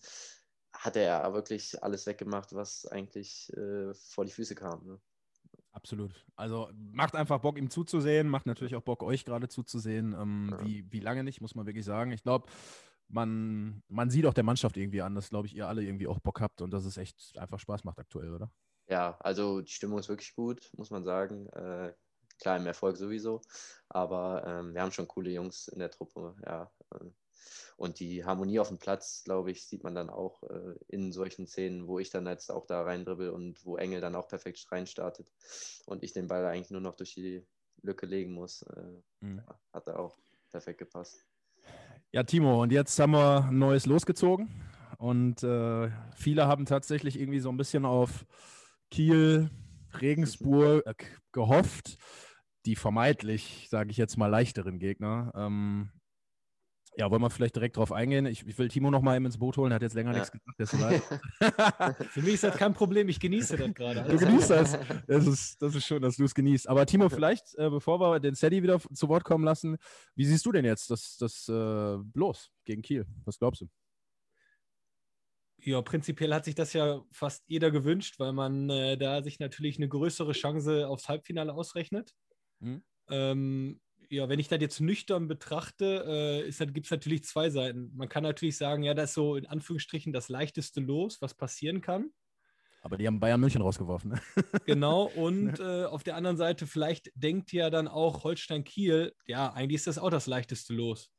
hat 0.79 0.95
er 0.95 1.03
ja 1.03 1.33
wirklich 1.33 1.83
alles 1.83 2.05
weggemacht, 2.05 2.55
was 2.55 2.86
eigentlich 2.86 3.51
äh, 3.55 3.93
vor 3.93 4.25
die 4.25 4.31
Füße 4.31 4.55
kam. 4.55 4.86
Ne? 4.86 5.00
Absolut. 5.74 6.25
Also 6.36 6.69
macht 6.74 7.15
einfach 7.15 7.39
Bock, 7.39 7.57
ihm 7.57 7.69
zuzusehen, 7.69 8.29
macht 8.29 8.45
natürlich 8.45 8.75
auch 8.75 8.81
Bock, 8.81 9.03
euch 9.03 9.25
gerade 9.25 9.50
zuzusehen. 9.50 10.15
Ähm, 10.19 10.50
ja. 10.51 10.65
wie, 10.65 10.91
wie 10.91 11.00
lange 11.01 11.24
nicht, 11.24 11.41
muss 11.41 11.53
man 11.53 11.65
wirklich 11.65 11.86
sagen. 11.86 12.12
Ich 12.12 12.24
glaube, 12.24 12.50
man, 13.09 13.83
man 13.89 14.09
sieht 14.09 14.25
auch 14.25 14.33
der 14.33 14.45
Mannschaft 14.45 14.77
irgendwie 14.77 15.01
an, 15.01 15.15
dass, 15.15 15.29
glaube 15.29 15.48
ich, 15.48 15.55
ihr 15.55 15.67
alle 15.67 15.83
irgendwie 15.83 16.07
auch 16.07 16.19
Bock 16.19 16.39
habt 16.39 16.62
und 16.62 16.71
dass 16.71 16.86
es 16.86 16.98
echt 16.98 17.38
einfach 17.38 17.59
Spaß 17.59 17.83
macht 17.83 18.00
aktuell, 18.00 18.33
oder? 18.33 18.50
Ja, 18.88 19.17
also 19.19 19.62
die 19.62 19.71
Stimmung 19.71 20.00
ist 20.00 20.09
wirklich 20.09 20.33
gut, 20.33 20.71
muss 20.77 20.91
man 20.91 21.03
sagen. 21.03 21.48
Äh, 21.50 21.93
klar, 22.39 22.57
im 22.57 22.65
Erfolg 22.65 22.95
sowieso, 22.95 23.41
aber 23.89 24.43
ähm, 24.48 24.74
wir 24.74 24.81
haben 24.81 24.91
schon 24.91 25.07
coole 25.07 25.29
Jungs 25.29 25.67
in 25.67 25.79
der 25.79 25.91
Truppe, 25.91 26.36
ja. 26.45 26.71
Und 27.77 28.00
die 28.00 28.25
Harmonie 28.25 28.60
auf 28.60 28.67
dem 28.67 28.77
Platz, 28.77 29.24
glaube 29.24 29.51
ich, 29.51 29.65
sieht 29.65 29.84
man 29.84 29.96
dann 29.96 30.10
auch 30.10 30.43
äh, 30.43 30.75
in 30.88 31.12
solchen 31.12 31.48
Szenen, 31.48 31.88
wo 31.88 32.00
ich 32.00 32.10
dann 32.10 32.27
jetzt 32.27 32.51
auch 32.51 32.65
da 32.65 32.81
reindribbel 32.81 33.29
und 33.29 33.65
wo 33.65 33.77
Engel 33.77 34.01
dann 34.01 34.15
auch 34.15 34.27
perfekt 34.27 34.65
reinstartet 34.72 35.31
und 35.86 36.03
ich 36.03 36.13
den 36.13 36.27
Ball 36.27 36.46
eigentlich 36.46 36.72
nur 36.72 36.81
noch 36.81 36.96
durch 36.96 37.13
die 37.13 37.46
Lücke 37.81 38.05
legen 38.05 38.34
muss. 38.34 38.63
Äh, 38.63 39.25
mhm. 39.25 39.41
Hat 39.74 39.88
er 39.88 40.00
auch 40.00 40.17
perfekt 40.51 40.79
gepasst. 40.79 41.25
Ja, 42.12 42.24
Timo, 42.24 42.62
und 42.63 42.72
jetzt 42.72 42.98
haben 43.00 43.12
wir 43.12 43.46
ein 43.46 43.60
neues 43.60 43.86
losgezogen 43.86 44.50
und 44.98 45.43
äh, 45.43 45.89
viele 46.15 46.48
haben 46.48 46.65
tatsächlich 46.65 47.19
irgendwie 47.19 47.39
so 47.39 47.50
ein 47.50 47.58
bisschen 47.58 47.86
auf 47.86 48.25
Kiel, 48.91 49.50
Regensburg 50.01 50.86
äh, 50.86 50.93
gehofft, 51.31 51.98
die 52.65 52.75
vermeintlich, 52.75 53.67
sage 53.69 53.91
ich 53.91 53.98
jetzt 53.98 54.17
mal, 54.17 54.27
leichteren 54.27 54.79
Gegner. 54.79 55.31
Ähm, 55.36 55.91
ja, 56.98 57.10
wollen 57.10 57.22
wir 57.22 57.29
vielleicht 57.29 57.55
direkt 57.55 57.77
drauf 57.77 57.91
eingehen? 57.91 58.25
Ich, 58.25 58.46
ich 58.46 58.58
will 58.58 58.67
Timo 58.67 58.91
noch 58.91 59.01
mal 59.01 59.15
eben 59.15 59.25
ins 59.25 59.38
Boot 59.38 59.58
holen, 59.58 59.72
er 59.72 59.75
hat 59.75 59.81
jetzt 59.81 59.93
länger 59.93 60.12
ja. 60.12 60.19
nichts 60.19 60.31
gesagt. 60.58 61.03
Für 62.10 62.22
mich 62.22 62.36
ist 62.36 62.43
das 62.43 62.58
kein 62.58 62.74
Problem, 62.74 63.08
ich 63.10 63.19
genieße 63.19 63.58
das 63.58 63.74
gerade. 63.74 64.03
Du 64.03 64.17
genießt 64.17 64.50
das. 64.50 64.77
Das 65.08 65.27
ist, 65.27 65.62
das 65.62 65.75
ist 65.75 65.86
schön, 65.86 66.01
dass 66.01 66.17
du 66.17 66.25
es 66.25 66.34
genießt. 66.36 66.67
Aber 66.67 66.86
Timo, 66.86 67.10
vielleicht, 67.10 67.55
äh, 67.55 67.69
bevor 67.69 68.00
wir 68.00 68.19
den 68.19 68.36
Sadie 68.36 68.63
wieder 68.63 68.79
zu 68.79 69.08
Wort 69.08 69.24
kommen 69.24 69.43
lassen, 69.43 69.77
wie 70.15 70.25
siehst 70.25 70.46
du 70.46 70.51
denn 70.51 70.65
jetzt 70.65 70.89
das, 70.89 71.17
das 71.17 71.48
äh, 71.48 71.98
los 72.13 72.51
gegen 72.65 72.81
Kiel? 72.81 73.05
Was 73.25 73.39
glaubst 73.39 73.62
du? 73.62 73.67
Ja, 75.62 75.81
prinzipiell 75.81 76.34
hat 76.34 76.46
sich 76.46 76.55
das 76.55 76.74
ja 76.74 77.03
fast 77.12 77.43
jeder 77.48 77.69
gewünscht, 77.69 78.19
weil 78.19 78.31
man 78.31 78.69
äh, 78.69 78.98
da 78.98 79.22
sich 79.22 79.39
natürlich 79.39 79.77
eine 79.77 79.89
größere 79.89 80.31
Chance 80.31 80.88
aufs 80.88 81.10
Halbfinale 81.10 81.53
ausrechnet. 81.53 82.13
Hm. 82.62 82.84
Ähm, 83.10 83.81
ja, 84.09 84.27
wenn 84.27 84.39
ich 84.39 84.47
das 84.47 84.59
jetzt 84.59 84.81
nüchtern 84.81 85.27
betrachte, 85.27 86.45
äh, 86.47 86.65
gibt 86.67 86.87
es 86.87 86.91
natürlich 86.91 87.23
zwei 87.23 87.49
Seiten. 87.49 87.91
Man 87.95 88.09
kann 88.09 88.23
natürlich 88.23 88.57
sagen, 88.57 88.83
ja, 88.83 88.93
das 88.93 89.11
ist 89.11 89.15
so 89.15 89.35
in 89.35 89.45
Anführungsstrichen 89.45 90.11
das 90.11 90.29
leichteste 90.29 90.81
Los, 90.81 91.21
was 91.21 91.35
passieren 91.35 91.81
kann. 91.81 92.11
Aber 92.81 92.97
die 92.97 93.05
haben 93.05 93.19
Bayern 93.19 93.39
München 93.39 93.61
rausgeworfen. 93.61 94.11
Ne? 94.11 94.21
genau, 94.65 95.03
und 95.03 95.59
äh, 95.59 95.83
auf 95.83 96.03
der 96.03 96.15
anderen 96.15 96.37
Seite, 96.37 96.65
vielleicht 96.65 97.11
denkt 97.13 97.51
ja 97.51 97.69
dann 97.69 97.88
auch 97.88 98.23
Holstein 98.23 98.63
Kiel, 98.63 99.13
ja, 99.25 99.51
eigentlich 99.51 99.75
ist 99.75 99.88
das 99.88 99.97
auch 99.97 100.10
das 100.10 100.27
leichteste 100.27 100.73
Los. 100.73 101.12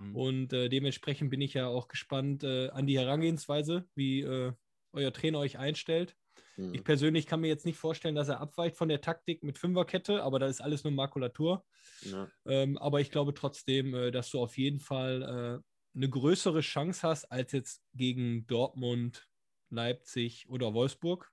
Mhm. 0.00 0.16
Und 0.16 0.52
äh, 0.52 0.68
dementsprechend 0.68 1.30
bin 1.30 1.40
ich 1.40 1.54
ja 1.54 1.68
auch 1.68 1.88
gespannt 1.88 2.42
äh, 2.42 2.68
an 2.70 2.86
die 2.86 2.98
Herangehensweise, 2.98 3.88
wie 3.94 4.22
äh, 4.22 4.52
euer 4.92 5.12
Trainer 5.12 5.38
euch 5.38 5.58
einstellt. 5.58 6.16
Mhm. 6.56 6.74
Ich 6.74 6.84
persönlich 6.84 7.26
kann 7.26 7.40
mir 7.40 7.48
jetzt 7.48 7.66
nicht 7.66 7.78
vorstellen, 7.78 8.14
dass 8.14 8.28
er 8.28 8.40
abweicht 8.40 8.76
von 8.76 8.88
der 8.88 9.00
Taktik 9.00 9.42
mit 9.42 9.58
Fünferkette, 9.58 10.22
aber 10.22 10.38
das 10.38 10.52
ist 10.52 10.60
alles 10.60 10.84
nur 10.84 10.92
Makulatur. 10.92 11.64
Ja. 12.02 12.28
Ähm, 12.46 12.78
aber 12.78 13.00
ich 13.00 13.10
glaube 13.10 13.34
trotzdem, 13.34 13.94
äh, 13.94 14.10
dass 14.10 14.30
du 14.30 14.40
auf 14.40 14.56
jeden 14.56 14.80
Fall 14.80 15.62
äh, 15.62 15.96
eine 15.96 16.08
größere 16.08 16.60
Chance 16.60 17.06
hast 17.06 17.24
als 17.30 17.52
jetzt 17.52 17.82
gegen 17.94 18.46
Dortmund, 18.46 19.28
Leipzig 19.70 20.48
oder 20.48 20.74
Wolfsburg. 20.74 21.30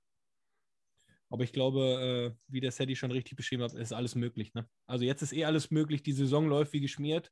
Aber 1.30 1.44
ich 1.44 1.54
glaube, 1.54 2.36
äh, 2.36 2.38
wie 2.48 2.60
der 2.60 2.72
Sadie 2.72 2.96
schon 2.96 3.12
richtig 3.12 3.38
beschrieben 3.38 3.64
hat, 3.64 3.74
ist 3.74 3.94
alles 3.94 4.16
möglich. 4.16 4.54
Ne? 4.54 4.68
Also 4.86 5.06
jetzt 5.06 5.22
ist 5.22 5.32
eh 5.32 5.46
alles 5.46 5.72
möglich. 5.72 6.04
Die 6.04 6.12
Saison 6.12 6.48
läuft 6.48 6.74
wie 6.74 6.82
geschmiert. 6.82 7.32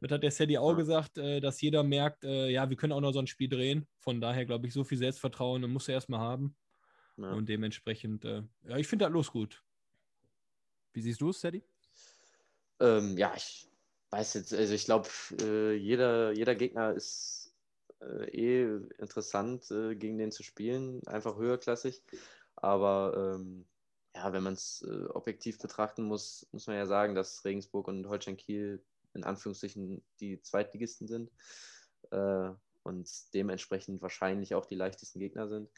Das 0.00 0.10
hat 0.10 0.22
der 0.22 0.30
Sadie 0.30 0.58
auch 0.58 0.70
ja. 0.70 0.76
gesagt, 0.76 1.18
äh, 1.18 1.40
dass 1.40 1.60
jeder 1.60 1.82
merkt, 1.82 2.24
äh, 2.24 2.48
ja, 2.48 2.68
wir 2.68 2.76
können 2.76 2.92
auch 2.92 3.00
noch 3.00 3.12
so 3.12 3.18
ein 3.18 3.26
Spiel 3.26 3.48
drehen. 3.48 3.86
Von 4.00 4.20
daher 4.20 4.46
glaube 4.46 4.66
ich, 4.66 4.72
so 4.72 4.84
viel 4.84 4.98
Selbstvertrauen 4.98 5.70
muss 5.70 5.88
er 5.88 5.94
erstmal 5.94 6.20
haben. 6.20 6.56
Ja. 7.16 7.32
Und 7.32 7.48
dementsprechend, 7.48 8.24
äh, 8.24 8.42
ja, 8.64 8.76
ich 8.76 8.86
finde 8.86 9.06
das 9.06 9.12
los 9.12 9.30
gut. 9.30 9.62
Wie 10.92 11.00
siehst 11.00 11.20
du 11.20 11.30
es, 11.30 11.40
Sadie? 11.40 11.62
Ähm, 12.80 13.16
ja, 13.16 13.32
ich 13.36 13.68
weiß 14.10 14.34
jetzt, 14.34 14.52
also 14.52 14.74
ich 14.74 14.84
glaube, 14.84 15.08
äh, 15.40 15.74
jeder, 15.74 16.32
jeder 16.32 16.54
Gegner 16.54 16.92
ist 16.92 17.54
äh, 18.00 18.28
eh 18.30 18.80
interessant, 18.98 19.70
äh, 19.70 19.94
gegen 19.94 20.18
den 20.18 20.32
zu 20.32 20.42
spielen, 20.42 21.06
einfach 21.06 21.36
höherklassig. 21.36 22.02
Aber 22.56 23.36
ähm, 23.36 23.66
ja, 24.14 24.32
wenn 24.32 24.42
man 24.42 24.54
es 24.54 24.82
äh, 24.88 25.06
objektiv 25.06 25.58
betrachten 25.58 26.04
muss, 26.04 26.46
muss 26.52 26.66
man 26.66 26.76
ja 26.76 26.86
sagen, 26.86 27.14
dass 27.14 27.44
Regensburg 27.44 27.88
und 27.88 28.08
Holstein 28.08 28.36
Kiel 28.36 28.82
in 29.14 29.24
Anführungsstrichen 29.24 30.02
die 30.20 30.40
Zweitligisten 30.42 31.08
sind 31.08 31.30
äh, 32.10 32.50
und 32.82 33.34
dementsprechend 33.34 34.02
wahrscheinlich 34.02 34.54
auch 34.54 34.66
die 34.66 34.74
leichtesten 34.74 35.18
Gegner 35.18 35.48
sind. 35.48 35.70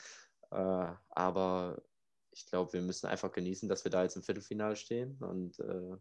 Äh, 0.50 0.92
aber 1.10 1.82
ich 2.30 2.46
glaube, 2.46 2.72
wir 2.72 2.82
müssen 2.82 3.06
einfach 3.06 3.32
genießen, 3.32 3.68
dass 3.68 3.84
wir 3.84 3.90
da 3.90 4.02
jetzt 4.02 4.16
im 4.16 4.22
Viertelfinale 4.22 4.76
stehen. 4.76 5.16
Und 5.20 5.58
äh, 5.60 5.96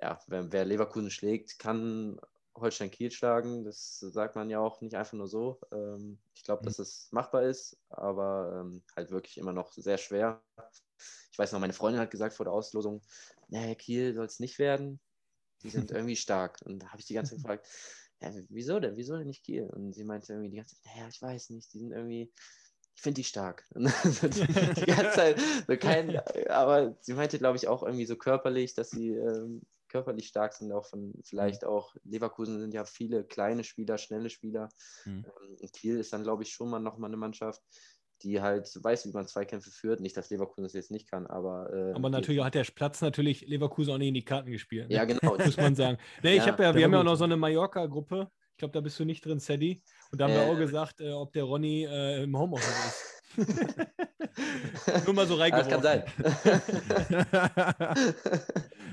ja, 0.00 0.18
wer, 0.26 0.52
wer, 0.52 0.64
Leverkusen 0.64 1.10
schlägt, 1.10 1.58
kann 1.58 2.20
Holstein 2.56 2.90
Kiel 2.90 3.10
schlagen. 3.10 3.64
Das 3.64 3.98
sagt 3.98 4.36
man 4.36 4.50
ja 4.50 4.60
auch 4.60 4.80
nicht 4.80 4.96
einfach 4.96 5.14
nur 5.14 5.28
so. 5.28 5.60
Ähm, 5.72 6.18
ich 6.34 6.42
glaube, 6.42 6.62
mhm. 6.62 6.66
dass 6.66 6.78
es 6.78 7.08
machbar 7.12 7.44
ist, 7.44 7.76
aber 7.88 8.60
ähm, 8.60 8.82
halt 8.96 9.10
wirklich 9.10 9.38
immer 9.38 9.52
noch 9.52 9.72
sehr 9.72 9.98
schwer. 9.98 10.42
Ich 11.30 11.38
weiß 11.38 11.52
noch, 11.52 11.60
meine 11.60 11.72
Freundin 11.72 12.00
hat 12.00 12.10
gesagt 12.10 12.34
vor 12.34 12.44
der 12.44 12.52
Auslosung, 12.52 13.02
nee, 13.48 13.74
Kiel 13.74 14.14
soll 14.14 14.26
es 14.26 14.40
nicht 14.40 14.58
werden. 14.58 15.00
Die 15.62 15.70
sind 15.70 15.90
irgendwie 15.92 16.16
stark. 16.16 16.60
Und 16.64 16.80
da 16.80 16.88
habe 16.88 17.00
ich 17.00 17.06
die 17.06 17.14
ganze 17.14 17.36
Zeit 17.36 17.38
gefragt, 17.42 17.66
ja, 18.20 18.30
wieso 18.48 18.80
denn? 18.80 18.96
Wieso 18.96 19.16
denn 19.16 19.26
nicht 19.26 19.44
Kiel? 19.44 19.64
Und 19.64 19.92
sie 19.92 20.04
meinte 20.04 20.32
irgendwie 20.32 20.50
die 20.50 20.56
ganze 20.56 20.76
Zeit, 20.76 20.96
naja, 20.96 21.08
ich 21.08 21.20
weiß 21.20 21.50
nicht, 21.50 21.72
die 21.72 21.78
sind 21.78 21.92
irgendwie 21.92 22.32
ich 22.94 23.02
finde 23.02 23.16
die 23.16 23.24
stark. 23.24 23.64
die 23.74 23.80
ganze 24.86 25.10
Zeit, 25.12 25.40
so 25.66 25.76
kein, 25.76 26.20
aber 26.48 26.96
sie 27.00 27.14
meinte, 27.14 27.38
glaube 27.38 27.56
ich, 27.56 27.68
auch 27.68 27.82
irgendwie 27.82 28.06
so 28.06 28.16
körperlich, 28.16 28.74
dass 28.74 28.90
sie 28.90 29.10
ähm, 29.10 29.62
körperlich 29.88 30.26
stark 30.26 30.54
sind, 30.54 30.72
auch 30.72 30.86
von 30.86 31.14
vielleicht 31.22 31.62
mhm. 31.62 31.68
auch 31.68 31.94
Leverkusen 32.04 32.60
sind 32.60 32.74
ja 32.74 32.84
viele 32.84 33.24
kleine 33.24 33.62
Spieler, 33.62 33.96
schnelle 33.96 34.28
Spieler. 34.30 34.68
Mhm. 35.04 35.24
Ähm, 35.60 35.70
Kiel 35.72 35.98
ist 35.98 36.12
dann, 36.12 36.24
glaube 36.24 36.42
ich, 36.42 36.52
schon 36.52 36.70
mal 36.70 36.80
nochmal 36.80 37.10
eine 37.10 37.16
Mannschaft, 37.16 37.62
die 38.22 38.40
halt 38.40 38.68
weiß, 38.82 39.06
wie 39.06 39.12
man 39.12 39.28
Zweikämpfe 39.28 39.70
führt. 39.70 40.00
Nicht, 40.00 40.16
dass 40.16 40.30
Leverkusen 40.30 40.64
das 40.64 40.72
jetzt 40.72 40.90
nicht 40.90 41.08
kann, 41.08 41.26
aber. 41.26 41.72
Äh, 41.72 41.92
aber 41.94 42.10
natürlich 42.10 42.42
hat 42.42 42.54
der 42.54 42.64
Platz 42.64 43.02
natürlich 43.02 43.46
Leverkusen 43.46 43.92
auch 43.92 43.98
nicht 43.98 44.08
in 44.08 44.14
die 44.14 44.24
Karten 44.24 44.50
gespielt. 44.50 44.88
Ne? 44.88 44.96
Ja, 44.96 45.04
genau. 45.04 45.36
Muss 45.38 45.56
man 45.56 45.76
sagen. 45.76 45.98
Nee, 46.22 46.36
ich 46.36 46.46
ja, 46.46 46.52
habe 46.52 46.62
ja, 46.62 46.74
wir 46.74 46.84
haben 46.84 46.92
ja 46.92 47.00
auch 47.00 47.04
noch 47.04 47.16
so 47.16 47.24
eine 47.24 47.36
Mallorca-Gruppe. 47.36 48.30
Ich 48.54 48.58
glaube, 48.58 48.70
da 48.70 48.80
bist 48.80 49.00
du 49.00 49.04
nicht 49.04 49.24
drin, 49.24 49.40
Sadie. 49.40 49.82
Und 50.12 50.20
da 50.20 50.26
haben 50.26 50.32
äh, 50.32 50.36
wir 50.36 50.52
auch 50.52 50.56
gesagt, 50.56 51.00
äh, 51.00 51.10
ob 51.10 51.32
der 51.32 51.42
Ronny 51.42 51.86
äh, 51.90 52.22
im 52.22 52.38
Homeoffice 52.38 52.86
ist. 52.86 53.24
Nur 55.06 55.14
mal 55.14 55.26
so 55.26 55.34
reingeworfen. 55.34 55.82
Das 55.82 55.82
kann 55.82 56.04
sein. 57.08 57.34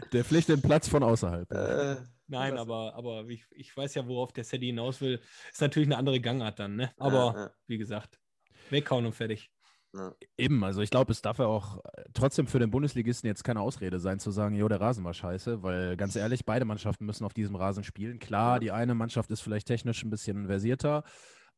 der 0.14 0.24
pflicht 0.24 0.50
den 0.50 0.64
Platz 0.64 0.88
von 0.88 1.04
außerhalb. 1.04 1.52
Äh, 1.52 1.98
Nein, 2.26 2.58
aber, 2.58 2.96
aber 2.96 3.28
ich, 3.28 3.46
ich 3.52 3.78
weiß 3.78 3.94
ja, 3.94 4.08
worauf 4.08 4.34
der 4.34 4.46
Sadie 4.46 4.68
hinaus 4.68 5.00
will. 5.00 5.22
Ist 5.52 5.62
natürlich 5.62 5.90
eine 5.90 5.98
andere 5.98 6.20
Gangart 6.20 6.58
dann, 6.58 6.78
ne? 6.78 6.92
Aber 6.98 7.34
ja, 7.36 7.44
ja. 7.44 7.52
wie 7.68 7.78
gesagt, 7.78 8.20
weghauen 8.72 9.06
und 9.06 9.14
fertig. 9.14 9.52
Ja. 9.94 10.14
Eben, 10.38 10.64
also 10.64 10.82
ich 10.82 10.90
glaube, 10.90 11.12
es 11.12 11.22
darf 11.22 11.40
ja 11.40 11.46
auch 11.46 11.84
äh, 11.84 12.04
trotzdem 12.14 12.48
für 12.48 12.60
den 12.60 12.72
Bundesligisten 12.72 13.28
jetzt 13.28 13.44
keine 13.44 13.60
Ausrede 13.60 14.00
sein, 14.00 14.20
zu 14.20 14.32
sagen, 14.32 14.56
jo, 14.56 14.68
der 14.68 14.80
Rasen 14.80 15.04
war 15.04 15.14
scheiße, 15.14 15.64
weil 15.64 15.98
ganz 15.98 16.16
ehrlich, 16.16 16.46
beide 16.46 16.64
Mannschaften 16.66 17.06
müssen 17.06 17.26
auf 17.26 17.34
diesem 17.34 17.56
Rasen 17.56 17.84
spielen. 17.84 18.20
Klar, 18.20 18.60
die 18.60 18.72
eine 18.72 18.96
Mannschaft 18.96 19.32
ist 19.32 19.42
vielleicht 19.42 19.68
technisch 19.68 20.04
ein 20.04 20.10
bisschen 20.10 20.48
versierter, 20.48 21.04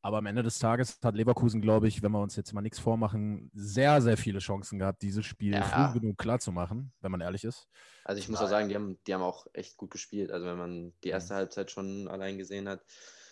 aber 0.01 0.17
am 0.17 0.25
Ende 0.25 0.43
des 0.43 0.59
Tages 0.59 0.99
hat 1.01 1.15
Leverkusen, 1.15 1.61
glaube 1.61 1.87
ich, 1.87 2.01
wenn 2.03 2.11
wir 2.11 2.21
uns 2.21 2.35
jetzt 2.35 2.53
mal 2.53 2.61
nichts 2.61 2.77
vormachen, 2.77 3.49
sehr, 3.53 4.01
sehr 4.01 4.17
viele 4.17 4.39
Chancen 4.39 4.77
gehabt, 4.77 5.01
dieses 5.01 5.25
Spiel 5.25 5.53
ja. 5.53 5.63
früh 5.63 5.99
genug 5.99 6.17
klar 6.17 6.39
zu 6.39 6.51
machen, 6.51 6.91
wenn 6.99 7.11
man 7.11 7.21
ehrlich 7.21 7.45
ist. 7.45 7.69
Also 8.03 8.19
ich 8.19 8.27
muss 8.27 8.41
auch 8.41 8.49
sagen, 8.49 8.67
die 8.67 8.75
haben, 8.75 8.99
die 9.07 9.13
haben 9.13 9.21
auch 9.21 9.47
echt 9.53 9.77
gut 9.77 9.91
gespielt. 9.91 10.29
Also 10.31 10.45
wenn 10.45 10.57
man 10.57 10.93
die 11.05 11.09
erste. 11.09 11.35
Halbzeit 11.35 11.71
schon 11.71 12.09
allein 12.09 12.37
gesehen 12.37 12.67
hat, 12.67 12.83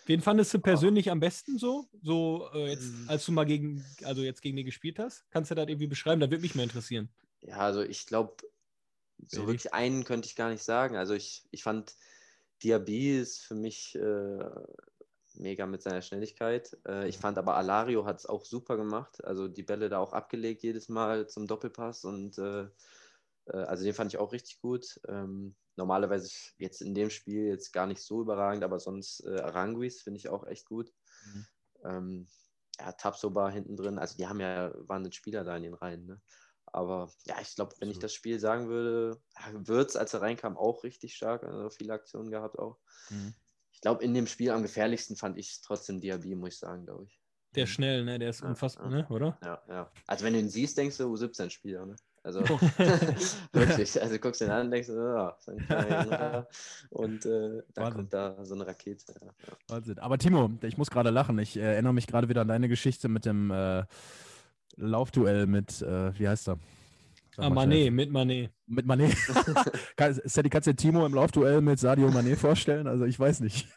Wen 0.06 0.20
fandest 0.20 0.52
du 0.54 0.58
persönlich 0.58 1.10
am 1.10 1.20
besten 1.20 1.58
so? 1.58 1.86
So, 2.02 2.48
äh, 2.54 2.70
jetzt, 2.70 2.84
hm. 2.84 3.04
als 3.08 3.24
du 3.24 3.32
mal 3.32 3.44
gegen, 3.44 3.84
also 4.04 4.22
jetzt 4.22 4.42
gegen 4.42 4.56
den 4.56 4.66
gespielt 4.66 4.98
hast? 4.98 5.24
Kannst 5.30 5.50
du 5.50 5.54
das 5.54 5.68
irgendwie 5.68 5.86
beschreiben? 5.86 6.20
Da 6.20 6.30
würde 6.30 6.42
mich 6.42 6.54
mal 6.54 6.64
interessieren. 6.64 7.08
Ja, 7.40 7.58
also 7.58 7.82
ich 7.82 8.06
glaube, 8.06 8.36
so 9.26 9.46
wirklich 9.46 9.72
einen 9.72 10.04
könnte 10.04 10.26
ich 10.26 10.36
gar 10.36 10.50
nicht 10.50 10.62
sagen. 10.62 10.96
Also 10.96 11.14
ich, 11.14 11.44
ich 11.50 11.62
fand 11.62 11.94
Diaby 12.62 13.18
ist 13.18 13.40
für 13.42 13.54
mich 13.54 13.94
äh, 13.94 14.50
mega 15.34 15.66
mit 15.66 15.82
seiner 15.82 16.02
Schnelligkeit. 16.02 16.76
Äh, 16.86 17.08
ich 17.08 17.18
fand 17.18 17.38
aber 17.38 17.56
Alario 17.56 18.04
hat 18.04 18.18
es 18.18 18.26
auch 18.26 18.44
super 18.44 18.76
gemacht. 18.76 19.24
Also 19.24 19.48
die 19.48 19.62
Bälle 19.62 19.88
da 19.88 19.98
auch 19.98 20.12
abgelegt 20.12 20.62
jedes 20.62 20.88
Mal 20.88 21.28
zum 21.28 21.46
Doppelpass 21.46 22.04
und 22.04 22.38
äh, 22.38 22.62
äh, 23.46 23.56
also 23.56 23.84
den 23.84 23.94
fand 23.94 24.12
ich 24.12 24.18
auch 24.18 24.32
richtig 24.32 24.60
gut. 24.60 25.00
Ähm, 25.08 25.54
normalerweise 25.76 26.30
jetzt 26.58 26.82
in 26.82 26.94
dem 26.94 27.10
Spiel 27.10 27.46
jetzt 27.46 27.72
gar 27.72 27.86
nicht 27.86 28.02
so 28.02 28.20
überragend, 28.20 28.64
aber 28.64 28.78
sonst 28.78 29.24
äh, 29.24 29.40
Aranguis 29.40 30.02
finde 30.02 30.18
ich 30.18 30.28
auch 30.28 30.46
echt 30.46 30.66
gut. 30.66 30.92
Mhm. 31.24 31.46
Ähm, 31.84 32.28
ja, 32.78 32.92
Tapsoba 32.92 33.50
hinten 33.50 33.76
drin, 33.76 33.98
also 33.98 34.16
die 34.16 34.26
haben 34.26 34.40
ja 34.40 34.72
waren 34.88 35.10
Spieler 35.12 35.44
da 35.44 35.56
in 35.56 35.62
den 35.64 35.74
Reihen. 35.74 36.06
Ne? 36.06 36.20
Aber 36.66 37.12
ja, 37.24 37.36
ich 37.40 37.54
glaube, 37.54 37.74
wenn 37.80 37.90
ich 37.90 37.98
das 37.98 38.14
Spiel 38.14 38.38
sagen 38.38 38.68
würde, 38.68 39.20
Würz, 39.52 39.94
als 39.94 40.14
er 40.14 40.22
reinkam, 40.22 40.56
auch 40.56 40.84
richtig 40.84 41.14
stark, 41.14 41.44
also 41.44 41.70
viele 41.70 41.92
Aktionen 41.92 42.30
gehabt 42.30 42.58
auch. 42.58 42.78
Mhm. 43.10 43.34
Ich 43.72 43.80
glaube, 43.80 44.02
in 44.04 44.14
dem 44.14 44.26
Spiel 44.26 44.50
am 44.50 44.62
gefährlichsten 44.62 45.16
fand 45.16 45.38
ich 45.38 45.60
trotzdem 45.60 46.00
Diaby, 46.00 46.34
muss 46.34 46.54
ich 46.54 46.58
sagen, 46.58 46.86
glaube 46.86 47.04
ich. 47.04 47.20
Der 47.54 47.66
schnell, 47.66 48.04
ne? 48.04 48.18
Der 48.18 48.30
ist 48.30 48.40
ja, 48.40 48.48
unfassbar, 48.48 48.90
ja. 48.90 48.98
ne? 48.98 49.08
Oder? 49.08 49.38
Ja, 49.42 49.62
ja. 49.68 49.92
Also 50.06 50.24
wenn 50.24 50.32
du 50.32 50.38
ihn 50.38 50.48
siehst, 50.48 50.78
denkst 50.78 50.96
du, 50.96 51.12
U17-Spieler, 51.12 51.84
ne? 51.84 51.96
Also 52.24 52.40
wirklich, 53.52 54.00
also 54.02 54.18
guckst 54.18 54.40
du 54.40 54.44
ihn 54.44 54.50
an 54.50 54.66
und 54.66 54.70
denkst, 54.70 54.88
oh, 54.90 55.30
so 55.38 55.52
ein 55.52 56.46
und 56.90 57.26
äh, 57.26 57.62
da 57.74 57.82
Wahnsinn. 57.82 57.94
kommt 57.94 58.12
da 58.12 58.44
so 58.44 58.54
eine 58.54 58.66
Rakete. 58.66 59.14
Ja. 59.20 59.52
Wahnsinn. 59.68 59.98
Aber 59.98 60.18
Timo, 60.18 60.50
ich 60.62 60.78
muss 60.78 60.90
gerade 60.90 61.10
lachen. 61.10 61.38
Ich 61.38 61.56
äh, 61.56 61.60
erinnere 61.60 61.94
mich 61.94 62.06
gerade 62.06 62.28
wieder 62.28 62.42
an 62.42 62.48
deine 62.48 62.68
Geschichte 62.68 63.08
mit 63.08 63.24
dem 63.24 63.50
äh, 63.50 63.84
Laufduell 64.76 65.46
mit, 65.46 65.82
äh, 65.82 66.18
wie 66.18 66.28
heißt 66.28 66.48
er? 66.48 66.58
Ah, 67.38 67.48
Mané, 67.48 67.90
mit 67.90 68.10
Mané. 68.10 68.50
Mit 68.66 68.86
Mané. 68.86 69.10
Sadie, 70.24 70.50
kannst 70.50 70.66
du 70.66 70.74
Timo 70.74 71.06
im 71.06 71.14
Laufduell 71.14 71.62
mit 71.62 71.78
Sadio 71.78 72.08
Mané 72.08 72.36
vorstellen? 72.36 72.86
Also 72.86 73.04
ich 73.04 73.18
weiß 73.18 73.40
nicht. 73.40 73.68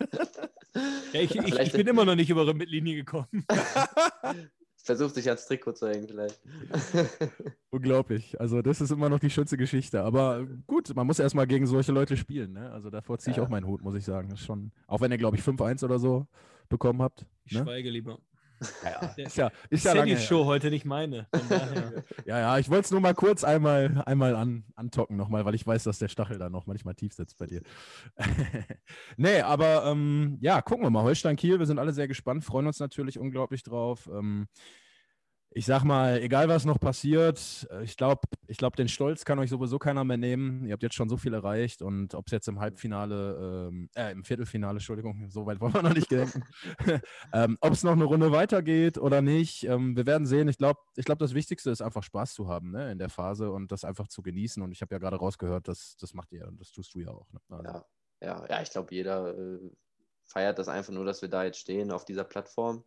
ja, 1.13 1.21
ich, 1.21 1.35
ich, 1.35 1.59
ich, 1.59 1.71
bin 1.71 1.87
immer 1.87 2.03
noch 2.03 2.15
nicht 2.15 2.29
über 2.29 2.45
die 2.45 2.53
Mittellinie 2.53 2.95
gekommen. 2.95 3.45
Versucht 4.85 5.15
sich 5.15 5.27
als 5.27 5.47
Trikot 5.47 5.73
zu 5.73 5.89
hängen 5.89 6.07
vielleicht. 6.07 6.39
Unglaublich. 7.71 8.39
Also 8.39 8.61
das 8.61 8.81
ist 8.81 8.91
immer 8.91 9.09
noch 9.09 9.17
die 9.17 9.31
schönste 9.31 9.57
Geschichte. 9.57 10.03
Aber 10.03 10.45
gut, 10.67 10.95
man 10.95 11.07
muss 11.07 11.17
erstmal 11.17 11.47
gegen 11.47 11.65
solche 11.65 11.91
Leute 11.91 12.15
spielen. 12.15 12.53
Ne? 12.53 12.71
Also 12.71 12.91
davor 12.91 13.17
ziehe 13.17 13.31
ich 13.31 13.37
ja. 13.37 13.43
auch 13.43 13.49
meinen 13.49 13.65
Hut, 13.65 13.81
muss 13.81 13.95
ich 13.95 14.05
sagen. 14.05 14.29
ist 14.29 14.41
schon, 14.41 14.71
auch 14.85 15.01
wenn 15.01 15.11
ihr, 15.11 15.17
glaube 15.17 15.37
ich, 15.37 15.43
5-1 15.43 15.83
oder 15.83 15.97
so 15.97 16.27
bekommen 16.69 17.01
habt. 17.01 17.25
Ich 17.45 17.53
ne? 17.53 17.63
schweige 17.63 17.89
lieber. 17.89 18.19
Ja, 18.83 19.13
ist 19.17 19.37
ja, 19.37 19.51
ist 19.69 19.85
ja 19.85 19.93
lange 19.93 20.17
Show 20.17 20.39
her. 20.39 20.45
heute 20.45 20.69
nicht 20.69 20.85
meine. 20.85 21.27
ja, 22.25 22.39
ja, 22.39 22.57
ich 22.57 22.69
wollte 22.69 22.85
es 22.85 22.91
nur 22.91 23.01
mal 23.01 23.13
kurz 23.13 23.43
einmal, 23.43 24.01
einmal 24.05 24.35
an, 24.35 24.63
antocken 24.75 25.17
nochmal, 25.17 25.45
weil 25.45 25.55
ich 25.55 25.65
weiß, 25.65 25.83
dass 25.83 25.99
der 25.99 26.07
Stachel 26.07 26.37
da 26.37 26.49
noch 26.49 26.65
manchmal 26.65 26.95
tief 26.95 27.13
sitzt 27.13 27.37
bei 27.37 27.47
dir. 27.47 27.61
nee, 29.17 29.41
aber 29.41 29.85
ähm, 29.85 30.37
ja, 30.41 30.61
gucken 30.61 30.85
wir 30.85 30.89
mal. 30.89 31.03
Holstein 31.03 31.35
Kiel, 31.35 31.59
wir 31.59 31.65
sind 31.65 31.79
alle 31.79 31.93
sehr 31.93 32.07
gespannt, 32.07 32.45
freuen 32.45 32.67
uns 32.67 32.79
natürlich 32.79 33.19
unglaublich 33.19 33.63
drauf. 33.63 34.09
Ähm, 34.11 34.47
ich 35.57 35.65
sag 35.65 35.85
mal, 35.85 36.21
egal 36.21 36.49
was 36.49 36.65
noch 36.65 36.81
passiert, 36.81 37.65
äh, 37.71 37.81
ich 37.85 37.95
glaube, 37.95 38.27
ich 38.45 38.57
glaub, 38.57 38.75
den 38.75 38.89
Stolz 38.89 39.23
kann 39.23 39.39
euch 39.39 39.49
sowieso 39.49 39.79
keiner 39.79 40.03
mehr 40.03 40.17
nehmen. 40.17 40.65
Ihr 40.65 40.73
habt 40.73 40.83
jetzt 40.83 40.95
schon 40.95 41.07
so 41.07 41.15
viel 41.15 41.33
erreicht 41.33 41.81
und 41.81 42.13
ob 42.13 42.25
es 42.27 42.33
jetzt 42.33 42.49
im 42.49 42.59
Halbfinale, 42.59 43.69
ähm, 43.69 43.89
äh, 43.95 44.11
im 44.11 44.25
Viertelfinale, 44.25 44.75
Entschuldigung, 44.75 45.29
so 45.29 45.45
weit 45.45 45.61
wollen 45.61 45.73
wir 45.73 45.81
noch 45.81 45.93
nicht 45.93 46.11
denken, 46.11 46.43
ähm, 47.33 47.57
ob 47.61 47.71
es 47.71 47.83
noch 47.83 47.93
eine 47.93 48.03
Runde 48.03 48.33
weitergeht 48.33 48.97
oder 48.97 49.21
nicht, 49.21 49.63
ähm, 49.63 49.95
wir 49.95 50.05
werden 50.05 50.27
sehen. 50.27 50.49
Ich 50.49 50.57
glaube, 50.57 50.81
ich 50.97 51.05
glaub, 51.05 51.19
das 51.19 51.33
Wichtigste 51.33 51.71
ist 51.71 51.81
einfach 51.81 52.03
Spaß 52.03 52.33
zu 52.33 52.49
haben 52.49 52.71
ne, 52.71 52.91
in 52.91 52.99
der 52.99 53.09
Phase 53.09 53.49
und 53.49 53.71
das 53.71 53.85
einfach 53.85 54.09
zu 54.09 54.21
genießen. 54.21 54.61
Und 54.61 54.73
ich 54.73 54.81
habe 54.81 54.93
ja 54.93 54.99
gerade 54.99 55.15
rausgehört, 55.15 55.69
dass, 55.69 55.95
das 55.95 56.13
macht 56.13 56.33
ihr 56.33 56.49
und 56.49 56.59
das 56.59 56.73
tust 56.73 56.93
du 56.93 56.99
ja 56.99 57.11
auch. 57.11 57.31
Ne? 57.31 57.39
Also. 57.47 57.63
Ja, 57.63 57.85
ja, 58.21 58.45
ja, 58.49 58.61
ich 58.61 58.71
glaube, 58.71 58.93
jeder 58.93 59.37
äh, 59.37 59.71
feiert 60.25 60.59
das 60.59 60.67
einfach 60.67 60.93
nur, 60.93 61.05
dass 61.05 61.21
wir 61.21 61.29
da 61.29 61.43
jetzt 61.43 61.59
stehen 61.59 61.91
auf 61.91 62.05
dieser 62.05 62.23
Plattform 62.23 62.83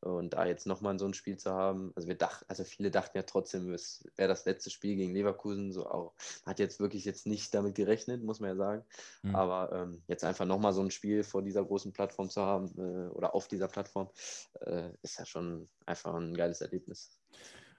und 0.00 0.34
da 0.34 0.46
jetzt 0.46 0.66
nochmal 0.66 0.98
so 0.98 1.06
ein 1.06 1.14
Spiel 1.14 1.36
zu 1.36 1.50
haben. 1.50 1.92
Also 1.96 2.08
wir 2.08 2.16
dachten, 2.16 2.44
also 2.48 2.64
viele 2.64 2.90
dachten 2.90 3.16
ja 3.16 3.22
trotzdem, 3.22 3.72
es 3.72 4.04
wäre 4.16 4.28
das 4.28 4.44
letzte 4.44 4.70
Spiel 4.70 4.96
gegen 4.96 5.12
Leverkusen. 5.12 5.72
So 5.72 5.86
auch 5.86 6.14
hat 6.44 6.58
jetzt 6.58 6.80
wirklich 6.80 7.04
jetzt 7.04 7.26
nicht 7.26 7.54
damit 7.54 7.74
gerechnet, 7.74 8.22
muss 8.22 8.40
man 8.40 8.50
ja 8.50 8.56
sagen. 8.56 8.84
Mhm. 9.22 9.34
Aber 9.34 9.72
ähm, 9.72 10.02
jetzt 10.06 10.24
einfach 10.24 10.46
nochmal 10.46 10.72
so 10.72 10.82
ein 10.82 10.90
Spiel 10.90 11.24
vor 11.24 11.42
dieser 11.42 11.64
großen 11.64 11.92
Plattform 11.92 12.30
zu 12.30 12.42
haben 12.42 12.70
äh, 12.78 13.08
oder 13.10 13.34
auf 13.34 13.48
dieser 13.48 13.68
Plattform, 13.68 14.10
äh, 14.60 14.90
ist 15.02 15.18
ja 15.18 15.26
schon 15.26 15.68
einfach 15.86 16.14
ein 16.14 16.34
geiles 16.34 16.60
Erlebnis. 16.60 17.18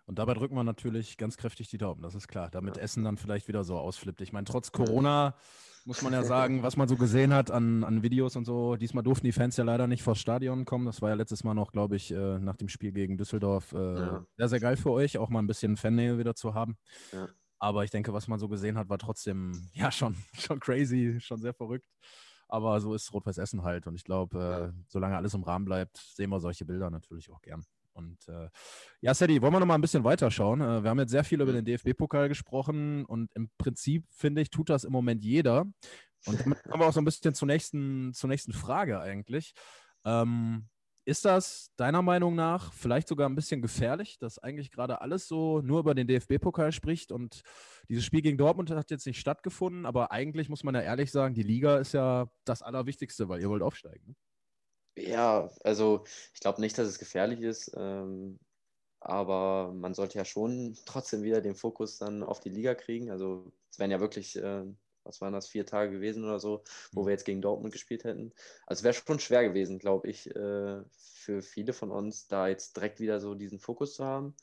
Und 0.08 0.20
dabei 0.20 0.34
drücken 0.34 0.56
wir 0.56 0.64
natürlich 0.64 1.18
ganz 1.18 1.36
kräftig 1.36 1.70
die 1.70 1.78
Daumen, 1.78 2.02
das 2.02 2.16
ist 2.16 2.30
klar. 2.30 2.50
Damit 2.50 2.78
ja. 2.78 2.84
Essen 2.84 3.04
dann 3.04 3.18
vielleicht 3.18 3.50
wieder 3.50 3.66
so 3.66 3.78
ausflippt. 3.78 4.22
Ich 4.22 4.32
meine, 4.32 4.46
trotz 4.46 4.72
Corona 4.72 5.36
muss 5.86 6.02
man 6.02 6.14
ja 6.14 6.24
sagen, 6.24 6.64
was 6.64 6.78
man 6.78 6.88
so 6.88 6.96
gesehen 6.96 7.34
hat 7.34 7.52
an, 7.52 7.84
an 7.84 8.04
Videos 8.04 8.38
und 8.38 8.46
so. 8.46 8.78
Diesmal 8.78 9.04
durften 9.04 9.26
die 9.26 9.34
Fans 9.34 9.58
ja 9.58 9.66
leider 9.66 9.86
nicht 9.86 10.04
vors 10.04 10.18
Stadion 10.18 10.64
kommen. 10.64 10.86
Das 10.86 11.02
war 11.02 11.10
ja 11.10 11.16
letztes 11.16 11.44
Mal 11.44 11.54
noch, 11.56 11.74
glaube 11.74 11.98
ich, 11.98 12.12
äh, 12.12 12.40
nach 12.40 12.56
dem 12.56 12.70
Spiel 12.70 12.94
gegen 12.94 13.18
Düsseldorf 13.18 13.74
äh, 13.74 14.00
ja. 14.00 14.26
sehr, 14.38 14.48
sehr 14.48 14.60
geil 14.62 14.78
für 14.78 14.92
euch, 14.92 15.18
auch 15.18 15.30
mal 15.30 15.40
ein 15.40 15.48
bisschen 15.48 15.76
Fannähe 15.76 16.18
wieder 16.18 16.36
zu 16.36 16.54
haben. 16.54 16.78
Ja. 17.12 17.28
Aber 17.60 17.84
ich 17.84 17.92
denke, 17.92 18.14
was 18.14 18.30
man 18.30 18.40
so 18.40 18.48
gesehen 18.48 18.78
hat, 18.78 18.88
war 18.88 19.00
trotzdem 19.00 19.52
ja 19.74 19.92
schon, 19.92 20.16
schon 20.34 20.62
crazy, 20.62 21.20
schon 21.20 21.42
sehr 21.42 21.54
verrückt. 21.54 21.88
Aber 22.48 22.80
so 22.80 22.94
ist 22.94 23.14
Rot-Weiß 23.14 23.40
Essen 23.40 23.64
halt. 23.64 23.88
Und 23.88 23.96
ich 23.96 24.06
glaube, 24.06 24.74
äh, 24.74 24.84
solange 24.88 25.18
alles 25.18 25.34
im 25.34 25.44
Rahmen 25.44 25.66
bleibt, 25.66 25.98
sehen 25.98 26.30
wir 26.30 26.40
solche 26.40 26.64
Bilder 26.64 26.90
natürlich 26.90 27.30
auch 27.30 27.42
gern. 27.42 27.66
Und 27.98 28.28
äh, 28.28 28.48
ja, 29.02 29.14
Sadie, 29.14 29.42
wollen 29.42 29.54
wir 29.54 29.60
noch 29.60 29.66
mal 29.66 29.76
ein 29.76 29.82
bisschen 29.82 30.04
weiterschauen? 30.04 30.62
Äh, 30.62 30.84
wir 30.84 30.90
haben 30.90 31.00
jetzt 31.00 31.12
sehr 31.12 31.24
viel 31.24 31.42
über 31.42 31.52
mhm. 31.52 31.64
den 31.64 31.66
DFB-Pokal 31.66 32.30
gesprochen 32.30 33.06
und 33.06 33.32
im 33.34 33.50
Prinzip, 33.58 34.06
finde 34.12 34.42
ich, 34.42 34.52
tut 34.52 34.70
das 34.70 34.84
im 34.84 34.92
Moment 34.92 35.24
jeder. 35.24 35.66
Und 36.26 36.40
damit 36.40 36.64
kommen 36.64 36.82
wir 36.82 36.88
auch 36.88 36.94
so 36.94 37.02
ein 37.02 37.06
bisschen 37.06 37.34
zur 37.34 37.48
nächsten, 37.48 38.14
zur 38.14 38.30
nächsten 38.30 38.54
Frage 38.54 39.00
eigentlich. 39.00 39.54
Ähm, 40.06 40.68
ist 41.06 41.24
das 41.24 41.72
deiner 41.78 42.02
Meinung 42.02 42.36
nach 42.36 42.74
vielleicht 42.74 43.08
sogar 43.08 43.30
ein 43.30 43.36
bisschen 43.36 43.62
gefährlich, 43.62 44.20
dass 44.20 44.40
eigentlich 44.40 44.72
gerade 44.72 45.00
alles 45.02 45.28
so 45.28 45.62
nur 45.62 45.80
über 45.80 45.96
den 45.96 46.06
DFB-Pokal 46.06 46.74
spricht 46.74 47.14
und 47.14 47.44
dieses 47.88 48.04
Spiel 48.04 48.22
gegen 48.22 48.38
Dortmund 48.38 48.70
hat 48.72 48.92
jetzt 48.92 49.08
nicht 49.08 49.20
stattgefunden, 49.20 49.86
aber 49.86 50.12
eigentlich 50.12 50.50
muss 50.50 50.66
man 50.66 50.76
ja 50.76 50.82
ehrlich 50.82 51.12
sagen, 51.12 51.34
die 51.34 51.44
Liga 51.44 51.78
ist 51.78 51.94
ja 51.94 52.28
das 52.44 52.62
Allerwichtigste, 52.62 53.30
weil 53.30 53.40
ihr 53.40 53.50
wollt 53.50 53.64
aufsteigen. 53.64 54.18
Ja, 54.98 55.50
also 55.64 56.04
ich 56.34 56.40
glaube 56.40 56.60
nicht, 56.62 56.78
dass 56.78 56.88
es 56.88 57.00
gefährlich 57.00 57.42
ist, 57.42 57.72
ähm, 57.78 58.40
aber 59.00 59.72
man 59.74 59.94
sollte 59.94 60.18
ja 60.18 60.26
schon 60.26 60.76
trotzdem 60.86 61.22
wieder 61.22 61.42
den 61.42 61.56
Fokus 61.56 62.00
dann 62.00 62.24
auf 62.24 62.40
die 62.40 62.50
Liga 62.50 62.74
kriegen. 62.74 63.12
Also 63.12 63.52
es 63.70 63.78
wären 63.78 63.92
ja 63.92 64.00
wirklich, 64.00 64.36
äh, 64.38 64.64
was 65.04 65.22
waren 65.22 65.34
das, 65.34 65.48
vier 65.48 65.66
Tage 65.66 65.92
gewesen 65.92 66.26
oder 66.26 66.40
so, 66.40 66.64
wo 66.92 67.04
mhm. 67.04 67.06
wir 67.06 67.12
jetzt 67.12 67.26
gegen 67.26 67.42
Dortmund 67.42 67.74
gespielt 67.74 68.04
hätten. 68.04 68.34
Also 68.66 68.82
es 68.82 68.84
wäre 68.84 68.94
schon 68.96 69.20
schwer 69.20 69.48
gewesen, 69.48 69.78
glaube 69.78 70.10
ich, 70.10 70.36
äh, 70.36 70.82
für 70.92 71.42
viele 71.42 71.74
von 71.74 71.92
uns, 71.92 72.28
da 72.28 72.48
jetzt 72.48 72.76
direkt 72.76 73.00
wieder 73.00 73.20
so 73.20 73.36
diesen 73.36 73.60
Fokus 73.60 73.96
zu 73.96 74.04
haben 74.04 74.36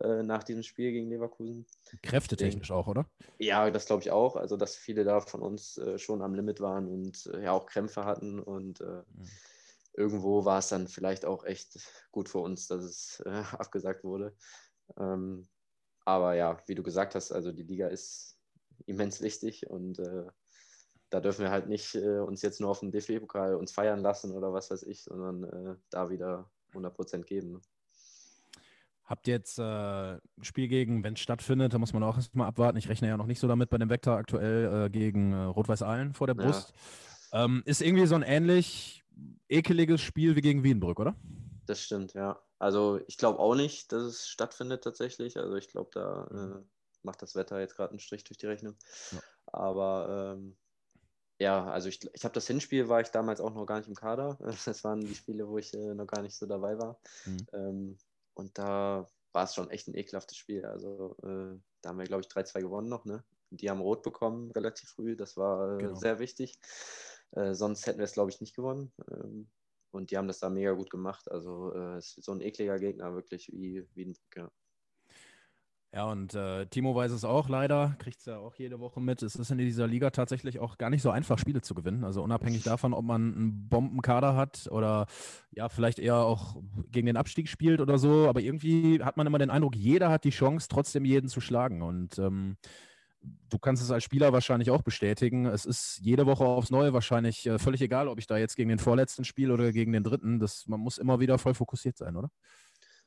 äh, 0.00 0.22
nach 0.22 0.44
diesem 0.44 0.62
Spiel 0.62 0.92
gegen 0.92 1.08
Leverkusen. 1.08 1.66
Kräftetechnisch 2.02 2.70
auch, 2.72 2.88
oder? 2.88 3.06
Ja, 3.38 3.70
das 3.70 3.86
glaube 3.86 4.02
ich 4.02 4.10
auch. 4.10 4.36
Also 4.36 4.58
dass 4.58 4.76
viele 4.76 5.04
da 5.04 5.20
von 5.22 5.40
uns 5.40 5.78
äh, 5.78 5.98
schon 5.98 6.20
am 6.20 6.34
Limit 6.34 6.60
waren 6.60 6.88
und 6.88 7.26
äh, 7.32 7.44
ja 7.44 7.52
auch 7.52 7.64
Krämpfe 7.64 8.04
hatten 8.04 8.38
und 8.38 8.80
mhm 8.80 9.06
irgendwo 9.96 10.44
war 10.44 10.58
es 10.58 10.68
dann 10.68 10.88
vielleicht 10.88 11.24
auch 11.24 11.44
echt 11.44 11.78
gut 12.10 12.28
für 12.28 12.38
uns, 12.38 12.66
dass 12.66 12.84
es 12.84 13.22
äh, 13.26 13.30
abgesagt 13.58 14.04
wurde. 14.04 14.36
Ähm, 14.98 15.48
aber 16.04 16.34
ja, 16.34 16.58
wie 16.66 16.74
du 16.74 16.82
gesagt 16.82 17.14
hast, 17.14 17.32
also 17.32 17.52
die 17.52 17.62
Liga 17.62 17.88
ist 17.88 18.38
immens 18.86 19.22
wichtig 19.22 19.68
und 19.70 19.98
äh, 19.98 20.26
da 21.10 21.20
dürfen 21.20 21.42
wir 21.42 21.50
halt 21.50 21.68
nicht 21.68 21.94
äh, 21.94 22.18
uns 22.18 22.42
jetzt 22.42 22.60
nur 22.60 22.70
auf 22.70 22.80
den 22.80 22.90
DFB-Pokal 22.90 23.54
uns 23.54 23.72
feiern 23.72 24.00
lassen 24.00 24.32
oder 24.32 24.52
was 24.52 24.70
weiß 24.70 24.82
ich, 24.82 25.04
sondern 25.04 25.44
äh, 25.44 25.76
da 25.90 26.10
wieder 26.10 26.50
100% 26.72 27.22
geben. 27.22 27.52
Ne? 27.52 27.60
Habt 29.04 29.28
ihr 29.28 29.34
jetzt 29.34 29.58
äh, 29.58 29.62
ein 29.62 30.20
Spiel 30.42 30.66
gegen, 30.66 31.04
wenn 31.04 31.14
es 31.14 31.20
stattfindet, 31.20 31.72
da 31.72 31.78
muss 31.78 31.92
man 31.92 32.02
auch 32.02 32.16
erstmal 32.16 32.48
abwarten. 32.48 32.78
Ich 32.78 32.88
rechne 32.88 33.08
ja 33.08 33.16
noch 33.16 33.26
nicht 33.26 33.38
so 33.38 33.46
damit 33.46 33.70
bei 33.70 33.78
dem 33.78 33.90
Vektor 33.90 34.16
aktuell 34.16 34.86
äh, 34.86 34.90
gegen 34.90 35.34
Rot-Weiß 35.34 35.82
Aalen 35.82 36.14
vor 36.14 36.26
der 36.26 36.34
Brust. 36.34 36.72
Ja. 37.32 37.44
Ähm, 37.44 37.62
ist 37.64 37.82
irgendwie 37.82 38.06
so 38.06 38.14
ein 38.14 38.22
ähnlich 38.22 39.03
ekeliges 39.48 40.00
Spiel 40.00 40.36
wie 40.36 40.40
gegen 40.40 40.64
Wienbrück, 40.64 41.00
oder? 41.00 41.16
Das 41.66 41.80
stimmt, 41.82 42.14
ja. 42.14 42.40
Also 42.58 43.00
ich 43.06 43.16
glaube 43.16 43.38
auch 43.38 43.54
nicht, 43.54 43.92
dass 43.92 44.02
es 44.02 44.28
stattfindet 44.28 44.84
tatsächlich. 44.84 45.36
Also 45.36 45.56
ich 45.56 45.68
glaube, 45.68 45.90
da 45.92 46.28
mhm. 46.30 46.52
äh, 46.52 46.64
macht 47.02 47.22
das 47.22 47.34
Wetter 47.34 47.60
jetzt 47.60 47.76
gerade 47.76 47.90
einen 47.90 48.00
Strich 48.00 48.24
durch 48.24 48.38
die 48.38 48.46
Rechnung. 48.46 48.76
Ja. 49.12 49.20
Aber 49.46 50.34
ähm, 50.36 50.56
ja, 51.38 51.66
also 51.66 51.88
ich, 51.88 52.00
ich 52.14 52.24
habe 52.24 52.34
das 52.34 52.46
Hinspiel, 52.46 52.88
war 52.88 53.00
ich 53.00 53.08
damals 53.08 53.40
auch 53.40 53.52
noch 53.52 53.66
gar 53.66 53.78
nicht 53.78 53.88
im 53.88 53.94
Kader. 53.94 54.38
Das 54.66 54.84
waren 54.84 55.00
die 55.00 55.14
Spiele, 55.14 55.48
wo 55.48 55.58
ich 55.58 55.74
äh, 55.74 55.94
noch 55.94 56.06
gar 56.06 56.22
nicht 56.22 56.36
so 56.36 56.46
dabei 56.46 56.78
war. 56.78 56.98
Mhm. 57.26 57.46
Ähm, 57.52 57.98
und 58.34 58.58
da 58.58 59.08
war 59.32 59.44
es 59.44 59.54
schon 59.54 59.70
echt 59.70 59.88
ein 59.88 59.96
ekelhaftes 59.96 60.36
Spiel. 60.36 60.64
Also 60.64 61.16
äh, 61.22 61.58
da 61.82 61.90
haben 61.90 61.98
wir, 61.98 62.06
glaube 62.06 62.22
ich, 62.22 62.28
3-2 62.28 62.60
gewonnen 62.60 62.88
noch. 62.88 63.04
Ne? 63.04 63.24
Die 63.50 63.68
haben 63.68 63.80
rot 63.80 64.02
bekommen 64.02 64.50
relativ 64.52 64.90
früh. 64.90 65.16
Das 65.16 65.36
war 65.36 65.74
äh, 65.74 65.78
genau. 65.78 65.94
sehr 65.94 66.18
wichtig. 66.18 66.58
Äh, 67.34 67.54
sonst 67.54 67.86
hätten 67.86 67.98
wir 67.98 68.04
es, 68.04 68.12
glaube 68.12 68.30
ich, 68.30 68.40
nicht 68.40 68.54
gewonnen. 68.54 68.92
Ähm, 69.10 69.48
und 69.90 70.10
die 70.10 70.16
haben 70.18 70.28
das 70.28 70.40
da 70.40 70.50
mega 70.50 70.72
gut 70.72 70.90
gemacht. 70.90 71.30
Also 71.30 71.72
äh, 71.74 71.96
es 71.96 72.16
ist 72.16 72.24
so 72.24 72.32
ein 72.32 72.40
ekliger 72.40 72.78
Gegner, 72.78 73.14
wirklich 73.14 73.50
wie, 73.52 73.86
wie 73.94 74.06
ein 74.06 74.12
Brücke. 74.14 74.50
Ja, 75.92 76.10
und 76.10 76.34
äh, 76.34 76.66
Timo 76.66 76.96
weiß 76.96 77.12
es 77.12 77.24
auch 77.24 77.48
leider, 77.48 77.94
kriegt 78.00 78.18
es 78.18 78.26
ja 78.26 78.38
auch 78.38 78.56
jede 78.56 78.80
Woche 78.80 79.00
mit. 79.00 79.22
Es 79.22 79.36
ist 79.36 79.52
in 79.52 79.58
dieser 79.58 79.86
Liga 79.86 80.10
tatsächlich 80.10 80.58
auch 80.58 80.76
gar 80.76 80.90
nicht 80.90 81.02
so 81.02 81.10
einfach, 81.10 81.38
Spiele 81.38 81.62
zu 81.62 81.72
gewinnen. 81.72 82.02
Also 82.02 82.20
unabhängig 82.20 82.64
davon, 82.64 82.92
ob 82.92 83.04
man 83.04 83.32
einen 83.32 83.68
Bombenkader 83.68 84.34
hat 84.34 84.66
oder 84.72 85.06
ja, 85.52 85.68
vielleicht 85.68 86.00
eher 86.00 86.16
auch 86.16 86.56
gegen 86.90 87.06
den 87.06 87.16
Abstieg 87.16 87.48
spielt 87.48 87.80
oder 87.80 87.98
so. 87.98 88.28
Aber 88.28 88.40
irgendwie 88.40 89.04
hat 89.04 89.16
man 89.16 89.28
immer 89.28 89.38
den 89.38 89.50
Eindruck, 89.50 89.76
jeder 89.76 90.10
hat 90.10 90.24
die 90.24 90.30
Chance, 90.30 90.66
trotzdem 90.68 91.04
jeden 91.04 91.28
zu 91.28 91.40
schlagen. 91.40 91.80
Und 91.80 92.18
ähm, 92.18 92.56
du 93.48 93.58
kannst 93.58 93.82
es 93.82 93.90
als 93.90 94.04
Spieler 94.04 94.32
wahrscheinlich 94.32 94.70
auch 94.70 94.82
bestätigen. 94.82 95.46
Es 95.46 95.64
ist 95.64 95.98
jede 96.02 96.26
Woche 96.26 96.44
aufs 96.44 96.70
Neue 96.70 96.92
wahrscheinlich 96.92 97.46
äh, 97.46 97.58
völlig 97.58 97.80
egal, 97.82 98.08
ob 98.08 98.18
ich 98.18 98.26
da 98.26 98.36
jetzt 98.36 98.56
gegen 98.56 98.68
den 98.68 98.78
vorletzten 98.78 99.24
spiele 99.24 99.52
oder 99.52 99.72
gegen 99.72 99.92
den 99.92 100.04
dritten. 100.04 100.38
Das, 100.38 100.66
man 100.66 100.80
muss 100.80 100.98
immer 100.98 101.20
wieder 101.20 101.38
voll 101.38 101.54
fokussiert 101.54 101.96
sein, 101.96 102.16
oder? 102.16 102.30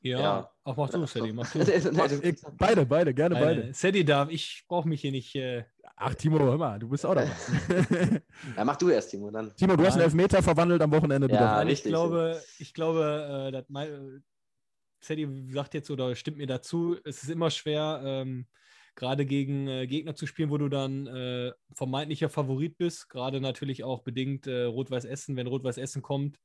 Ja, 0.00 0.20
ja. 0.20 0.50
auch 0.62 0.76
mach 0.76 0.90
du, 0.90 1.06
Sadie. 1.06 1.32
Mach 1.32 1.50
du. 1.50 1.58
beide, 2.56 2.86
beide, 2.86 3.12
gerne 3.12 3.34
beide. 3.34 3.60
beide. 3.62 3.74
Sadie 3.74 4.04
darf, 4.04 4.30
ich 4.30 4.64
brauche 4.68 4.88
mich 4.88 5.00
hier 5.00 5.10
nicht. 5.10 5.34
Äh... 5.34 5.64
Ach, 5.96 6.14
Timo, 6.14 6.38
hör 6.38 6.56
mal, 6.56 6.78
du 6.78 6.88
bist 6.88 7.04
auch 7.04 7.14
dabei. 7.14 7.32
ja, 8.56 8.64
mach 8.64 8.76
du 8.76 8.90
erst, 8.90 9.10
Timo. 9.10 9.30
Dann. 9.30 9.54
Timo, 9.56 9.74
du 9.74 9.84
hast 9.84 9.94
einen 9.94 10.04
Elfmeter 10.04 10.40
verwandelt 10.42 10.80
am 10.82 10.92
Wochenende. 10.92 11.28
Ja, 11.28 11.64
ich 11.64 11.82
glaube, 11.82 12.40
ich 12.58 12.72
glaube, 12.72 13.48
äh, 13.48 13.52
dass 13.52 13.64
mein, 13.68 14.22
Sadie 15.00 15.28
sagt 15.50 15.74
jetzt 15.74 15.90
oder 15.90 16.14
stimmt 16.14 16.38
mir 16.38 16.46
dazu, 16.46 16.96
es 17.04 17.22
ist 17.22 17.30
immer 17.30 17.50
schwer, 17.50 18.00
ähm, 18.04 18.46
gerade 18.94 19.26
gegen 19.26 19.68
äh, 19.68 19.86
Gegner 19.86 20.14
zu 20.14 20.26
spielen, 20.26 20.50
wo 20.50 20.58
du 20.58 20.68
dann 20.68 21.06
äh, 21.06 21.52
vermeintlicher 21.74 22.28
Favorit 22.28 22.76
bist. 22.78 23.08
Gerade 23.08 23.40
natürlich 23.40 23.84
auch 23.84 24.02
bedingt 24.02 24.46
äh, 24.46 24.64
Rot-Weiß 24.64 25.04
Essen, 25.04 25.36
wenn 25.36 25.46
Rot-Weiß 25.46 25.78
Essen 25.78 26.02
kommt 26.02 26.38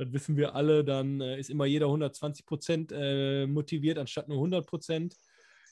das 0.00 0.12
wissen 0.12 0.36
wir 0.36 0.54
alle, 0.54 0.82
dann 0.82 1.20
äh, 1.20 1.38
ist 1.38 1.50
immer 1.50 1.66
jeder 1.66 1.86
120 1.86 2.46
Prozent 2.46 2.92
äh, 2.92 3.46
motiviert, 3.46 3.98
anstatt 3.98 4.28
nur 4.28 4.38
100 4.38 4.66
Prozent. 4.66 5.14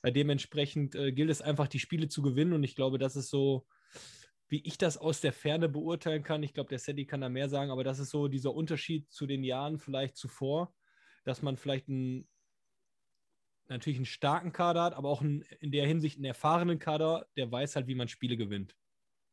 Äh, 0.03 0.13
dementsprechend 0.13 0.93
gilt 0.93 1.31
es 1.31 1.41
einfach, 1.41 1.67
die 1.67 1.79
Spiele 1.79 2.09
zu 2.09 2.23
gewinnen 2.23 2.53
und 2.53 2.63
ich 2.63 2.77
glaube, 2.77 2.99
das 2.99 3.17
ist 3.17 3.31
so, 3.31 3.67
wie 4.49 4.61
ich 4.65 4.79
das 4.79 4.97
aus 4.99 5.21
der 5.21 5.33
Ferne 5.33 5.69
beurteilen 5.69 6.23
kann. 6.23 6.43
Ich 6.43 6.55
glaube, 6.55 6.69
der 6.69 6.79
Sadie 6.79 7.07
kann 7.07 7.21
da 7.21 7.29
mehr 7.29 7.49
sagen, 7.49 7.71
aber 7.71 7.85
das 7.85 7.99
ist 7.99 8.11
so 8.11 8.29
dieser 8.29 8.55
Unterschied 8.55 9.11
zu 9.11 9.27
den 9.27 9.45
Jahren 9.45 9.79
vielleicht 9.79 10.17
zuvor, 10.17 10.75
dass 11.25 11.43
man 11.43 11.57
vielleicht 11.57 11.89
einen, 11.89 12.29
natürlich 13.69 13.99
einen 13.99 14.07
starken 14.07 14.53
Kader 14.53 14.83
hat, 14.83 14.95
aber 14.95 15.09
auch 15.09 15.21
einen, 15.21 15.43
in 15.61 15.71
der 15.71 15.87
Hinsicht 15.87 16.17
einen 16.17 16.25
erfahrenen 16.25 16.79
Kader, 16.79 17.27
der 17.37 17.51
weiß 17.51 17.77
halt, 17.77 17.87
wie 17.87 17.95
man 17.95 18.09
Spiele 18.09 18.37
gewinnt. 18.37 18.77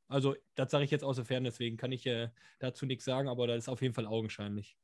Also, 0.07 0.35
das 0.53 0.71
sage 0.71 0.83
ich 0.83 0.91
jetzt 0.91 1.03
aus 1.03 1.15
der 1.15 1.25
Ferne, 1.25 1.49
deswegen 1.49 1.77
kann 1.77 1.91
ich 1.91 2.05
äh, 2.05 2.29
dazu 2.59 2.85
nichts 2.85 3.05
sagen, 3.05 3.27
aber 3.27 3.47
das 3.47 3.59
ist 3.59 3.69
auf 3.69 3.81
jeden 3.81 3.93
Fall 3.93 4.05
augenscheinlich. 4.05 4.77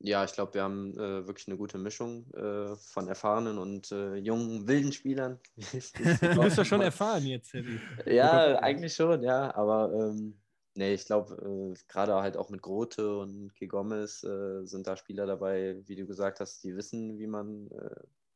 Ja, 0.00 0.22
ich 0.24 0.32
glaube, 0.32 0.54
wir 0.54 0.62
haben 0.62 0.92
äh, 0.98 1.26
wirklich 1.26 1.48
eine 1.48 1.56
gute 1.56 1.78
Mischung 1.78 2.30
äh, 2.34 2.76
von 2.76 3.08
erfahrenen 3.08 3.58
und 3.58 3.90
äh, 3.90 4.16
jungen, 4.16 4.68
wilden 4.68 4.92
Spielern. 4.92 5.40
du 5.56 6.42
bist 6.42 6.58
doch 6.58 6.64
schon 6.64 6.82
erfahren 6.82 7.24
jetzt, 7.24 7.54
Heavy. 7.54 7.80
Ja, 8.04 8.58
eigentlich 8.58 8.94
schon, 8.94 9.22
ja. 9.22 9.54
Aber 9.54 9.92
ähm, 9.94 10.34
nee, 10.74 10.92
ich 10.94 11.06
glaube, 11.06 11.34
äh, 11.74 11.78
gerade 11.88 12.14
halt 12.14 12.36
auch 12.36 12.50
mit 12.50 12.60
Grote 12.60 13.18
und 13.18 13.54
K. 13.54 13.66
Gomez 13.66 14.22
äh, 14.24 14.64
sind 14.66 14.86
da 14.86 14.96
Spieler 14.96 15.26
dabei, 15.26 15.80
wie 15.86 15.96
du 15.96 16.06
gesagt 16.06 16.38
hast, 16.38 16.62
die 16.64 16.76
wissen, 16.76 17.18
wie 17.18 17.26
man 17.26 17.70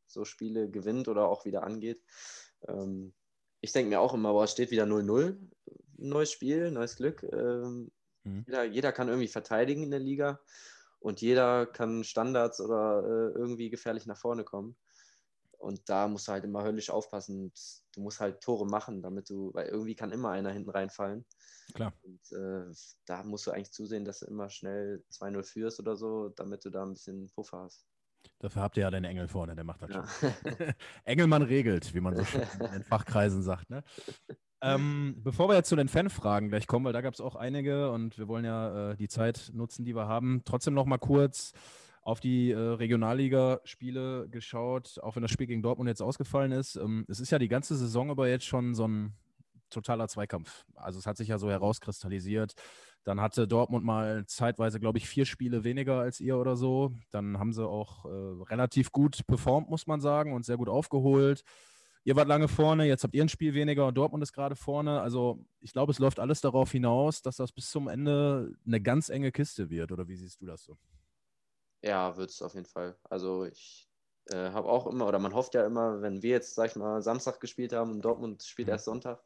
so 0.08 0.24
Spiele 0.24 0.70
gewinnt 0.70 1.08
oder 1.08 1.28
auch 1.28 1.44
wieder 1.44 1.62
angeht. 1.62 2.02
Ähm, 2.66 3.14
ich 3.60 3.72
denke 3.72 3.90
mir 3.90 4.00
auch 4.00 4.14
immer, 4.14 4.32
boah, 4.32 4.44
es 4.44 4.52
steht 4.52 4.70
wieder 4.70 4.84
0-0. 4.84 5.36
Neues 5.96 6.32
Spiel, 6.32 6.70
neues 6.70 6.96
Glück. 6.96 7.22
Ähm, 7.32 7.90
mhm. 8.24 8.44
jeder, 8.46 8.64
jeder 8.64 8.92
kann 8.92 9.08
irgendwie 9.08 9.28
verteidigen 9.28 9.82
in 9.82 9.90
der 9.90 10.00
Liga 10.00 10.40
und 11.00 11.20
jeder 11.20 11.66
kann 11.66 12.04
Standards 12.04 12.60
oder 12.60 13.02
äh, 13.04 13.38
irgendwie 13.38 13.70
gefährlich 13.70 14.06
nach 14.06 14.18
vorne 14.18 14.44
kommen. 14.44 14.76
Und 15.58 15.88
da 15.88 16.06
musst 16.06 16.28
du 16.28 16.32
halt 16.32 16.44
immer 16.44 16.62
höllisch 16.62 16.88
aufpassen. 16.88 17.52
Du 17.92 18.00
musst 18.00 18.20
halt 18.20 18.40
Tore 18.40 18.64
machen, 18.64 19.02
damit 19.02 19.28
du, 19.28 19.52
weil 19.54 19.66
irgendwie 19.66 19.96
kann 19.96 20.12
immer 20.12 20.30
einer 20.30 20.52
hinten 20.52 20.70
reinfallen. 20.70 21.26
Klar. 21.74 21.92
Und 22.02 22.32
äh, 22.32 22.72
da 23.06 23.24
musst 23.24 23.46
du 23.46 23.50
eigentlich 23.50 23.72
zusehen, 23.72 24.04
dass 24.04 24.20
du 24.20 24.26
immer 24.26 24.50
schnell 24.50 25.04
2-0 25.10 25.42
führst 25.42 25.80
oder 25.80 25.96
so, 25.96 26.28
damit 26.28 26.64
du 26.64 26.70
da 26.70 26.84
ein 26.84 26.92
bisschen 26.92 27.28
Puffer 27.30 27.62
hast. 27.64 27.84
Dafür 28.38 28.62
habt 28.62 28.76
ihr 28.76 28.82
ja 28.82 28.90
den 28.90 29.04
Engel 29.04 29.28
vorne, 29.28 29.54
der 29.54 29.64
macht 29.64 29.82
das 29.82 29.90
ja. 29.90 30.04
schon. 30.06 30.32
Engelmann 31.04 31.42
regelt, 31.42 31.94
wie 31.94 32.00
man 32.00 32.14
so 32.14 32.24
schön 32.24 32.42
in 32.74 32.82
Fachkreisen 32.82 33.42
sagt. 33.42 33.70
Ne? 33.70 33.82
Ähm, 34.60 35.16
bevor 35.22 35.48
wir 35.48 35.54
jetzt 35.54 35.68
zu 35.68 35.76
den 35.76 35.88
Fanfragen 35.88 36.48
gleich 36.48 36.66
kommen, 36.66 36.84
weil 36.84 36.92
da 36.92 37.00
gab 37.00 37.14
es 37.14 37.20
auch 37.20 37.36
einige 37.36 37.90
und 37.92 38.18
wir 38.18 38.28
wollen 38.28 38.44
ja 38.44 38.90
äh, 38.90 38.96
die 38.96 39.08
Zeit 39.08 39.50
nutzen, 39.54 39.84
die 39.84 39.94
wir 39.94 40.08
haben, 40.08 40.42
trotzdem 40.44 40.74
noch 40.74 40.86
mal 40.86 40.98
kurz 40.98 41.52
auf 42.02 42.20
die 42.20 42.50
äh, 42.50 42.56
Regionalliga-Spiele 42.56 44.28
geschaut, 44.30 44.98
auch 45.02 45.14
wenn 45.14 45.22
das 45.22 45.30
Spiel 45.30 45.46
gegen 45.46 45.62
Dortmund 45.62 45.88
jetzt 45.88 46.00
ausgefallen 46.00 46.52
ist. 46.52 46.76
Ähm, 46.76 47.04
es 47.08 47.20
ist 47.20 47.30
ja 47.30 47.38
die 47.38 47.48
ganze 47.48 47.76
Saison 47.76 48.10
über 48.10 48.28
jetzt 48.28 48.46
schon 48.46 48.74
so 48.74 48.88
ein 48.88 49.12
totaler 49.70 50.08
Zweikampf. 50.08 50.64
Also 50.74 50.98
es 50.98 51.06
hat 51.06 51.16
sich 51.18 51.28
ja 51.28 51.38
so 51.38 51.50
herauskristallisiert. 51.50 52.54
Dann 53.08 53.22
hatte 53.22 53.48
Dortmund 53.48 53.86
mal 53.86 54.26
zeitweise, 54.26 54.78
glaube 54.78 54.98
ich, 54.98 55.08
vier 55.08 55.24
Spiele 55.24 55.64
weniger 55.64 55.98
als 56.00 56.20
ihr 56.20 56.36
oder 56.36 56.56
so. 56.56 56.92
Dann 57.10 57.38
haben 57.38 57.54
sie 57.54 57.66
auch 57.66 58.04
äh, 58.04 58.42
relativ 58.50 58.92
gut 58.92 59.26
performt, 59.26 59.70
muss 59.70 59.86
man 59.86 60.02
sagen, 60.02 60.34
und 60.34 60.44
sehr 60.44 60.58
gut 60.58 60.68
aufgeholt 60.68 61.42
ihr 62.08 62.16
wart 62.16 62.28
lange 62.28 62.48
vorne, 62.48 62.86
jetzt 62.86 63.04
habt 63.04 63.14
ihr 63.14 63.22
ein 63.22 63.28
Spiel 63.28 63.52
weniger 63.52 63.86
und 63.86 63.94
Dortmund 63.94 64.22
ist 64.22 64.32
gerade 64.32 64.56
vorne. 64.56 65.02
Also 65.02 65.44
ich 65.60 65.74
glaube, 65.74 65.92
es 65.92 65.98
läuft 65.98 66.18
alles 66.18 66.40
darauf 66.40 66.72
hinaus, 66.72 67.20
dass 67.20 67.36
das 67.36 67.52
bis 67.52 67.70
zum 67.70 67.86
Ende 67.86 68.54
eine 68.66 68.80
ganz 68.80 69.10
enge 69.10 69.30
Kiste 69.30 69.68
wird. 69.68 69.92
Oder 69.92 70.08
wie 70.08 70.16
siehst 70.16 70.40
du 70.40 70.46
das 70.46 70.64
so? 70.64 70.78
Ja, 71.82 72.16
wird 72.16 72.30
es 72.30 72.40
auf 72.40 72.54
jeden 72.54 72.66
Fall. 72.66 72.96
Also 73.04 73.44
ich 73.44 73.90
äh, 74.30 74.50
habe 74.52 74.68
auch 74.68 74.86
immer, 74.86 75.06
oder 75.06 75.18
man 75.18 75.34
hofft 75.34 75.54
ja 75.54 75.66
immer, 75.66 76.00
wenn 76.00 76.22
wir 76.22 76.30
jetzt, 76.30 76.54
sag 76.54 76.70
ich 76.70 76.76
mal, 76.76 77.02
Samstag 77.02 77.40
gespielt 77.40 77.74
haben 77.74 77.90
und 77.90 78.00
Dortmund 78.00 78.42
spielt 78.42 78.68
mhm. 78.68 78.72
erst 78.72 78.86
Sonntag, 78.86 79.22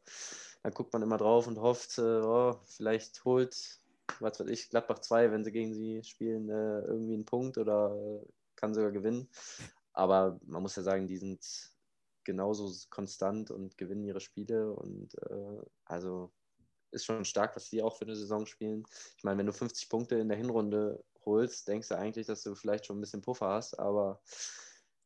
dann 0.62 0.72
guckt 0.72 0.92
man 0.92 1.02
immer 1.02 1.18
drauf 1.18 1.46
und 1.46 1.58
hofft, 1.60 1.98
äh, 1.98 2.20
oh, 2.20 2.60
vielleicht 2.66 3.24
holt, 3.24 3.80
was 4.20 4.40
weiß 4.40 4.48
ich, 4.48 4.70
Gladbach 4.70 5.00
2, 5.00 5.30
wenn 5.32 5.44
sie 5.44 5.52
gegen 5.52 5.74
sie 5.74 6.02
spielen, 6.04 6.48
äh, 6.48 6.80
irgendwie 6.82 7.14
einen 7.14 7.24
Punkt 7.24 7.58
oder 7.58 7.94
äh, 7.94 8.26
kann 8.56 8.74
sogar 8.74 8.92
gewinnen. 8.92 9.28
Aber 9.92 10.38
man 10.44 10.62
muss 10.62 10.76
ja 10.76 10.82
sagen, 10.82 11.06
die 11.06 11.18
sind 11.18 11.44
genauso 12.24 12.72
konstant 12.90 13.50
und 13.50 13.76
gewinnen 13.76 14.04
ihre 14.04 14.20
Spiele. 14.20 14.72
Und 14.72 15.14
äh, 15.30 15.62
also 15.84 16.32
ist 16.92 17.04
schon 17.04 17.24
stark, 17.24 17.56
was 17.56 17.70
die 17.70 17.82
auch 17.82 17.96
für 17.96 18.04
eine 18.04 18.16
Saison 18.16 18.46
spielen. 18.46 18.84
Ich 19.16 19.24
meine, 19.24 19.38
wenn 19.38 19.46
du 19.46 19.52
50 19.52 19.88
Punkte 19.88 20.16
in 20.16 20.28
der 20.28 20.36
Hinrunde 20.36 21.02
holst, 21.24 21.66
denkst 21.66 21.88
du 21.88 21.98
eigentlich, 21.98 22.26
dass 22.26 22.42
du 22.42 22.54
vielleicht 22.54 22.86
schon 22.86 22.98
ein 22.98 23.00
bisschen 23.00 23.22
Puffer 23.22 23.48
hast, 23.48 23.78
aber 23.78 24.20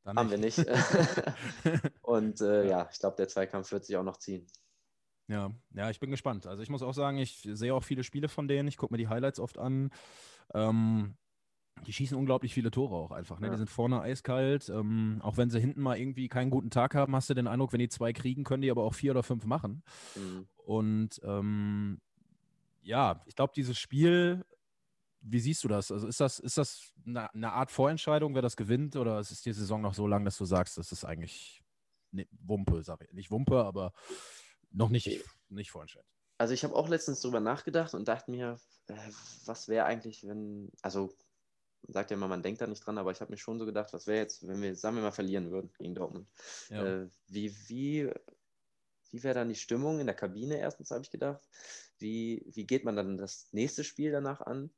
Dann 0.04 0.18
haben 0.18 0.30
wir 0.30 0.38
nicht. 0.38 0.58
und 2.02 2.40
äh, 2.40 2.64
ja. 2.64 2.70
ja, 2.70 2.88
ich 2.92 2.98
glaube, 2.98 3.16
der 3.16 3.28
Zweikampf 3.28 3.72
wird 3.72 3.84
sich 3.84 3.96
auch 3.96 4.02
noch 4.02 4.18
ziehen. 4.18 4.46
Ja, 5.28 5.50
ja, 5.74 5.90
ich 5.90 5.98
bin 5.98 6.10
gespannt. 6.10 6.46
Also 6.46 6.62
ich 6.62 6.70
muss 6.70 6.82
auch 6.82 6.94
sagen, 6.94 7.18
ich 7.18 7.48
sehe 7.52 7.74
auch 7.74 7.82
viele 7.82 8.04
Spiele 8.04 8.28
von 8.28 8.46
denen. 8.46 8.68
Ich 8.68 8.76
gucke 8.76 8.94
mir 8.94 8.98
die 8.98 9.08
Highlights 9.08 9.40
oft 9.40 9.58
an. 9.58 9.90
Ähm, 10.54 11.16
die 11.84 11.92
schießen 11.92 12.16
unglaublich 12.16 12.54
viele 12.54 12.70
Tore 12.70 12.94
auch 12.94 13.10
einfach. 13.10 13.38
Ne? 13.40 13.48
Ja. 13.48 13.52
Die 13.52 13.58
sind 13.58 13.70
vorne 13.70 14.00
eiskalt. 14.00 14.68
Ähm, 14.68 15.20
auch 15.22 15.36
wenn 15.36 15.50
sie 15.50 15.60
hinten 15.60 15.82
mal 15.82 15.98
irgendwie 15.98 16.28
keinen 16.28 16.50
guten 16.50 16.70
Tag 16.70 16.94
haben, 16.94 17.14
hast 17.14 17.28
du 17.28 17.34
den 17.34 17.48
Eindruck, 17.48 17.72
wenn 17.72 17.80
die 17.80 17.88
zwei 17.88 18.12
kriegen, 18.12 18.44
können 18.44 18.62
die 18.62 18.70
aber 18.70 18.84
auch 18.84 18.94
vier 18.94 19.10
oder 19.10 19.22
fünf 19.22 19.44
machen. 19.44 19.82
Mhm. 20.14 20.46
Und 20.56 21.20
ähm, 21.24 22.00
ja, 22.82 23.20
ich 23.26 23.34
glaube, 23.34 23.52
dieses 23.54 23.78
Spiel, 23.78 24.44
wie 25.20 25.40
siehst 25.40 25.64
du 25.64 25.68
das? 25.68 25.90
Also 25.90 26.06
ist 26.06 26.20
das, 26.20 26.38
ist 26.38 26.56
das 26.56 26.92
eine, 27.04 27.32
eine, 27.34 27.52
Art 27.52 27.70
Vorentscheidung, 27.70 28.34
wer 28.34 28.42
das 28.42 28.56
gewinnt, 28.56 28.96
oder 28.96 29.18
ist 29.18 29.44
die 29.44 29.52
Saison 29.52 29.82
noch 29.82 29.94
so 29.94 30.06
lang, 30.06 30.24
dass 30.24 30.38
du 30.38 30.44
sagst, 30.44 30.78
das 30.78 30.92
ist 30.92 31.04
eigentlich 31.04 31.62
ne, 32.12 32.26
Wumpe, 32.40 32.82
sag 32.82 33.02
ich. 33.02 33.12
Nicht 33.12 33.30
Wumpe, 33.30 33.64
aber 33.64 33.92
noch 34.76 34.90
nicht, 34.90 35.24
nicht 35.48 35.70
vorentscheidend. 35.70 36.08
Also 36.38 36.52
ich 36.52 36.64
habe 36.64 36.74
auch 36.74 36.88
letztens 36.88 37.20
drüber 37.22 37.40
nachgedacht 37.40 37.94
und 37.94 38.06
dachte 38.08 38.30
mir, 38.30 38.60
äh, 38.88 38.94
was 39.46 39.68
wäre 39.68 39.86
eigentlich, 39.86 40.26
wenn, 40.26 40.70
also 40.82 41.16
sagt 41.88 42.10
ja 42.10 42.16
immer, 42.16 42.28
man 42.28 42.42
denkt 42.42 42.60
da 42.60 42.66
nicht 42.66 42.84
dran, 42.84 42.98
aber 42.98 43.10
ich 43.10 43.20
habe 43.20 43.30
mir 43.30 43.38
schon 43.38 43.58
so 43.58 43.64
gedacht, 43.64 43.92
was 43.92 44.06
wäre 44.06 44.18
jetzt, 44.18 44.46
wenn 44.46 44.60
wir, 44.60 44.74
sagen 44.74 44.96
wir 44.96 45.02
mal, 45.02 45.12
verlieren 45.12 45.50
würden 45.50 45.72
gegen 45.78 45.94
Dortmund. 45.94 46.28
Ja. 46.68 46.84
Äh, 46.84 47.08
wie 47.28 47.54
wie, 47.68 48.10
wie 49.10 49.22
wäre 49.22 49.34
dann 49.34 49.48
die 49.48 49.54
Stimmung 49.54 50.00
in 50.00 50.06
der 50.06 50.14
Kabine 50.14 50.58
erstens, 50.58 50.90
habe 50.90 51.02
ich 51.02 51.10
gedacht. 51.10 51.48
Wie, 51.98 52.44
wie 52.48 52.66
geht 52.66 52.84
man 52.84 52.96
dann 52.96 53.16
das 53.16 53.48
nächste 53.52 53.84
Spiel 53.84 54.12
danach 54.12 54.40
an? 54.40 54.70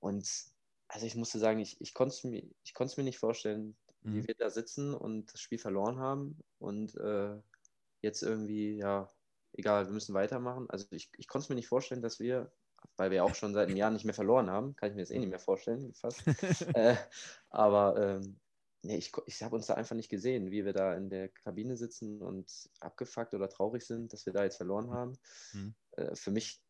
Und 0.00 0.28
also 0.88 1.06
ich 1.06 1.14
musste 1.14 1.38
sagen, 1.38 1.60
ich, 1.60 1.80
ich 1.80 1.94
konnte 1.94 2.14
es 2.14 2.24
mir, 2.24 2.42
mir 2.42 3.04
nicht 3.04 3.18
vorstellen, 3.18 3.76
mhm. 4.02 4.14
wie 4.14 4.26
wir 4.26 4.34
da 4.34 4.50
sitzen 4.50 4.92
und 4.94 5.32
das 5.32 5.40
Spiel 5.40 5.58
verloren 5.58 5.98
haben 5.98 6.42
und 6.58 6.96
äh, 6.96 7.36
jetzt 8.02 8.22
irgendwie, 8.22 8.76
ja, 8.76 9.08
egal, 9.52 9.86
wir 9.86 9.92
müssen 9.92 10.14
weitermachen. 10.14 10.68
Also 10.70 10.86
ich, 10.90 11.10
ich 11.16 11.28
konnte 11.28 11.44
es 11.44 11.48
mir 11.48 11.56
nicht 11.56 11.68
vorstellen, 11.68 12.02
dass 12.02 12.20
wir 12.20 12.52
weil 12.96 13.10
wir 13.10 13.24
auch 13.24 13.34
schon 13.34 13.54
seit 13.54 13.68
einem 13.68 13.76
Jahr 13.76 13.90
nicht 13.90 14.04
mehr 14.04 14.14
verloren 14.14 14.50
haben. 14.50 14.76
Kann 14.76 14.90
ich 14.90 14.96
mir 14.96 15.02
das 15.02 15.10
eh 15.10 15.18
nicht 15.18 15.30
mehr 15.30 15.38
vorstellen, 15.38 15.92
fast. 15.94 16.22
äh, 16.74 16.96
aber 17.50 17.96
ähm, 18.00 18.38
nee, 18.82 18.96
ich, 18.96 19.12
ich 19.26 19.42
habe 19.42 19.56
uns 19.56 19.66
da 19.66 19.74
einfach 19.74 19.96
nicht 19.96 20.10
gesehen, 20.10 20.50
wie 20.50 20.64
wir 20.64 20.72
da 20.72 20.94
in 20.94 21.08
der 21.08 21.28
Kabine 21.28 21.76
sitzen 21.76 22.22
und 22.22 22.50
abgefuckt 22.80 23.34
oder 23.34 23.48
traurig 23.48 23.84
sind, 23.84 24.12
dass 24.12 24.26
wir 24.26 24.32
da 24.32 24.44
jetzt 24.44 24.56
verloren 24.56 24.90
haben. 24.90 25.18
Mhm. 25.52 25.74
Äh, 25.92 26.14
für 26.14 26.30
mich, 26.30 26.62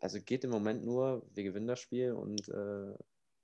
also 0.00 0.20
geht 0.20 0.44
im 0.44 0.50
Moment 0.50 0.84
nur, 0.84 1.26
wir 1.34 1.44
gewinnen 1.44 1.66
das 1.66 1.80
Spiel 1.80 2.12
und 2.12 2.48
äh, 2.48 2.94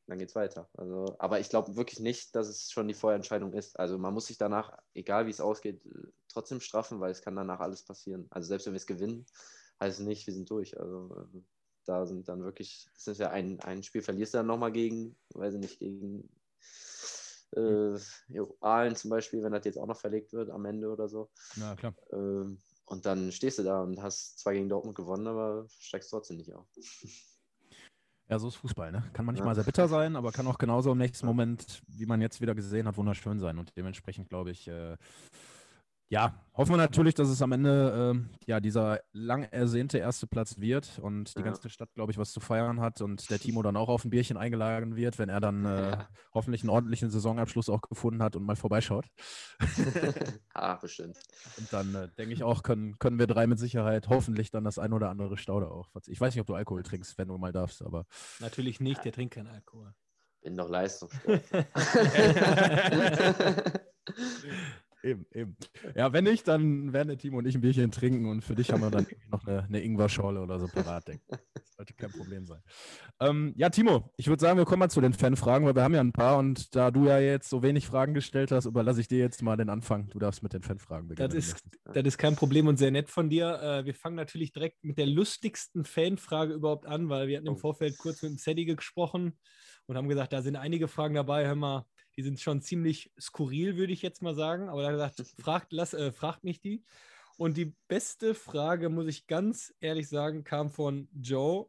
dann 0.06 0.18
geht's 0.18 0.34
weiter. 0.34 0.68
Also, 0.74 1.16
aber 1.18 1.40
ich 1.40 1.48
glaube 1.48 1.76
wirklich 1.76 2.00
nicht, 2.00 2.34
dass 2.34 2.48
es 2.48 2.70
schon 2.70 2.88
die 2.88 2.94
Vorentscheidung 2.94 3.52
ist. 3.52 3.78
Also 3.78 3.98
man 3.98 4.12
muss 4.12 4.26
sich 4.26 4.38
danach, 4.38 4.76
egal 4.94 5.26
wie 5.26 5.30
es 5.30 5.40
ausgeht, 5.40 5.84
äh, 5.86 6.08
trotzdem 6.28 6.60
straffen, 6.60 7.00
weil 7.00 7.10
es 7.10 7.22
kann 7.22 7.36
danach 7.36 7.60
alles 7.60 7.82
passieren. 7.82 8.26
Also 8.30 8.48
selbst 8.48 8.66
wenn 8.66 8.74
wir 8.74 8.78
es 8.78 8.86
gewinnen, 8.86 9.26
heißt 9.80 10.00
es 10.00 10.06
nicht, 10.06 10.26
wir 10.26 10.34
sind 10.34 10.50
durch. 10.50 10.78
Also 10.78 11.16
ähm, 11.16 11.46
da 11.86 12.06
sind 12.06 12.28
dann 12.28 12.42
wirklich, 12.42 12.88
das 12.94 13.08
ist 13.08 13.18
ja 13.18 13.30
ein, 13.30 13.60
ein 13.60 13.82
Spiel, 13.82 14.02
verlierst 14.02 14.34
du 14.34 14.38
dann 14.38 14.46
nochmal 14.46 14.72
gegen, 14.72 15.16
weiß 15.34 15.54
ich 15.54 15.60
nicht, 15.60 15.78
gegen 15.78 16.28
äh, 17.56 17.98
Aalen 18.60 18.96
zum 18.96 19.10
Beispiel, 19.10 19.42
wenn 19.42 19.52
das 19.52 19.64
jetzt 19.64 19.78
auch 19.78 19.86
noch 19.86 19.98
verlegt 19.98 20.32
wird 20.32 20.50
am 20.50 20.64
Ende 20.64 20.90
oder 20.90 21.08
so. 21.08 21.30
Ja, 21.56 21.74
klar. 21.76 21.94
Ähm, 22.12 22.58
und 22.86 23.06
dann 23.06 23.32
stehst 23.32 23.58
du 23.58 23.62
da 23.62 23.82
und 23.82 24.02
hast 24.02 24.38
zwar 24.38 24.52
gegen 24.52 24.68
Dortmund 24.68 24.96
gewonnen, 24.96 25.26
aber 25.26 25.66
steigst 25.68 26.10
trotzdem 26.10 26.36
nicht 26.36 26.52
auf. 26.52 26.66
Ja, 28.28 28.38
so 28.38 28.48
ist 28.48 28.56
Fußball, 28.56 28.90
ne? 28.90 29.04
Kann 29.12 29.26
manchmal 29.26 29.48
ja. 29.48 29.54
sehr 29.56 29.64
bitter 29.64 29.86
sein, 29.86 30.16
aber 30.16 30.32
kann 30.32 30.46
auch 30.46 30.56
genauso 30.56 30.92
im 30.92 30.98
nächsten 30.98 31.26
Moment, 31.26 31.82
wie 31.88 32.06
man 32.06 32.22
jetzt 32.22 32.40
wieder 32.40 32.54
gesehen 32.54 32.86
hat, 32.88 32.96
wunderschön 32.96 33.38
sein. 33.38 33.58
Und 33.58 33.76
dementsprechend 33.76 34.28
glaube 34.30 34.50
ich, 34.50 34.66
äh, 34.66 34.96
ja, 36.14 36.32
hoffen 36.52 36.74
wir 36.74 36.76
natürlich, 36.76 37.14
dass 37.14 37.28
es 37.28 37.42
am 37.42 37.50
Ende 37.50 38.14
äh, 38.14 38.44
ja 38.46 38.60
dieser 38.60 39.00
lang 39.12 39.42
ersehnte 39.50 39.98
erste 39.98 40.28
Platz 40.28 40.60
wird 40.60 41.00
und 41.00 41.34
die 41.34 41.40
ja. 41.40 41.46
ganze 41.46 41.68
Stadt, 41.68 41.92
glaube 41.92 42.12
ich, 42.12 42.18
was 42.18 42.30
zu 42.30 42.38
feiern 42.38 42.80
hat 42.80 43.00
und 43.00 43.28
der 43.30 43.38
Timo 43.40 43.62
dann 43.62 43.76
auch 43.76 43.88
auf 43.88 44.04
ein 44.04 44.10
Bierchen 44.10 44.36
eingeladen 44.36 44.94
wird, 44.94 45.18
wenn 45.18 45.28
er 45.28 45.40
dann 45.40 45.64
äh, 45.64 45.90
ja. 45.90 46.08
hoffentlich 46.32 46.62
einen 46.62 46.70
ordentlichen 46.70 47.10
Saisonabschluss 47.10 47.68
auch 47.68 47.80
gefunden 47.80 48.22
hat 48.22 48.36
und 48.36 48.44
mal 48.44 48.54
vorbeischaut. 48.54 49.06
ah, 50.54 50.76
bestimmt. 50.76 51.18
Und 51.58 51.72
dann 51.72 51.92
äh, 51.96 52.08
denke 52.16 52.32
ich 52.32 52.44
auch, 52.44 52.62
können, 52.62 52.96
können 53.00 53.18
wir 53.18 53.26
drei 53.26 53.48
mit 53.48 53.58
Sicherheit 53.58 54.08
hoffentlich 54.08 54.52
dann 54.52 54.62
das 54.62 54.78
ein 54.78 54.92
oder 54.92 55.10
andere 55.10 55.36
Staude 55.36 55.68
auch. 55.68 55.88
Ich 56.06 56.20
weiß 56.20 56.32
nicht, 56.32 56.42
ob 56.42 56.46
du 56.46 56.54
Alkohol 56.54 56.84
trinkst, 56.84 57.18
wenn 57.18 57.26
du 57.26 57.36
mal 57.38 57.50
darfst, 57.50 57.82
aber. 57.82 58.06
Natürlich 58.38 58.78
nicht, 58.78 59.04
der 59.04 59.10
trinkt 59.10 59.34
keinen 59.34 59.48
Alkohol. 59.48 59.92
Bin 60.42 60.56
doch 60.56 60.68
Leistungssport. 60.68 61.42
Eben, 65.04 65.26
eben. 65.34 65.56
Ja, 65.94 66.14
wenn 66.14 66.24
nicht, 66.24 66.48
dann 66.48 66.94
werden 66.94 67.08
der 67.08 67.18
Timo 67.18 67.36
und 67.36 67.46
ich 67.46 67.54
ein 67.54 67.60
Bierchen 67.60 67.90
trinken 67.90 68.26
und 68.26 68.42
für 68.42 68.54
dich 68.54 68.72
haben 68.72 68.80
wir 68.80 68.90
dann 68.90 69.06
noch 69.30 69.46
eine, 69.46 69.64
eine 69.64 69.82
Ingwer-Schorle 69.82 70.40
oder 70.40 70.58
so 70.58 70.66
parat, 70.66 71.06
denke 71.06 71.24
Das 71.28 71.74
sollte 71.76 71.92
kein 71.92 72.10
Problem 72.10 72.46
sein. 72.46 72.62
Ähm, 73.20 73.52
ja, 73.58 73.68
Timo, 73.68 74.10
ich 74.16 74.28
würde 74.28 74.40
sagen, 74.40 74.56
wir 74.56 74.64
kommen 74.64 74.78
mal 74.78 74.88
zu 74.88 75.02
den 75.02 75.12
Fanfragen, 75.12 75.66
weil 75.66 75.74
wir 75.74 75.82
haben 75.82 75.94
ja 75.94 76.00
ein 76.00 76.12
paar 76.12 76.38
und 76.38 76.74
da 76.74 76.90
du 76.90 77.04
ja 77.04 77.18
jetzt 77.18 77.50
so 77.50 77.62
wenig 77.62 77.86
Fragen 77.86 78.14
gestellt 78.14 78.50
hast, 78.50 78.64
überlasse 78.64 79.02
ich 79.02 79.08
dir 79.08 79.18
jetzt 79.18 79.42
mal 79.42 79.58
den 79.58 79.68
Anfang. 79.68 80.08
Du 80.08 80.18
darfst 80.18 80.42
mit 80.42 80.54
den 80.54 80.62
Fanfragen 80.62 81.06
beginnen. 81.06 81.28
Das 81.28 81.36
ist, 81.36 81.62
das 81.92 82.04
ist 82.04 82.16
kein 82.16 82.34
Problem 82.34 82.66
und 82.66 82.78
sehr 82.78 82.90
nett 82.90 83.10
von 83.10 83.28
dir. 83.28 83.60
Äh, 83.60 83.84
wir 83.84 83.94
fangen 83.94 84.16
natürlich 84.16 84.52
direkt 84.52 84.82
mit 84.84 84.96
der 84.96 85.06
lustigsten 85.06 85.84
Fanfrage 85.84 86.54
überhaupt 86.54 86.86
an, 86.86 87.10
weil 87.10 87.28
wir 87.28 87.36
hatten 87.36 87.46
im 87.46 87.54
oh. 87.54 87.58
Vorfeld 87.58 87.98
kurz 87.98 88.22
mit 88.22 88.32
dem 88.32 88.38
Sadie 88.38 88.64
gesprochen 88.64 89.38
und 89.86 89.98
haben 89.98 90.08
gesagt, 90.08 90.32
da 90.32 90.40
sind 90.40 90.56
einige 90.56 90.88
Fragen 90.88 91.14
dabei. 91.14 91.46
Hör 91.46 91.56
mal, 91.56 91.84
die 92.16 92.22
sind 92.22 92.40
schon 92.40 92.62
ziemlich 92.62 93.12
skurril, 93.20 93.76
würde 93.76 93.92
ich 93.92 94.02
jetzt 94.02 94.22
mal 94.22 94.34
sagen. 94.34 94.68
Aber 94.68 94.82
er 94.82 94.88
hat 94.88 95.16
gesagt, 95.16 95.34
fragt, 95.40 95.72
lass, 95.72 95.94
äh, 95.94 96.12
fragt 96.12 96.44
mich 96.44 96.60
die. 96.60 96.84
Und 97.36 97.56
die 97.56 97.74
beste 97.88 98.34
Frage, 98.34 98.88
muss 98.88 99.06
ich 99.06 99.26
ganz 99.26 99.74
ehrlich 99.80 100.08
sagen, 100.08 100.44
kam 100.44 100.70
von 100.70 101.08
Joe. 101.20 101.66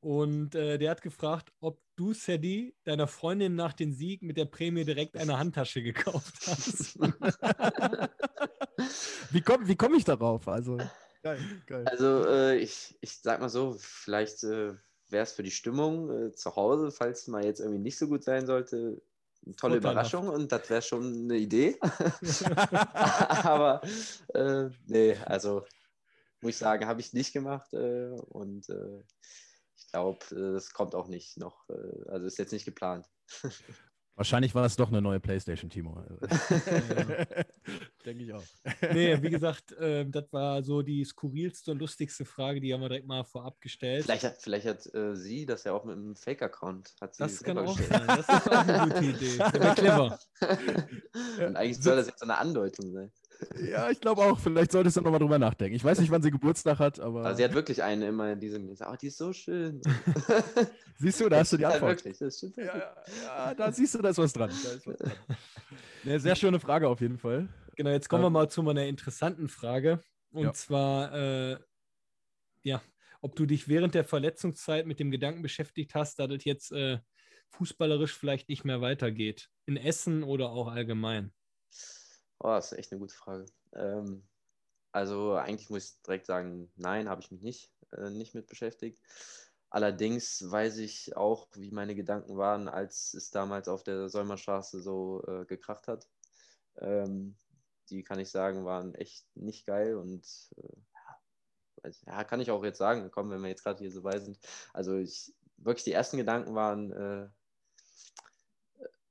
Und 0.00 0.54
äh, 0.54 0.78
der 0.78 0.90
hat 0.90 1.02
gefragt, 1.02 1.52
ob 1.60 1.80
du, 1.96 2.12
Sadie, 2.12 2.76
deiner 2.84 3.06
Freundin 3.06 3.54
nach 3.54 3.72
dem 3.72 3.92
Sieg 3.92 4.22
mit 4.22 4.36
der 4.36 4.44
Prämie 4.44 4.84
direkt 4.84 5.16
eine 5.16 5.38
Handtasche 5.38 5.82
gekauft 5.82 6.34
hast. 6.46 6.98
wie 9.30 9.40
komme 9.40 9.66
wie 9.66 9.76
komm 9.76 9.94
ich 9.94 10.04
darauf? 10.04 10.46
Also, 10.46 10.76
geil, 11.22 11.40
geil. 11.66 11.84
Also, 11.86 12.26
äh, 12.26 12.58
ich, 12.58 12.96
ich 13.00 13.18
sag 13.18 13.40
mal 13.40 13.48
so, 13.48 13.76
vielleicht 13.78 14.44
äh, 14.44 14.74
wäre 15.08 15.22
es 15.22 15.32
für 15.32 15.42
die 15.42 15.50
Stimmung 15.50 16.10
äh, 16.10 16.32
zu 16.32 16.54
Hause, 16.54 16.90
falls 16.90 17.22
es 17.22 17.28
mal 17.28 17.44
jetzt 17.44 17.60
irgendwie 17.60 17.80
nicht 17.80 17.98
so 17.98 18.06
gut 18.06 18.24
sein 18.24 18.46
sollte, 18.46 19.00
tolle 19.56 19.76
Überraschung 19.76 20.28
und 20.28 20.50
das 20.52 20.68
wäre 20.70 20.82
schon 20.82 21.24
eine 21.24 21.36
Idee. 21.36 21.78
Aber 23.44 23.82
äh, 24.34 24.68
nee, 24.86 25.16
also 25.26 25.64
muss 26.40 26.50
ich 26.50 26.58
sagen, 26.58 26.86
habe 26.86 27.00
ich 27.00 27.12
nicht 27.12 27.32
gemacht 27.32 27.72
äh, 27.72 28.10
und 28.10 28.68
äh, 28.68 29.02
ich 29.76 29.88
glaube, 29.88 30.24
es 30.34 30.72
kommt 30.72 30.94
auch 30.94 31.08
nicht 31.08 31.38
noch, 31.38 31.68
äh, 31.70 32.08
also 32.10 32.26
ist 32.26 32.38
jetzt 32.38 32.52
nicht 32.52 32.64
geplant. 32.66 33.06
Wahrscheinlich 34.16 34.54
war 34.54 34.64
es 34.64 34.76
doch 34.76 34.88
eine 34.88 35.02
neue 35.02 35.18
PlayStation, 35.18 35.68
Timo. 35.68 36.00
Denke 38.06 38.22
ich 38.22 38.32
auch. 38.32 38.44
Nee, 38.92 39.20
wie 39.20 39.30
gesagt, 39.30 39.72
äh, 39.72 40.06
das 40.08 40.32
war 40.32 40.62
so 40.62 40.82
die 40.82 41.04
skurrilste 41.04 41.72
und 41.72 41.80
lustigste 41.80 42.24
Frage, 42.24 42.60
die 42.60 42.72
haben 42.72 42.80
wir 42.80 42.88
direkt 42.88 43.08
mal 43.08 43.24
vorab 43.24 43.60
gestellt. 43.60 44.04
Vielleicht 44.04 44.22
hat, 44.22 44.36
vielleicht 44.40 44.66
hat 44.66 44.94
äh, 44.94 45.16
sie 45.16 45.46
das 45.46 45.64
ja 45.64 45.72
auch 45.72 45.84
mit 45.84 45.96
einem 45.96 46.14
Fake-Account. 46.14 46.94
Das 47.18 47.42
kann 47.42 47.58
auch 47.58 47.76
sein. 47.76 48.06
Das 48.06 48.20
ist 48.20 48.52
auch 48.52 48.68
eine 48.68 48.88
gute 48.88 49.04
Idee. 49.04 49.36
Das 49.36 49.52
wäre 49.54 49.74
clever. 49.74 50.18
und 51.48 51.56
eigentlich 51.56 51.82
soll 51.82 51.96
das 51.96 52.06
jetzt 52.06 52.20
so 52.20 52.26
eine 52.26 52.38
Andeutung 52.38 52.92
sein. 52.92 53.10
Ja, 53.70 53.90
ich 53.90 54.00
glaube 54.00 54.22
auch. 54.22 54.38
Vielleicht 54.38 54.72
solltest 54.72 54.96
du 54.96 55.00
nochmal 55.00 55.20
drüber 55.20 55.38
nachdenken. 55.38 55.74
Ich 55.74 55.84
weiß 55.84 55.98
nicht, 56.00 56.10
wann 56.10 56.22
sie 56.22 56.30
Geburtstag 56.30 56.78
hat, 56.78 57.00
aber. 57.00 57.24
Also 57.24 57.38
sie 57.38 57.44
hat 57.44 57.54
wirklich 57.54 57.82
eine 57.82 58.08
immer 58.08 58.32
in 58.32 58.40
diesem. 58.40 58.74
Oh, 58.80 58.94
die 59.00 59.08
ist 59.08 59.18
so 59.18 59.32
schön. 59.32 59.80
siehst 60.98 61.20
du, 61.20 61.28
da 61.28 61.38
hast 61.38 61.52
du 61.52 61.56
die 61.58 61.66
Antwort. 61.66 61.82
Ja, 61.82 62.04
wirklich, 62.04 62.18
das 62.18 62.38
stimmt. 62.38 62.56
Ja, 62.56 62.94
ja, 63.24 63.54
da 63.54 63.72
siehst 63.72 63.94
du, 63.94 64.02
da 64.02 64.10
ist 64.10 64.18
was 64.18 64.32
dran. 64.32 64.50
Ist 64.50 64.86
was 64.86 64.96
dran. 64.96 65.12
Eine 66.04 66.20
sehr 66.20 66.36
schöne 66.36 66.60
Frage 66.60 66.88
auf 66.88 67.00
jeden 67.00 67.18
Fall. 67.18 67.48
Genau, 67.76 67.90
jetzt 67.90 68.08
kommen 68.08 68.22
wir 68.22 68.30
mal 68.30 68.48
zu 68.48 68.62
meiner 68.62 68.84
interessanten 68.84 69.48
Frage. 69.48 70.00
Und 70.30 70.44
ja. 70.44 70.52
zwar, 70.52 71.14
äh, 71.14 71.58
ja, 72.62 72.82
ob 73.20 73.36
du 73.36 73.46
dich 73.46 73.68
während 73.68 73.94
der 73.94 74.04
Verletzungszeit 74.04 74.86
mit 74.86 75.00
dem 75.00 75.10
Gedanken 75.10 75.42
beschäftigt 75.42 75.94
hast, 75.94 76.18
dass 76.18 76.30
es 76.30 76.44
jetzt 76.44 76.72
äh, 76.72 76.98
fußballerisch 77.50 78.12
vielleicht 78.12 78.48
nicht 78.48 78.64
mehr 78.64 78.80
weitergeht. 78.80 79.48
In 79.66 79.76
Essen 79.76 80.22
oder 80.22 80.50
auch 80.50 80.68
allgemein. 80.68 81.32
Oh, 82.44 82.48
das 82.50 82.72
ist 82.72 82.78
echt 82.78 82.92
eine 82.92 82.98
gute 83.00 83.14
Frage. 83.14 83.46
Ähm, 83.72 84.22
also 84.92 85.32
eigentlich 85.32 85.70
muss 85.70 85.84
ich 85.86 86.02
direkt 86.02 86.26
sagen, 86.26 86.70
nein, 86.76 87.08
habe 87.08 87.22
ich 87.22 87.30
mich 87.30 87.40
nicht, 87.40 87.72
äh, 87.92 88.10
nicht 88.10 88.34
mit 88.34 88.48
beschäftigt. 88.48 89.00
Allerdings 89.70 90.44
weiß 90.50 90.76
ich 90.76 91.16
auch, 91.16 91.48
wie 91.54 91.70
meine 91.70 91.94
Gedanken 91.94 92.36
waren, 92.36 92.68
als 92.68 93.14
es 93.14 93.30
damals 93.30 93.66
auf 93.66 93.82
der 93.82 94.10
Säumerstraße 94.10 94.82
so 94.82 95.24
äh, 95.26 95.46
gekracht 95.46 95.88
hat. 95.88 96.06
Ähm, 96.76 97.34
die 97.88 98.04
kann 98.04 98.18
ich 98.18 98.30
sagen, 98.30 98.66
waren 98.66 98.94
echt 98.94 99.24
nicht 99.34 99.64
geil 99.64 99.96
und 99.96 100.26
äh, 101.82 101.90
ja, 102.06 102.24
kann 102.24 102.40
ich 102.40 102.50
auch 102.50 102.62
jetzt 102.62 102.78
sagen, 102.78 103.10
komm, 103.10 103.30
wenn 103.30 103.40
wir 103.40 103.48
jetzt 103.48 103.64
gerade 103.64 103.78
hier 103.78 103.90
so 103.90 104.02
bei 104.02 104.20
sind. 104.20 104.38
Also 104.74 104.98
ich, 104.98 105.32
wirklich 105.56 105.84
die 105.84 105.92
ersten 105.92 106.18
Gedanken 106.18 106.54
waren, 106.54 106.92
äh, 106.92 107.28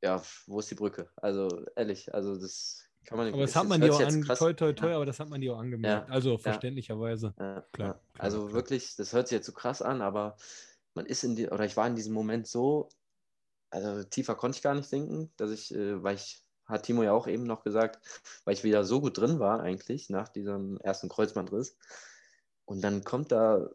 ja, 0.04 0.22
wo 0.46 0.60
ist 0.60 0.69
die 0.69 0.76
Brücke? 0.76 1.10
Also 1.15 1.65
ehrlich, 1.76 2.13
also 2.13 2.36
das 2.36 2.83
kann 3.06 3.18
man 3.18 3.34
aber 3.34 3.42
das 3.42 3.56
hat 3.56 3.68
man 3.68 3.82
dir 3.82 3.94
auch 3.94 4.00
an, 4.00 4.24
toi, 4.24 4.54
toi, 4.54 4.74
toi, 4.74 4.89
ja. 4.89 4.96
aber 4.96 5.06
das 5.06 5.20
hat 5.20 5.30
man 5.30 5.42
dir 5.42 5.54
auch 5.54 5.60
angemerkt. 5.60 6.08
Ja. 6.08 6.13
Also 6.13 6.38
verständlicherweise. 6.38 7.34
Ja. 7.38 7.62
Klar, 7.62 7.66
klar, 7.72 8.00
Also 8.18 8.42
klar. 8.42 8.54
wirklich, 8.54 8.96
das 8.96 9.13
hört 9.13 9.28
sich 9.28 9.36
jetzt 9.36 9.46
so 9.46 9.52
krass 9.52 9.82
an, 9.82 10.02
aber 10.02 10.38
man 10.94 11.06
ist 11.06 11.24
in 11.24 11.36
die, 11.36 11.48
oder 11.48 11.66
ich 11.66 11.76
war 11.78 11.88
in 11.88 11.96
diesem 11.96 12.13
Moment 12.13 12.48
so, 12.48 12.89
also 13.70 14.04
tiefer 14.04 14.36
konnte 14.36 14.58
ich 14.58 14.63
gar 14.63 14.76
nicht 14.76 14.88
sinken, 14.88 15.32
dass 15.38 15.52
ich, 15.52 15.74
äh, 15.74 16.02
weil 16.04 16.16
ich, 16.16 16.44
hat 16.66 16.84
Timo 16.84 17.04
ja 17.04 17.12
auch 17.12 17.28
eben 17.28 17.44
noch 17.44 17.63
gesagt, 17.63 18.00
weil 18.46 18.54
ich 18.54 18.63
wieder 18.63 18.86
so 18.86 19.02
gut 19.02 19.18
drin 19.18 19.39
war 19.39 19.60
eigentlich 19.60 20.10
nach 20.10 20.30
diesem 20.30 20.78
ersten 20.78 21.10
Kreuzbandriss. 21.10 21.78
Und 22.66 22.82
dann 22.82 23.04
kommt 23.04 23.32
da 23.32 23.70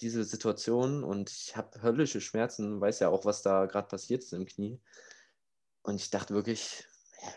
diese 0.00 0.24
Situation 0.24 1.04
und 1.04 1.30
ich 1.30 1.56
habe 1.56 1.82
höllische 1.82 2.20
Schmerzen, 2.20 2.80
weiß 2.80 3.00
ja 3.00 3.08
auch, 3.08 3.24
was 3.24 3.42
da 3.42 3.66
gerade 3.66 3.88
passiert 3.88 4.22
ist 4.22 4.32
im 4.32 4.44
Knie. 4.44 4.78
Und 5.82 6.00
ich 6.00 6.10
dachte 6.10 6.34
wirklich, 6.34 6.84
ja, 7.22 7.28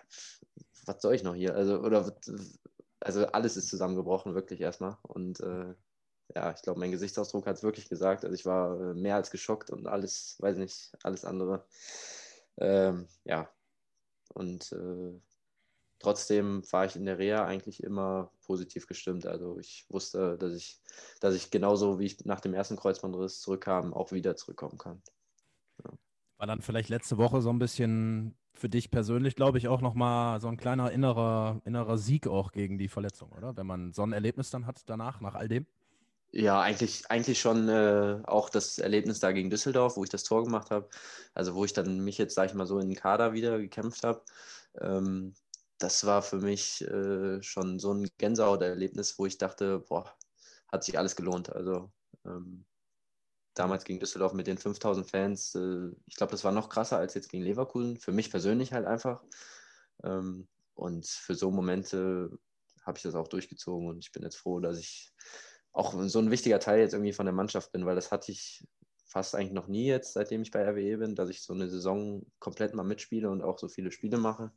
was 0.89 1.01
soll 1.03 1.13
ich 1.13 1.23
noch 1.23 1.35
hier? 1.35 1.55
Also, 1.55 1.79
oder, 1.79 2.11
also 2.99 3.27
alles 3.27 3.57
ist 3.57 3.69
zusammengebrochen, 3.69 4.33
wirklich 4.33 4.59
erstmal. 4.59 4.97
Und 5.03 5.39
äh, 5.39 5.75
ja, 6.35 6.51
ich 6.51 6.61
glaube, 6.63 6.79
mein 6.79 6.91
Gesichtsausdruck 6.91 7.45
hat 7.45 7.57
es 7.57 7.63
wirklich 7.63 7.89
gesagt. 7.89 8.25
Also 8.25 8.33
ich 8.33 8.45
war 8.45 8.79
äh, 8.79 8.93
mehr 8.95 9.15
als 9.15 9.29
geschockt 9.29 9.69
und 9.69 9.87
alles, 9.87 10.37
weiß 10.39 10.57
nicht, 10.57 10.91
alles 11.03 11.25
andere. 11.25 11.65
Ähm, 12.57 13.07
ja. 13.23 13.49
Und 14.33 14.71
äh, 14.71 15.19
trotzdem 15.99 16.63
war 16.71 16.85
ich 16.85 16.95
in 16.95 17.05
der 17.05 17.19
Reha 17.19 17.45
eigentlich 17.45 17.83
immer 17.83 18.31
positiv 18.45 18.87
gestimmt. 18.87 19.27
Also 19.27 19.59
ich 19.59 19.85
wusste, 19.89 20.37
dass 20.37 20.53
ich, 20.55 20.81
dass 21.19 21.35
ich 21.35 21.51
genauso 21.51 21.99
wie 21.99 22.05
ich 22.05 22.25
nach 22.25 22.41
dem 22.41 22.55
ersten 22.55 22.77
Kreuzbandriss 22.77 23.41
zurückkam, 23.41 23.93
auch 23.93 24.11
wieder 24.11 24.35
zurückkommen 24.35 24.79
kann. 24.79 25.03
Ja. 25.83 25.91
War 26.37 26.47
dann 26.47 26.61
vielleicht 26.61 26.89
letzte 26.89 27.17
Woche 27.17 27.41
so 27.41 27.51
ein 27.51 27.59
bisschen 27.59 28.35
für 28.59 28.69
dich 28.69 28.91
persönlich, 28.91 29.35
glaube 29.35 29.57
ich, 29.57 29.67
auch 29.67 29.81
nochmal 29.81 30.39
so 30.41 30.47
ein 30.47 30.57
kleiner 30.57 30.91
innerer, 30.91 31.61
innerer 31.65 31.97
Sieg 31.97 32.27
auch 32.27 32.51
gegen 32.51 32.77
die 32.77 32.87
Verletzung, 32.87 33.31
oder? 33.31 33.55
Wenn 33.57 33.65
man 33.65 33.93
so 33.93 34.03
ein 34.03 34.13
Erlebnis 34.13 34.49
dann 34.49 34.65
hat 34.65 34.81
danach, 34.85 35.21
nach 35.21 35.35
all 35.35 35.47
dem? 35.47 35.65
Ja, 36.31 36.61
eigentlich, 36.61 37.09
eigentlich 37.09 37.39
schon 37.39 37.69
äh, 37.69 38.19
auch 38.25 38.49
das 38.49 38.77
Erlebnis 38.77 39.19
da 39.19 39.31
gegen 39.31 39.49
Düsseldorf, 39.49 39.97
wo 39.97 40.03
ich 40.03 40.11
das 40.11 40.23
Tor 40.23 40.43
gemacht 40.43 40.69
habe. 40.69 40.87
Also 41.33 41.55
wo 41.55 41.65
ich 41.65 41.73
dann 41.73 42.01
mich 42.03 42.19
jetzt, 42.19 42.35
sage 42.35 42.49
ich 42.49 42.53
mal, 42.53 42.67
so 42.67 42.79
in 42.79 42.89
den 42.89 42.97
Kader 42.97 43.33
wieder 43.33 43.57
gekämpft 43.57 44.03
habe. 44.03 44.21
Ähm, 44.79 45.33
das 45.79 46.05
war 46.05 46.21
für 46.21 46.37
mich 46.37 46.81
äh, 46.81 47.41
schon 47.41 47.79
so 47.79 47.93
ein 47.93 48.07
Gänsehaut-Erlebnis, 48.19 49.17
wo 49.17 49.25
ich 49.25 49.37
dachte, 49.39 49.79
boah, 49.79 50.13
hat 50.71 50.83
sich 50.83 50.99
alles 50.99 51.15
gelohnt. 51.15 51.51
Also 51.51 51.91
ähm, 52.25 52.65
damals 53.53 53.83
gegen 53.83 53.99
Düsseldorf 53.99 54.33
mit 54.33 54.47
den 54.47 54.57
5000 54.57 55.09
Fans, 55.09 55.55
äh, 55.55 55.89
ich 56.05 56.15
glaube, 56.15 56.31
das 56.31 56.43
war 56.43 56.51
noch 56.51 56.69
krasser 56.69 56.97
als 56.97 57.13
jetzt 57.13 57.29
gegen 57.29 57.43
Leverkusen. 57.43 57.97
Für 57.97 58.11
mich 58.11 58.31
persönlich 58.31 58.73
halt 58.73 58.85
einfach. 58.85 59.21
Ähm, 60.03 60.47
und 60.75 61.07
für 61.07 61.35
so 61.35 61.51
Momente 61.51 62.29
habe 62.83 62.97
ich 62.97 63.03
das 63.03 63.15
auch 63.15 63.27
durchgezogen 63.27 63.87
und 63.87 63.99
ich 63.99 64.11
bin 64.11 64.23
jetzt 64.23 64.37
froh, 64.37 64.59
dass 64.59 64.79
ich 64.79 65.11
auch 65.71 65.93
so 66.07 66.19
ein 66.19 66.31
wichtiger 66.31 66.59
Teil 66.59 66.79
jetzt 66.79 66.93
irgendwie 66.93 67.13
von 67.13 67.25
der 67.25 67.33
Mannschaft 67.33 67.71
bin, 67.71 67.85
weil 67.85 67.95
das 67.95 68.11
hatte 68.11 68.31
ich 68.31 68.65
fast 69.05 69.35
eigentlich 69.35 69.53
noch 69.53 69.67
nie 69.67 69.87
jetzt, 69.87 70.13
seitdem 70.13 70.41
ich 70.41 70.51
bei 70.51 70.63
RWE 70.63 70.97
bin, 70.97 71.15
dass 71.15 71.29
ich 71.29 71.41
so 71.41 71.53
eine 71.53 71.67
Saison 71.69 72.25
komplett 72.39 72.73
mal 72.75 72.83
mitspiele 72.83 73.29
und 73.29 73.41
auch 73.41 73.57
so 73.57 73.67
viele 73.67 73.91
Spiele 73.91 74.17
mache. 74.17 74.51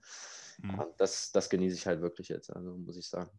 Mhm. 0.58 0.84
Das, 0.98 1.32
das 1.32 1.48
genieße 1.48 1.76
ich 1.76 1.86
halt 1.86 2.02
wirklich 2.02 2.28
jetzt, 2.28 2.50
also 2.50 2.76
muss 2.76 2.96
ich 2.96 3.08
sagen. 3.08 3.30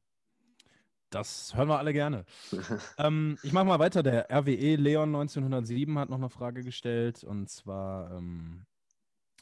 Das 1.13 1.55
hören 1.55 1.67
wir 1.67 1.77
alle 1.77 1.93
gerne. 1.93 2.25
ähm, 2.97 3.37
ich 3.43 3.53
mache 3.53 3.65
mal 3.65 3.77
weiter. 3.77 4.01
Der 4.01 4.31
RWE 4.31 4.75
Leon 4.75 5.09
1907 5.09 5.99
hat 5.99 6.09
noch 6.09 6.17
eine 6.17 6.29
Frage 6.29 6.63
gestellt 6.63 7.23
und 7.23 7.49
zwar, 7.49 8.11
ähm, 8.11 8.65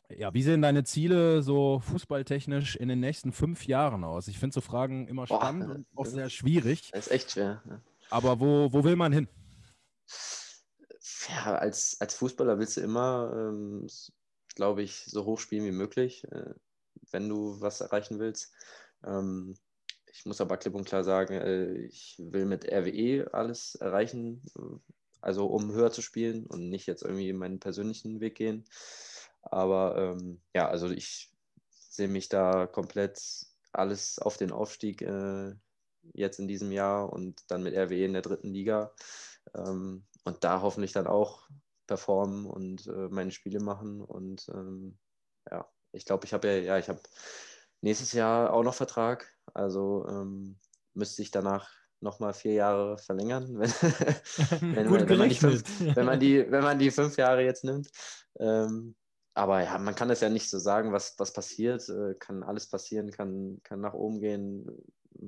ja, 0.10 0.34
wie 0.34 0.44
sehen 0.44 0.62
deine 0.62 0.84
Ziele 0.84 1.42
so 1.42 1.80
fußballtechnisch 1.80 2.76
in 2.76 2.90
den 2.90 3.00
nächsten 3.00 3.32
fünf 3.32 3.66
Jahren 3.68 4.04
aus? 4.04 4.28
Ich 4.28 4.38
finde 4.38 4.54
so 4.54 4.60
Fragen 4.60 5.08
immer 5.08 5.28
spannend 5.28 5.68
Boah, 5.94 6.02
und 6.02 6.08
auch 6.08 6.12
sehr 6.12 6.30
schwierig. 6.30 6.92
Das 6.92 7.08
ist 7.08 7.14
echt 7.14 7.32
schwer. 7.32 7.62
Ja. 7.66 7.82
Aber 8.10 8.42
wo, 8.42 8.74
wo 8.74 8.84
will 8.84 8.98
man 8.98 9.14
hin? 9.14 9.30
Ja, 11.30 11.56
als, 11.56 11.96
als 12.02 12.16
Fußballer 12.16 12.60
willst 12.60 12.76
du 12.76 12.82
immer, 12.82 13.32
ähm, 13.34 13.88
glaube 14.56 14.84
ich, 14.84 15.06
so 15.06 15.24
hoch 15.24 15.40
spielen 15.40 15.64
wie 15.64 15.72
möglich, 15.72 16.30
äh, 16.32 16.54
wenn 17.12 17.30
du 17.30 17.62
was 17.62 17.80
erreichen 17.80 18.20
willst. 18.20 18.52
Ähm, 19.06 19.56
ich 20.14 20.26
muss 20.26 20.42
aber 20.42 20.58
klipp 20.58 20.76
und 20.76 20.86
klar 20.86 21.04
sagen, 21.04 21.34
äh, 21.34 21.74
ich 21.86 22.16
will 22.20 22.46
mit 22.46 22.66
RWE 22.66 23.34
alles 23.34 23.76
erreichen, 23.76 24.42
also 25.22 25.48
um 25.48 25.72
höher 25.72 25.92
zu 25.92 26.02
spielen 26.02 26.46
und 26.48 26.70
nicht 26.70 26.88
jetzt 26.88 27.04
irgendwie 27.04 27.34
meinen 27.34 27.60
persönlichen 27.60 28.20
Weg 28.20 28.36
gehen. 28.36 28.66
Aber 29.42 29.98
ähm, 29.98 30.42
ja, 30.54 30.68
also 30.68 30.90
ich 30.90 31.32
sehe 31.70 32.08
mich 32.08 32.30
da 32.30 32.68
komplett 32.68 33.22
alles 33.74 34.20
auf 34.20 34.38
den 34.38 34.52
Aufstieg 34.52 35.02
äh, 35.02 35.54
jetzt 36.14 36.40
in 36.40 36.48
diesem 36.48 36.72
Jahr 36.72 37.12
und 37.12 37.44
dann 37.50 37.64
mit 37.64 37.76
RWE 37.76 38.06
in 38.06 38.14
der 38.14 38.22
dritten 38.22 38.54
Liga. 38.54 38.94
Ähm, 39.56 40.06
und 40.24 40.44
da 40.44 40.62
hoffentlich 40.62 40.92
dann 40.92 41.08
auch 41.08 41.48
performen 41.88 42.46
und 42.46 42.88
äh, 42.88 43.10
meine 43.10 43.32
Spiele 43.32 43.60
machen. 43.60 44.02
Und 44.02 44.48
ähm, 44.54 44.98
ja, 45.50 45.68
ich 45.92 46.06
glaube, 46.06 46.26
ich 46.26 46.34
habe 46.34 46.48
ja, 46.48 46.54
ja, 46.58 46.78
ich 46.78 46.90
habe 46.90 47.02
nächstes 47.82 48.14
Jahr 48.14 48.54
auch 48.54 48.64
noch 48.64 48.76
Vertrag. 48.76 49.31
Also 49.54 50.06
ähm, 50.10 50.58
müsste 50.94 51.22
ich 51.22 51.32
danach 51.32 51.70
nochmal 52.02 52.34
vier 52.34 52.54
Jahre 52.54 52.98
verlängern, 52.98 53.48
wenn, 53.60 53.70
wenn, 54.76 54.90
man, 54.90 55.10
wenn, 55.10 55.18
man 55.18 55.32
fünf, 55.32 55.64
wenn, 55.96 56.06
man 56.06 56.20
die, 56.20 56.52
wenn 56.52 56.64
man 56.64 56.80
die 56.80 56.92
fünf 56.92 57.18
Jahre 57.18 57.44
jetzt 57.44 57.64
nimmt. 57.64 57.90
Ähm, 58.40 58.96
aber 59.34 59.64
ja, 59.64 59.78
man 59.78 59.96
kann 59.96 60.10
das 60.10 60.20
ja 60.20 60.30
nicht 60.30 60.50
so 60.50 60.60
sagen, 60.60 60.92
was, 60.92 61.16
was 61.18 61.32
passiert. 61.32 61.88
Äh, 61.88 62.16
kann 62.16 62.44
alles 62.44 62.68
passieren, 62.68 63.12
kann, 63.12 63.60
kann 63.64 63.80
nach 63.80 63.94
oben 63.94 64.20
gehen. 64.20 64.66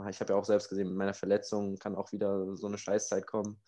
Ich 0.10 0.20
habe 0.20 0.34
ja 0.34 0.40
auch 0.40 0.46
selbst 0.46 0.70
gesehen, 0.70 0.90
mit 0.90 0.98
meiner 0.98 1.14
Verletzung 1.14 1.78
kann 1.78 1.96
auch 1.96 2.12
wieder 2.12 2.56
so 2.58 2.68
eine 2.68 2.78
Scheißzeit 2.78 3.26
kommen. 3.28 3.62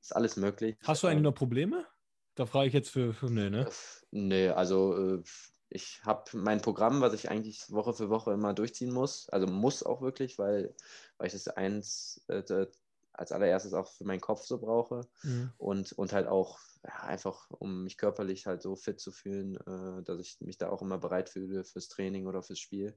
Ist 0.00 0.16
alles 0.16 0.36
möglich. 0.36 0.76
Hast 0.84 1.02
du 1.02 1.06
eigentlich 1.06 1.22
noch 1.22 1.34
Probleme? 1.34 1.86
Da 2.34 2.46
frage 2.46 2.68
ich 2.68 2.72
jetzt 2.72 2.90
für, 2.90 3.12
für 3.12 3.26
nee, 3.26 3.50
ne? 3.50 3.68
Nee, 4.10 4.48
also 4.48 4.96
äh, 4.96 5.22
ich 5.70 6.02
habe 6.04 6.24
mein 6.36 6.60
Programm, 6.60 7.00
was 7.00 7.14
ich 7.14 7.30
eigentlich 7.30 7.70
Woche 7.70 7.92
für 7.92 8.10
Woche 8.10 8.32
immer 8.32 8.54
durchziehen 8.54 8.92
muss. 8.92 9.28
Also 9.28 9.46
muss 9.46 9.82
auch 9.82 10.00
wirklich, 10.00 10.38
weil, 10.38 10.74
weil 11.18 11.26
ich 11.26 11.32
das 11.32 11.48
eins 11.48 12.24
äh, 12.28 12.66
als 13.12 13.32
allererstes 13.32 13.74
auch 13.74 13.88
für 13.88 14.04
meinen 14.04 14.20
Kopf 14.20 14.44
so 14.44 14.58
brauche. 14.58 15.06
Mhm. 15.22 15.52
Und, 15.58 15.92
und 15.92 16.12
halt 16.12 16.28
auch 16.28 16.58
ja, 16.84 17.00
einfach, 17.00 17.50
um 17.50 17.84
mich 17.84 17.98
körperlich 17.98 18.46
halt 18.46 18.62
so 18.62 18.76
fit 18.76 19.00
zu 19.00 19.10
fühlen, 19.10 19.56
äh, 19.56 20.02
dass 20.04 20.20
ich 20.20 20.40
mich 20.40 20.56
da 20.56 20.70
auch 20.70 20.82
immer 20.82 20.98
bereit 20.98 21.28
fühle 21.28 21.64
fürs 21.64 21.88
Training 21.88 22.26
oder 22.26 22.42
fürs 22.42 22.60
Spiel. 22.60 22.94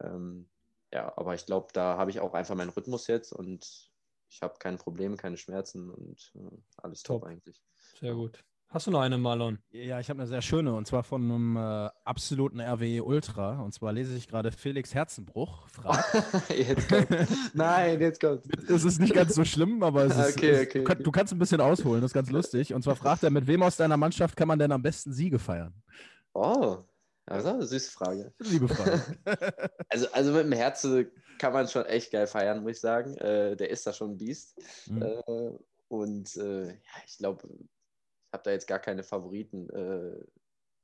Ähm, 0.00 0.48
ja, 0.92 1.12
aber 1.16 1.34
ich 1.34 1.46
glaube, 1.46 1.68
da 1.72 1.98
habe 1.98 2.10
ich 2.10 2.20
auch 2.20 2.34
einfach 2.34 2.54
meinen 2.54 2.70
Rhythmus 2.70 3.06
jetzt 3.08 3.32
und 3.32 3.90
ich 4.28 4.42
habe 4.42 4.58
keine 4.58 4.76
Probleme, 4.76 5.16
keine 5.16 5.36
Schmerzen 5.36 5.90
und 5.90 6.32
äh, 6.36 6.56
alles 6.76 7.02
top. 7.02 7.22
top 7.22 7.28
eigentlich. 7.28 7.62
Sehr 7.98 8.14
gut. 8.14 8.42
Hast 8.72 8.86
du 8.86 8.92
noch 8.92 9.00
eine, 9.00 9.18
Marlon? 9.18 9.58
Ja, 9.72 9.98
ich 9.98 10.08
habe 10.10 10.20
eine 10.20 10.28
sehr 10.28 10.42
schöne 10.42 10.72
und 10.72 10.86
zwar 10.86 11.02
von 11.02 11.24
einem 11.24 11.56
äh, 11.56 11.90
absoluten 12.04 12.60
RWE 12.60 13.02
Ultra. 13.02 13.60
Und 13.60 13.74
zwar 13.74 13.92
lese 13.92 14.14
ich 14.14 14.28
gerade 14.28 14.52
Felix 14.52 14.94
Herzenbruch. 14.94 15.66
jetzt 16.48 16.88
kommt. 16.88 17.08
Nein, 17.54 18.00
jetzt 18.00 18.20
kommt. 18.20 18.44
Es 18.70 18.84
ist 18.84 19.00
nicht 19.00 19.12
ganz 19.12 19.34
so 19.34 19.44
schlimm, 19.44 19.82
aber 19.82 20.04
es 20.04 20.16
ist, 20.16 20.36
okay, 20.36 20.62
okay, 20.62 20.80
okay. 20.82 21.02
du 21.02 21.10
kannst 21.10 21.32
ein 21.32 21.40
bisschen 21.40 21.60
ausholen, 21.60 22.00
das 22.00 22.10
ist 22.10 22.14
ganz 22.14 22.30
lustig. 22.30 22.72
Und 22.72 22.82
zwar 22.84 22.94
fragt 22.94 23.24
er, 23.24 23.30
mit 23.30 23.48
wem 23.48 23.60
aus 23.64 23.76
deiner 23.76 23.96
Mannschaft 23.96 24.36
kann 24.36 24.46
man 24.46 24.60
denn 24.60 24.70
am 24.70 24.82
besten 24.82 25.12
Siege 25.12 25.40
feiern? 25.40 25.74
Oh, 26.32 26.76
das 27.26 27.42
ist 27.42 27.50
eine 27.50 27.66
süße 27.66 27.90
Frage. 27.90 28.32
Liebe 28.38 28.68
Frage. 28.68 29.02
also, 29.88 30.06
also 30.12 30.32
mit 30.32 30.44
dem 30.44 30.52
Herzen 30.52 31.10
kann 31.40 31.52
man 31.52 31.66
schon 31.66 31.86
echt 31.86 32.12
geil 32.12 32.28
feiern, 32.28 32.62
muss 32.62 32.76
ich 32.76 32.80
sagen. 32.80 33.16
Äh, 33.16 33.56
der 33.56 33.68
ist 33.70 33.84
da 33.84 33.92
schon 33.92 34.12
ein 34.12 34.16
Biest. 34.16 34.56
Mhm. 34.86 35.02
Äh, 35.02 35.50
und 35.88 36.36
äh, 36.36 36.68
ja, 36.68 37.02
ich 37.04 37.18
glaube, 37.18 37.48
habe 38.32 38.42
da 38.44 38.50
jetzt 38.50 38.66
gar 38.66 38.78
keine 38.78 39.02
Favoriten. 39.02 39.68
Äh, 39.70 40.24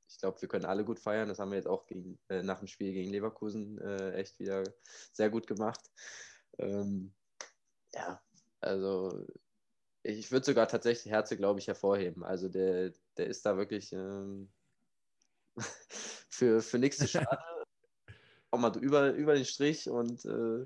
ich 0.09 0.17
glaube, 0.19 0.41
wir 0.41 0.47
können 0.47 0.65
alle 0.65 0.85
gut 0.85 0.99
feiern. 0.99 1.27
Das 1.27 1.39
haben 1.39 1.51
wir 1.51 1.57
jetzt 1.57 1.67
auch 1.67 1.85
gegen, 1.85 2.19
äh, 2.29 2.41
nach 2.43 2.59
dem 2.59 2.67
Spiel 2.67 2.93
gegen 2.93 3.11
Leverkusen 3.11 3.79
äh, 3.79 4.13
echt 4.13 4.39
wieder 4.39 4.63
sehr 5.11 5.29
gut 5.29 5.47
gemacht. 5.47 5.81
Ähm, 6.57 7.13
ja, 7.93 8.21
also 8.61 9.25
ich 10.03 10.31
würde 10.31 10.45
sogar 10.45 10.67
tatsächlich 10.67 11.11
Herze, 11.11 11.35
glaube 11.35 11.59
ich, 11.59 11.67
hervorheben. 11.67 12.23
Also 12.23 12.47
der, 12.47 12.93
der 13.17 13.27
ist 13.27 13.45
da 13.45 13.57
wirklich 13.57 13.91
ähm, 13.91 14.49
für, 16.29 16.61
für 16.61 16.79
nichts 16.79 16.97
zu 16.99 17.07
schade. 17.07 17.27
Auch 18.51 18.59
mal 18.59 18.77
über, 18.77 19.11
über 19.11 19.33
den 19.33 19.45
Strich 19.45 19.89
und 19.89 20.23
äh, 20.23 20.65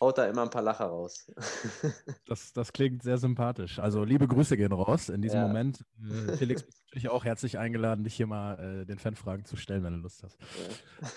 haut 0.00 0.18
da 0.18 0.26
immer 0.26 0.42
ein 0.42 0.50
paar 0.50 0.62
Lacher 0.62 0.86
raus. 0.86 1.30
das, 2.26 2.52
das 2.52 2.72
klingt 2.72 3.02
sehr 3.02 3.18
sympathisch. 3.18 3.78
Also 3.78 4.04
liebe 4.04 4.28
Grüße 4.28 4.56
gehen 4.56 4.72
raus 4.72 5.08
in 5.08 5.22
diesem 5.22 5.40
ja. 5.40 5.46
Moment. 5.46 5.84
Äh, 6.06 6.36
Felix 6.36 6.62
ist 6.62 6.84
natürlich 6.86 7.08
auch 7.08 7.24
herzlich 7.24 7.58
eingeladen, 7.58 8.04
dich 8.04 8.14
hier 8.14 8.26
mal 8.26 8.82
äh, 8.82 8.86
den 8.86 8.98
Fanfragen 8.98 9.44
zu 9.44 9.56
stellen, 9.56 9.82
wenn 9.82 9.94
du 9.94 10.00
Lust 10.00 10.22
hast. 10.22 10.38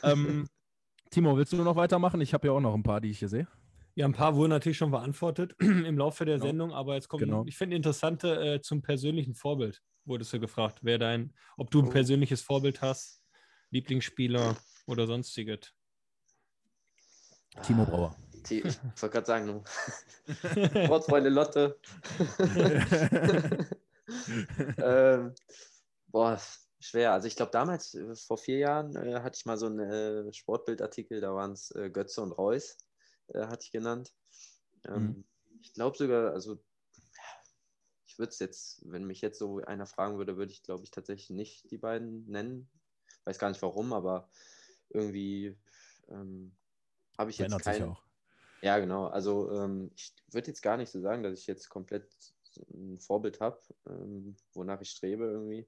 Ja. 0.03 0.11
Ähm, 0.11 0.47
Timo, 1.11 1.37
willst 1.37 1.53
du 1.53 1.57
noch 1.57 1.75
weitermachen? 1.75 2.21
Ich 2.21 2.33
habe 2.33 2.47
ja 2.47 2.53
auch 2.53 2.59
noch 2.59 2.73
ein 2.73 2.83
paar, 2.83 3.01
die 3.01 3.09
ich 3.09 3.19
hier 3.19 3.29
sehe. 3.29 3.47
Ja, 3.95 4.05
ein 4.05 4.13
paar 4.13 4.35
wurden 4.35 4.51
natürlich 4.51 4.77
schon 4.77 4.91
beantwortet 4.91 5.55
im 5.59 5.97
Laufe 5.97 6.25
der 6.25 6.35
genau. 6.35 6.47
Sendung, 6.47 6.71
aber 6.71 6.95
jetzt 6.95 7.09
kommt, 7.09 7.23
genau. 7.23 7.43
ich 7.45 7.57
finde 7.57 7.75
interessante 7.75 8.55
äh, 8.55 8.61
zum 8.61 8.81
persönlichen 8.81 9.35
Vorbild, 9.35 9.81
wurdest 10.05 10.31
du 10.33 10.39
gefragt, 10.39 10.79
wer 10.83 10.97
dein, 10.97 11.33
ob 11.57 11.69
du 11.71 11.81
ein 11.81 11.87
oh. 11.87 11.91
persönliches 11.91 12.41
Vorbild 12.41 12.81
hast, 12.81 13.23
Lieblingsspieler 13.71 14.55
oder 14.87 15.05
sonstiges. 15.05 15.73
Timo 17.63 17.85
Brauer. 17.85 18.15
Die, 18.47 18.61
ich 18.61 18.79
wollte 19.01 19.09
gerade 19.09 19.27
sagen, 19.27 19.63
Sportfreunde 20.85 21.29
Lotte. 21.29 21.79
ähm, 24.77 25.33
boah, 26.07 26.39
schwer. 26.79 27.13
Also 27.13 27.27
ich 27.27 27.35
glaube 27.35 27.51
damals, 27.51 27.93
äh, 27.93 28.15
vor 28.15 28.37
vier 28.37 28.57
Jahren, 28.57 28.95
äh, 28.95 29.21
hatte 29.21 29.37
ich 29.37 29.45
mal 29.45 29.57
so 29.57 29.67
einen 29.67 29.79
äh, 29.79 30.33
Sportbildartikel, 30.33 31.21
da 31.21 31.33
waren 31.33 31.51
es 31.51 31.71
äh, 31.71 31.89
Götze 31.89 32.21
und 32.21 32.31
Reus, 32.31 32.77
äh, 33.27 33.45
hatte 33.47 33.65
ich 33.65 33.71
genannt. 33.71 34.13
Ähm, 34.85 35.03
mhm. 35.03 35.25
Ich 35.61 35.73
glaube 35.73 35.97
sogar, 35.97 36.31
also 36.31 36.63
ich 38.05 38.17
würde 38.17 38.29
es 38.29 38.39
jetzt, 38.39 38.81
wenn 38.85 39.05
mich 39.05 39.21
jetzt 39.21 39.39
so 39.39 39.59
einer 39.59 39.85
fragen 39.85 40.17
würde, 40.17 40.37
würde 40.37 40.51
ich 40.51 40.63
glaube 40.63 40.83
ich 40.83 40.91
tatsächlich 40.91 41.29
nicht 41.29 41.69
die 41.71 41.77
beiden 41.77 42.25
nennen. 42.27 42.69
Weiß 43.25 43.39
gar 43.39 43.49
nicht 43.49 43.61
warum, 43.61 43.93
aber 43.93 44.29
irgendwie 44.89 45.57
ähm, 46.09 46.55
habe 47.17 47.29
ich 47.29 47.37
jetzt 47.37 47.59
keinen. 47.59 47.95
Ja, 48.61 48.79
genau. 48.79 49.07
Also 49.07 49.51
ähm, 49.51 49.91
ich 49.95 50.13
würde 50.31 50.47
jetzt 50.47 50.61
gar 50.61 50.77
nicht 50.77 50.91
so 50.91 50.99
sagen, 50.99 51.23
dass 51.23 51.39
ich 51.39 51.47
jetzt 51.47 51.69
komplett 51.69 52.07
ein 52.73 52.99
Vorbild 52.99 53.39
habe, 53.39 53.59
ähm, 53.87 54.35
wonach 54.53 54.81
ich 54.81 54.91
strebe 54.91 55.25
irgendwie. 55.25 55.67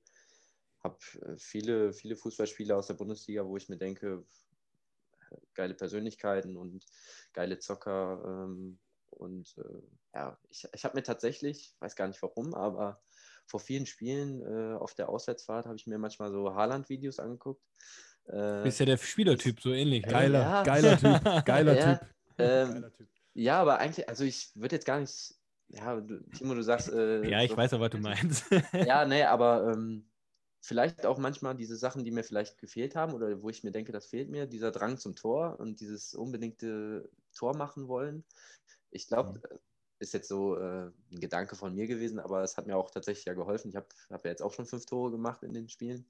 Habe 0.83 0.97
äh, 1.21 1.37
viele, 1.37 1.93
viele 1.93 2.15
Fußballspieler 2.15 2.77
aus 2.77 2.87
der 2.87 2.95
Bundesliga, 2.95 3.45
wo 3.45 3.55
ich 3.55 3.69
mir 3.69 3.77
denke, 3.77 4.25
geile 5.53 5.73
Persönlichkeiten 5.73 6.57
und 6.57 6.85
geile 7.33 7.59
Zocker. 7.59 8.23
Ähm, 8.25 8.79
und 9.09 9.55
äh, 9.57 9.81
ja, 10.13 10.37
ich, 10.49 10.67
ich 10.73 10.83
habe 10.83 10.97
mir 10.97 11.03
tatsächlich, 11.03 11.75
weiß 11.79 11.95
gar 11.95 12.07
nicht 12.07 12.21
warum, 12.21 12.53
aber 12.53 13.01
vor 13.45 13.59
vielen 13.59 13.85
Spielen 13.85 14.41
äh, 14.41 14.75
auf 14.75 14.95
der 14.95 15.09
Auswärtsfahrt 15.09 15.65
habe 15.65 15.75
ich 15.75 15.87
mir 15.87 15.97
manchmal 15.97 16.31
so 16.31 16.55
Haaland-Videos 16.55 17.19
angeguckt. 17.19 17.61
Äh, 18.29 18.67
ist 18.67 18.79
ja 18.79 18.85
der 18.85 18.97
Spielertyp 18.97 19.59
so 19.61 19.73
ähnlich. 19.73 20.03
Geiler, 20.03 20.41
ja. 20.41 20.63
geiler 20.63 20.97
Typ, 20.97 21.23
geiler 21.45 21.75
ja. 21.75 21.95
Typ. 21.95 22.07
Ähm, 22.41 22.91
ja, 23.33 23.61
aber 23.61 23.79
eigentlich, 23.79 24.09
also 24.09 24.23
ich 24.23 24.51
würde 24.55 24.75
jetzt 24.75 24.85
gar 24.85 24.99
nicht, 24.99 25.35
ja, 25.69 25.99
du, 25.99 26.21
Timo, 26.31 26.53
du 26.53 26.63
sagst. 26.63 26.89
Äh, 26.89 27.27
ja, 27.29 27.41
ich 27.41 27.51
so, 27.51 27.57
weiß 27.57 27.73
auch, 27.73 27.79
was 27.79 27.91
du 27.91 27.97
meinst. 27.97 28.45
ja, 28.73 29.05
nee, 29.05 29.23
aber 29.23 29.71
ähm, 29.73 30.05
vielleicht 30.61 31.05
auch 31.05 31.17
manchmal 31.17 31.55
diese 31.55 31.75
Sachen, 31.75 32.03
die 32.03 32.11
mir 32.11 32.23
vielleicht 32.23 32.57
gefehlt 32.57 32.95
haben 32.95 33.13
oder 33.13 33.41
wo 33.41 33.49
ich 33.49 33.63
mir 33.63 33.71
denke, 33.71 33.91
das 33.91 34.07
fehlt 34.07 34.29
mir, 34.29 34.47
dieser 34.47 34.71
Drang 34.71 34.97
zum 34.97 35.15
Tor 35.15 35.59
und 35.59 35.79
dieses 35.79 36.13
unbedingte 36.13 37.09
Tor 37.33 37.55
machen 37.55 37.87
wollen. 37.87 38.23
Ich 38.91 39.07
glaube, 39.07 39.41
ja. 39.49 39.57
Ist 40.01 40.13
jetzt 40.13 40.27
so 40.27 40.57
äh, 40.57 40.87
ein 41.11 41.19
Gedanke 41.19 41.55
von 41.55 41.75
mir 41.75 41.87
gewesen, 41.87 42.19
aber 42.19 42.43
es 42.43 42.57
hat 42.57 42.67
mir 42.67 42.75
auch 42.75 42.89
tatsächlich 42.89 43.25
ja 43.25 43.33
geholfen. 43.33 43.69
Ich 43.69 43.75
habe 43.75 43.87
hab 44.09 44.25
ja 44.25 44.31
jetzt 44.31 44.41
auch 44.41 44.53
schon 44.53 44.65
fünf 44.65 44.85
Tore 44.85 45.11
gemacht 45.11 45.43
in 45.43 45.53
den 45.53 45.69
Spielen, 45.69 46.05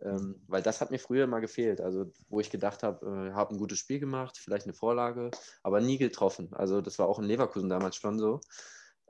ähm, 0.00 0.40
weil 0.46 0.62
das 0.62 0.80
hat 0.80 0.90
mir 0.90 0.98
früher 0.98 1.24
immer 1.24 1.40
gefehlt. 1.40 1.80
Also, 1.80 2.10
wo 2.28 2.40
ich 2.40 2.50
gedacht 2.50 2.82
habe, 2.82 3.04
äh, 3.06 3.32
habe 3.32 3.54
ein 3.54 3.58
gutes 3.58 3.78
Spiel 3.78 3.98
gemacht, 3.98 4.38
vielleicht 4.38 4.66
eine 4.66 4.74
Vorlage, 4.74 5.30
aber 5.62 5.80
nie 5.80 5.98
getroffen. 5.98 6.48
Also, 6.52 6.80
das 6.80 6.98
war 6.98 7.08
auch 7.08 7.18
in 7.18 7.24
Leverkusen 7.24 7.68
damals 7.68 7.96
schon 7.96 8.18
so. 8.18 8.40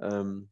Ähm, 0.01 0.49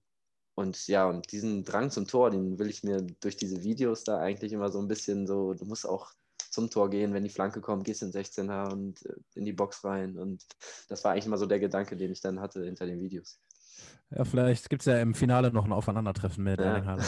und 0.55 0.87
ja, 0.89 1.09
und 1.09 1.33
diesen 1.33 1.65
Drang 1.65 1.91
zum 1.91 2.07
Tor, 2.07 2.31
den 2.31 2.59
will 2.59 2.69
ich 2.69 2.85
mir 2.85 3.01
durch 3.21 3.37
diese 3.37 3.63
Videos 3.63 4.05
da 4.05 4.19
eigentlich 4.19 4.53
immer 4.53 4.71
so 4.71 4.79
ein 4.79 4.89
bisschen 4.89 5.27
so, 5.27 5.55
du 5.55 5.65
musst 5.65 5.89
auch 5.89 6.13
zum 6.51 6.69
Tor 6.69 6.91
gehen, 6.91 7.15
wenn 7.15 7.25
die 7.25 7.31
Flanke 7.31 7.61
kommt, 7.61 7.85
gehst 7.85 8.03
in 8.03 8.11
den 8.13 8.23
16er 8.23 8.71
und 8.73 9.07
äh, 9.07 9.15
in 9.35 9.45
die 9.45 9.53
Box 9.53 9.85
rein. 9.85 10.19
Und 10.19 10.45
das 10.89 11.03
war 11.05 11.13
eigentlich 11.13 11.27
immer 11.27 11.39
so 11.39 11.47
der 11.47 11.61
Gedanke, 11.61 11.97
den 11.97 12.13
ich 12.13 12.21
dann 12.21 12.41
hatte 12.41 12.65
hinter 12.65 12.87
den 12.87 13.01
Videos. 13.01 13.41
Ja, 14.11 14.25
vielleicht 14.25 14.69
gibt 14.69 14.83
es 14.83 14.87
ja 14.87 15.01
im 15.01 15.15
Finale 15.15 15.53
noch 15.53 15.65
ein 15.65 15.73
Aufeinandertreffen 15.73 16.43
mit 16.43 16.59
ja. 16.59 16.79
Erling 16.79 17.01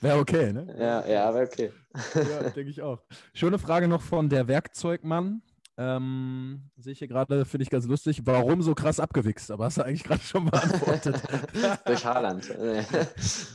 wäre 0.00 0.18
okay, 0.18 0.52
ne? 0.52 0.74
Ja, 0.76 1.06
ja 1.06 1.32
wäre 1.32 1.46
okay. 1.46 1.72
ja, 2.14 2.50
denke 2.50 2.70
ich 2.70 2.82
auch. 2.82 3.00
Schöne 3.34 3.58
Frage 3.58 3.86
noch 3.86 4.02
von 4.02 4.28
der 4.28 4.48
Werkzeugmann. 4.48 5.42
Ähm, 5.76 6.70
sehe 6.76 6.92
ich 6.92 6.98
hier 6.98 7.06
gerade, 7.06 7.44
finde 7.44 7.62
ich 7.62 7.70
ganz 7.70 7.86
lustig. 7.86 8.22
Warum 8.24 8.62
so 8.62 8.74
krass 8.74 8.98
abgewichst? 8.98 9.52
Aber 9.52 9.66
hast 9.66 9.78
du 9.78 9.82
eigentlich 9.82 10.02
gerade 10.02 10.22
schon 10.22 10.46
beantwortet. 10.46 11.22
Durch 11.86 12.04
Haaland. 12.04 12.52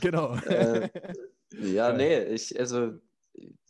genau. 0.00 0.36
Äh, 0.36 0.88
ja, 1.60 1.92
nee, 1.92 2.18
ich, 2.24 2.58
also 2.58 2.94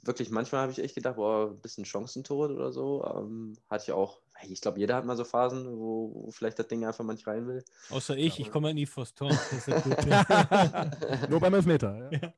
wirklich, 0.07 0.31
manchmal 0.31 0.63
habe 0.63 0.73
ich 0.73 0.79
echt 0.79 0.95
gedacht, 0.95 1.17
boah, 1.17 1.51
ein 1.51 1.61
bisschen 1.61 1.85
Chancentod 1.85 2.51
oder 2.51 2.73
so. 2.73 3.05
Ähm, 3.05 3.57
hatte 3.69 3.85
ich 3.87 3.93
auch, 3.93 4.21
ich 4.43 4.61
glaube, 4.61 4.79
jeder 4.79 4.97
hat 4.97 5.05
mal 5.05 5.17
so 5.17 5.25
Phasen, 5.25 5.79
wo, 5.79 6.13
wo, 6.15 6.31
vielleicht 6.31 6.59
das 6.59 6.69
Ding 6.69 6.85
einfach 6.85 7.05
manchmal 7.05 7.37
rein 7.37 7.47
will. 7.47 7.65
Außer 7.91 8.17
ich, 8.17 8.39
ich 8.41 8.51
komme 8.51 8.69
halt 8.69 8.75
nie 8.75 8.87
vors 8.87 9.15
Tor. 9.15 9.31
Nur 11.31 11.41
beim 11.41 11.55
Elfmeter. 11.55 12.11
Ja. 12.11 12.19
ja. 12.19 12.33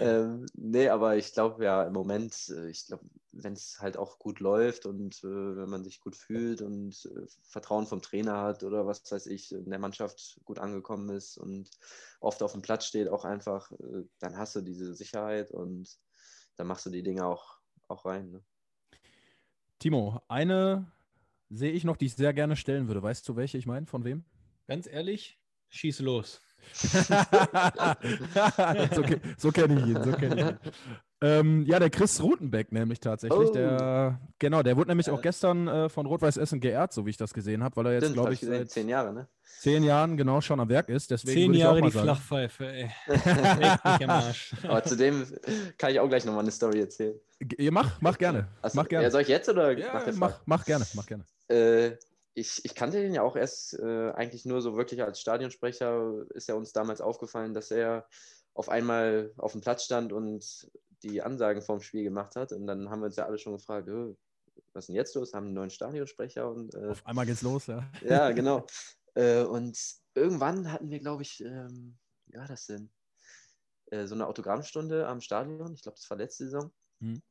Ähm, 0.00 0.46
nee, 0.54 0.88
aber 0.88 1.16
ich 1.16 1.32
glaube 1.32 1.64
ja 1.64 1.84
im 1.84 1.92
Moment, 1.92 2.48
äh, 2.50 2.68
ich 2.68 2.86
glaube, 2.86 3.04
wenn 3.32 3.52
es 3.52 3.80
halt 3.80 3.96
auch 3.96 4.18
gut 4.18 4.40
läuft 4.40 4.86
und 4.86 5.18
äh, 5.22 5.56
wenn 5.56 5.70
man 5.70 5.84
sich 5.84 6.00
gut 6.00 6.16
fühlt 6.16 6.60
und 6.60 7.08
äh, 7.14 7.26
Vertrauen 7.42 7.86
vom 7.86 8.02
Trainer 8.02 8.42
hat 8.42 8.64
oder 8.64 8.86
was 8.86 9.10
weiß 9.10 9.26
ich, 9.26 9.52
in 9.52 9.70
der 9.70 9.78
Mannschaft 9.78 10.40
gut 10.44 10.58
angekommen 10.58 11.10
ist 11.10 11.38
und 11.38 11.70
oft 12.20 12.42
auf 12.42 12.52
dem 12.52 12.62
Platz 12.62 12.86
steht, 12.86 13.08
auch 13.08 13.24
einfach, 13.24 13.70
äh, 13.72 14.04
dann 14.18 14.36
hast 14.36 14.56
du 14.56 14.60
diese 14.60 14.94
Sicherheit 14.94 15.50
und 15.50 15.88
dann 16.58 16.66
machst 16.66 16.84
du 16.86 16.90
die 16.90 17.02
Dinge 17.02 17.24
auch, 17.24 17.58
auch 17.86 18.04
rein. 18.04 18.30
Ne? 18.32 18.42
Timo, 19.78 20.20
eine 20.28 20.90
sehe 21.48 21.72
ich 21.72 21.84
noch, 21.84 21.96
die 21.96 22.06
ich 22.06 22.14
sehr 22.14 22.34
gerne 22.34 22.56
stellen 22.56 22.88
würde. 22.88 23.02
Weißt 23.02 23.26
du, 23.28 23.36
welche 23.36 23.56
ich 23.58 23.66
meine? 23.66 23.86
Von 23.86 24.04
wem? 24.04 24.24
Ganz 24.66 24.86
ehrlich, 24.86 25.38
schieß 25.68 26.00
los. 26.00 26.42
okay. 28.98 29.20
So 29.38 29.52
kenne 29.52 29.80
ich 29.80 29.86
ihn. 29.86 30.02
So 30.02 30.12
kenn 30.12 30.36
ich 30.36 30.44
ihn. 30.44 30.58
Ähm, 31.20 31.64
ja, 31.66 31.80
der 31.80 31.90
Chris 31.90 32.22
Rutenbeck 32.22 32.70
nämlich 32.70 33.00
tatsächlich. 33.00 33.48
Oh. 33.48 33.52
Der, 33.52 34.20
genau, 34.38 34.62
der 34.62 34.76
wurde 34.76 34.90
nämlich 34.90 35.10
auch 35.10 35.20
gestern 35.20 35.66
äh, 35.66 35.88
von 35.88 36.06
Rot-Weiß 36.06 36.36
Essen 36.36 36.60
geehrt, 36.60 36.92
so 36.92 37.06
wie 37.06 37.10
ich 37.10 37.16
das 37.16 37.34
gesehen 37.34 37.64
habe, 37.64 37.74
weil 37.76 37.86
er 37.86 37.92
jetzt, 37.94 38.12
glaube 38.12 38.34
ich, 38.34 38.40
seit 38.40 38.70
zehn 38.70 38.88
Jahre, 38.88 39.12
ne? 39.12 39.26
Zehn 39.58 39.82
Jahren 39.82 40.16
genau 40.16 40.40
schon 40.40 40.60
am 40.60 40.68
Werk 40.68 40.88
ist. 40.88 41.10
Deswegen 41.10 41.52
zehn 41.52 41.54
Jahre 41.54 41.82
die 41.82 41.90
sagen. 41.90 42.04
Flachpfeife, 42.04 42.66
ey. 42.66 42.90
Aber 44.68 44.84
zu 44.84 44.96
dem 44.96 45.26
kann 45.76 45.90
ich 45.90 45.98
auch 45.98 46.08
gleich 46.08 46.24
nochmal 46.24 46.42
eine 46.42 46.52
Story 46.52 46.80
erzählen. 46.80 47.14
G 47.40 47.70
mach, 47.72 48.00
mach 48.00 48.16
gerne. 48.16 48.46
Also, 48.62 48.76
mach 48.78 48.88
gerne. 48.88 49.04
Ja, 49.04 49.10
soll 49.10 49.22
ich 49.22 49.28
jetzt 49.28 49.48
oder 49.48 49.76
ja, 49.76 50.04
mach, 50.14 50.40
mach, 50.46 50.64
gerne, 50.64 50.86
mach 50.94 51.06
gerne. 51.06 51.24
Äh, 51.48 51.96
ich, 52.38 52.64
ich, 52.64 52.74
kannte 52.74 53.00
den 53.00 53.14
ja 53.14 53.22
auch 53.22 53.36
erst 53.36 53.78
äh, 53.78 54.10
eigentlich 54.12 54.44
nur 54.44 54.62
so 54.62 54.76
wirklich 54.76 55.02
als 55.02 55.20
Stadionsprecher. 55.20 56.26
Ist 56.30 56.48
ja 56.48 56.54
uns 56.54 56.72
damals 56.72 57.00
aufgefallen, 57.00 57.54
dass 57.54 57.70
er 57.70 58.06
auf 58.54 58.68
einmal 58.68 59.32
auf 59.36 59.52
dem 59.52 59.60
Platz 59.60 59.84
stand 59.84 60.12
und 60.12 60.70
die 61.02 61.22
Ansagen 61.22 61.62
vorm 61.62 61.80
Spiel 61.80 62.04
gemacht 62.04 62.36
hat. 62.36 62.52
Und 62.52 62.66
dann 62.66 62.90
haben 62.90 63.00
wir 63.00 63.06
uns 63.06 63.16
ja 63.16 63.26
alle 63.26 63.38
schon 63.38 63.54
gefragt, 63.54 63.88
was 64.72 64.84
ist 64.84 64.88
denn 64.88 64.96
jetzt 64.96 65.14
los? 65.14 65.34
Haben 65.34 65.46
einen 65.46 65.54
neuen 65.54 65.70
Stadionsprecher 65.70 66.50
und 66.50 66.74
äh, 66.74 66.88
auf 66.88 67.06
einmal 67.06 67.26
geht's 67.26 67.42
los, 67.42 67.66
ja. 67.66 67.88
Ja, 68.02 68.30
genau. 68.30 68.66
äh, 69.14 69.42
und 69.42 69.78
irgendwann 70.14 70.72
hatten 70.72 70.90
wir, 70.90 70.98
glaube 71.00 71.22
ich, 71.22 71.42
ähm, 71.44 71.96
wie 72.26 72.38
war 72.38 72.46
das 72.46 72.66
denn? 72.66 72.90
Äh, 73.86 74.06
so 74.06 74.14
eine 74.14 74.26
Autogrammstunde 74.26 75.06
am 75.06 75.20
Stadion. 75.20 75.74
Ich 75.74 75.82
glaube, 75.82 75.96
das 75.96 76.08
war 76.10 76.16
letzte 76.16 76.44
Saison. 76.44 76.70
Hm. 77.00 77.22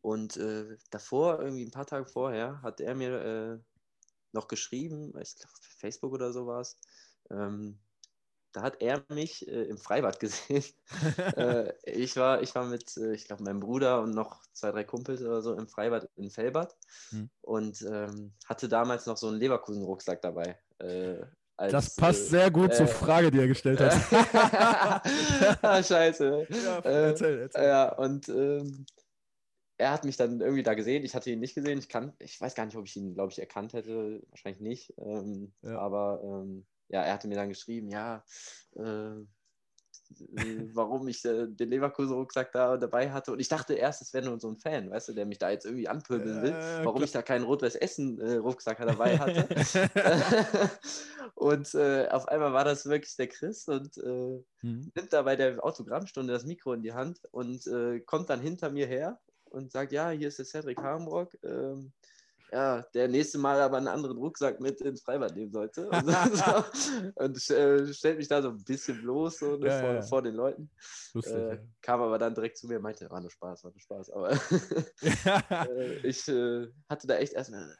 Und 0.00 0.36
äh, 0.36 0.76
davor, 0.90 1.40
irgendwie 1.40 1.64
ein 1.64 1.70
paar 1.70 1.86
Tage 1.86 2.06
vorher, 2.06 2.60
hat 2.62 2.80
er 2.80 2.94
mir 2.94 3.20
äh, 3.22 3.58
noch 4.34 4.48
geschrieben, 4.48 5.12
ich 5.20 5.36
glaube, 5.36 5.54
Facebook 5.78 6.12
oder 6.12 6.32
so 6.32 6.46
war 6.46 6.60
es, 6.60 6.78
ähm, 7.30 7.78
da 8.52 8.62
hat 8.62 8.80
er 8.80 9.04
mich 9.08 9.46
äh, 9.48 9.64
im 9.64 9.78
Freibad 9.78 10.20
gesehen. 10.20 10.64
äh, 11.36 11.72
ich, 11.84 12.16
war, 12.16 12.42
ich 12.42 12.54
war 12.54 12.64
mit, 12.64 12.96
äh, 12.96 13.12
ich 13.12 13.26
glaube, 13.26 13.42
meinem 13.42 13.60
Bruder 13.60 14.00
und 14.00 14.14
noch 14.14 14.40
zwei, 14.52 14.70
drei 14.70 14.84
Kumpels 14.84 15.20
oder 15.22 15.42
so 15.42 15.54
im 15.54 15.66
Freibad 15.66 16.08
in 16.16 16.30
Fellbad 16.30 16.76
hm. 17.10 17.30
und 17.40 17.82
ähm, 17.82 18.32
hatte 18.46 18.68
damals 18.68 19.06
noch 19.06 19.16
so 19.16 19.28
einen 19.28 19.38
Leverkusen-Rucksack 19.38 20.22
dabei. 20.22 20.58
Äh, 20.78 21.22
als, 21.56 21.72
das 21.72 21.94
passt 21.94 22.30
sehr 22.30 22.50
gut 22.50 22.74
zur 22.74 22.86
äh, 22.86 22.88
Frage, 22.88 23.30
die 23.30 23.38
er 23.38 23.46
gestellt 23.46 23.80
hat. 23.80 23.94
ah, 25.62 25.82
scheiße. 25.82 26.46
Ja, 26.50 26.78
erzähl, 26.80 27.42
erzähl. 27.42 27.64
Ja, 27.64 27.92
und 27.92 28.28
ähm, 28.28 28.86
er 29.76 29.90
hat 29.90 30.04
mich 30.04 30.16
dann 30.16 30.40
irgendwie 30.40 30.62
da 30.62 30.74
gesehen. 30.74 31.04
Ich 31.04 31.14
hatte 31.14 31.30
ihn 31.30 31.40
nicht 31.40 31.54
gesehen. 31.54 31.78
Ich, 31.78 31.88
kann, 31.88 32.12
ich 32.18 32.40
weiß 32.40 32.54
gar 32.54 32.64
nicht, 32.64 32.76
ob 32.76 32.86
ich 32.86 32.96
ihn, 32.96 33.14
glaube 33.14 33.32
ich, 33.32 33.38
erkannt 33.38 33.72
hätte. 33.72 34.22
Wahrscheinlich 34.30 34.60
nicht. 34.60 34.94
Ähm, 34.98 35.52
ja. 35.62 35.78
Aber 35.78 36.20
ähm, 36.22 36.66
ja, 36.88 37.02
er 37.02 37.14
hatte 37.14 37.28
mir 37.28 37.34
dann 37.34 37.48
geschrieben, 37.48 37.88
ja, 37.88 38.24
äh, 38.76 39.24
warum 40.74 41.08
ich 41.08 41.24
äh, 41.24 41.46
den 41.48 41.70
Leverkusen-Rucksack 41.70 42.52
da 42.52 42.76
dabei 42.76 43.10
hatte. 43.10 43.32
Und 43.32 43.40
ich 43.40 43.48
dachte 43.48 43.74
erst, 43.74 44.02
es 44.02 44.12
wäre 44.12 44.26
nur 44.26 44.38
so 44.38 44.48
ein 44.48 44.58
Fan, 44.58 44.90
weißt 44.90 45.08
du, 45.08 45.12
der 45.12 45.26
mich 45.26 45.38
da 45.38 45.50
jetzt 45.50 45.64
irgendwie 45.64 45.88
anpöbeln 45.88 46.42
will, 46.42 46.54
warum 46.84 47.02
ich 47.02 47.10
da 47.10 47.22
keinen 47.22 47.44
Rot-Weiß-Essen-Rucksack 47.44 48.80
äh, 48.80 48.86
dabei 48.86 49.18
hatte. 49.18 49.48
und 51.34 51.74
äh, 51.74 52.08
auf 52.08 52.28
einmal 52.28 52.52
war 52.52 52.64
das 52.64 52.86
wirklich 52.86 53.16
der 53.16 53.28
Chris 53.28 53.66
und 53.66 53.96
äh, 53.98 54.40
mhm. 54.62 54.92
nimmt 54.94 55.12
da 55.12 55.22
bei 55.22 55.36
der 55.36 55.64
Autogrammstunde 55.64 56.32
das 56.32 56.44
Mikro 56.44 56.74
in 56.74 56.82
die 56.82 56.92
Hand 56.92 57.20
und 57.32 57.66
äh, 57.66 58.00
kommt 58.00 58.30
dann 58.30 58.40
hinter 58.40 58.70
mir 58.70 58.86
her 58.86 59.18
und 59.54 59.72
sagt, 59.72 59.92
ja, 59.92 60.10
hier 60.10 60.28
ist 60.28 60.38
der 60.38 60.44
Cedric 60.44 60.78
Harmbrock. 60.78 61.32
Ähm, 61.42 61.92
ja, 62.52 62.82
der 62.94 63.08
nächste 63.08 63.38
Mal 63.38 63.60
aber 63.60 63.78
einen 63.78 63.88
anderen 63.88 64.16
Rucksack 64.16 64.60
mit 64.60 64.80
ins 64.80 65.02
Freibad 65.02 65.34
nehmen 65.34 65.50
sollte. 65.50 65.88
Und, 65.90 66.06
so, 66.36 66.64
und 67.16 67.50
äh, 67.50 67.92
stellt 67.92 68.18
mich 68.18 68.28
da 68.28 68.40
so 68.42 68.50
ein 68.50 68.62
bisschen 68.62 69.00
bloß 69.00 69.38
so, 69.38 69.56
ne, 69.56 69.66
ja, 69.66 69.80
vor, 69.80 69.92
ja. 69.92 70.02
vor, 70.02 70.22
den 70.22 70.34
Leuten. 70.34 70.70
Lustig, 71.14 71.34
äh, 71.34 71.58
kam 71.82 72.00
aber 72.00 72.16
dann 72.18 72.34
direkt 72.34 72.56
zu 72.56 72.68
mir 72.68 72.76
und 72.76 72.82
meinte, 72.82 73.10
war 73.10 73.20
nur 73.20 73.30
Spaß, 73.30 73.64
war 73.64 73.72
nur 73.72 73.80
Spaß. 73.80 74.10
Aber 74.10 74.30
äh, 75.68 76.06
ich 76.06 76.28
äh, 76.28 76.68
hatte 76.88 77.06
da 77.08 77.16
echt 77.16 77.32
erstmal, 77.32 77.76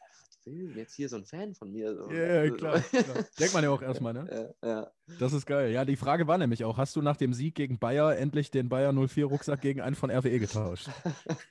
will 0.47 0.76
jetzt 0.76 0.95
hier 0.95 1.09
so 1.09 1.16
ein 1.16 1.24
Fan 1.24 1.55
von 1.55 1.72
mir. 1.72 1.95
So. 1.95 2.11
Ja, 2.11 2.49
klar, 2.51 2.80
klar. 2.80 3.05
Denkt 3.38 3.55
man 3.55 3.64
ja 3.64 3.70
auch 3.70 3.82
erstmal, 3.82 4.12
ne? 4.12 4.55
Ja, 4.62 4.68
ja, 4.68 4.90
Das 5.18 5.32
ist 5.32 5.47
geil. 5.47 5.72
Ja, 5.72 5.84
die 5.84 5.97
Frage 5.97 6.26
war 6.26 6.38
nämlich 6.38 6.64
auch, 6.64 6.76
hast 6.76 6.97
du 6.97 7.03
nach 7.03 7.16
dem 7.16 7.32
Sieg 7.32 7.55
gegen 7.55 7.78
Bayer 7.78 8.16
endlich 8.16 8.51
den 8.51 8.68
Bayer 8.68 8.92
04 8.92 9.26
Rucksack 9.26 9.61
gegen 9.61 9.80
einen 9.80 9.97
von 9.97 10.11
RWE 10.11 10.38
getauscht? 10.38 10.88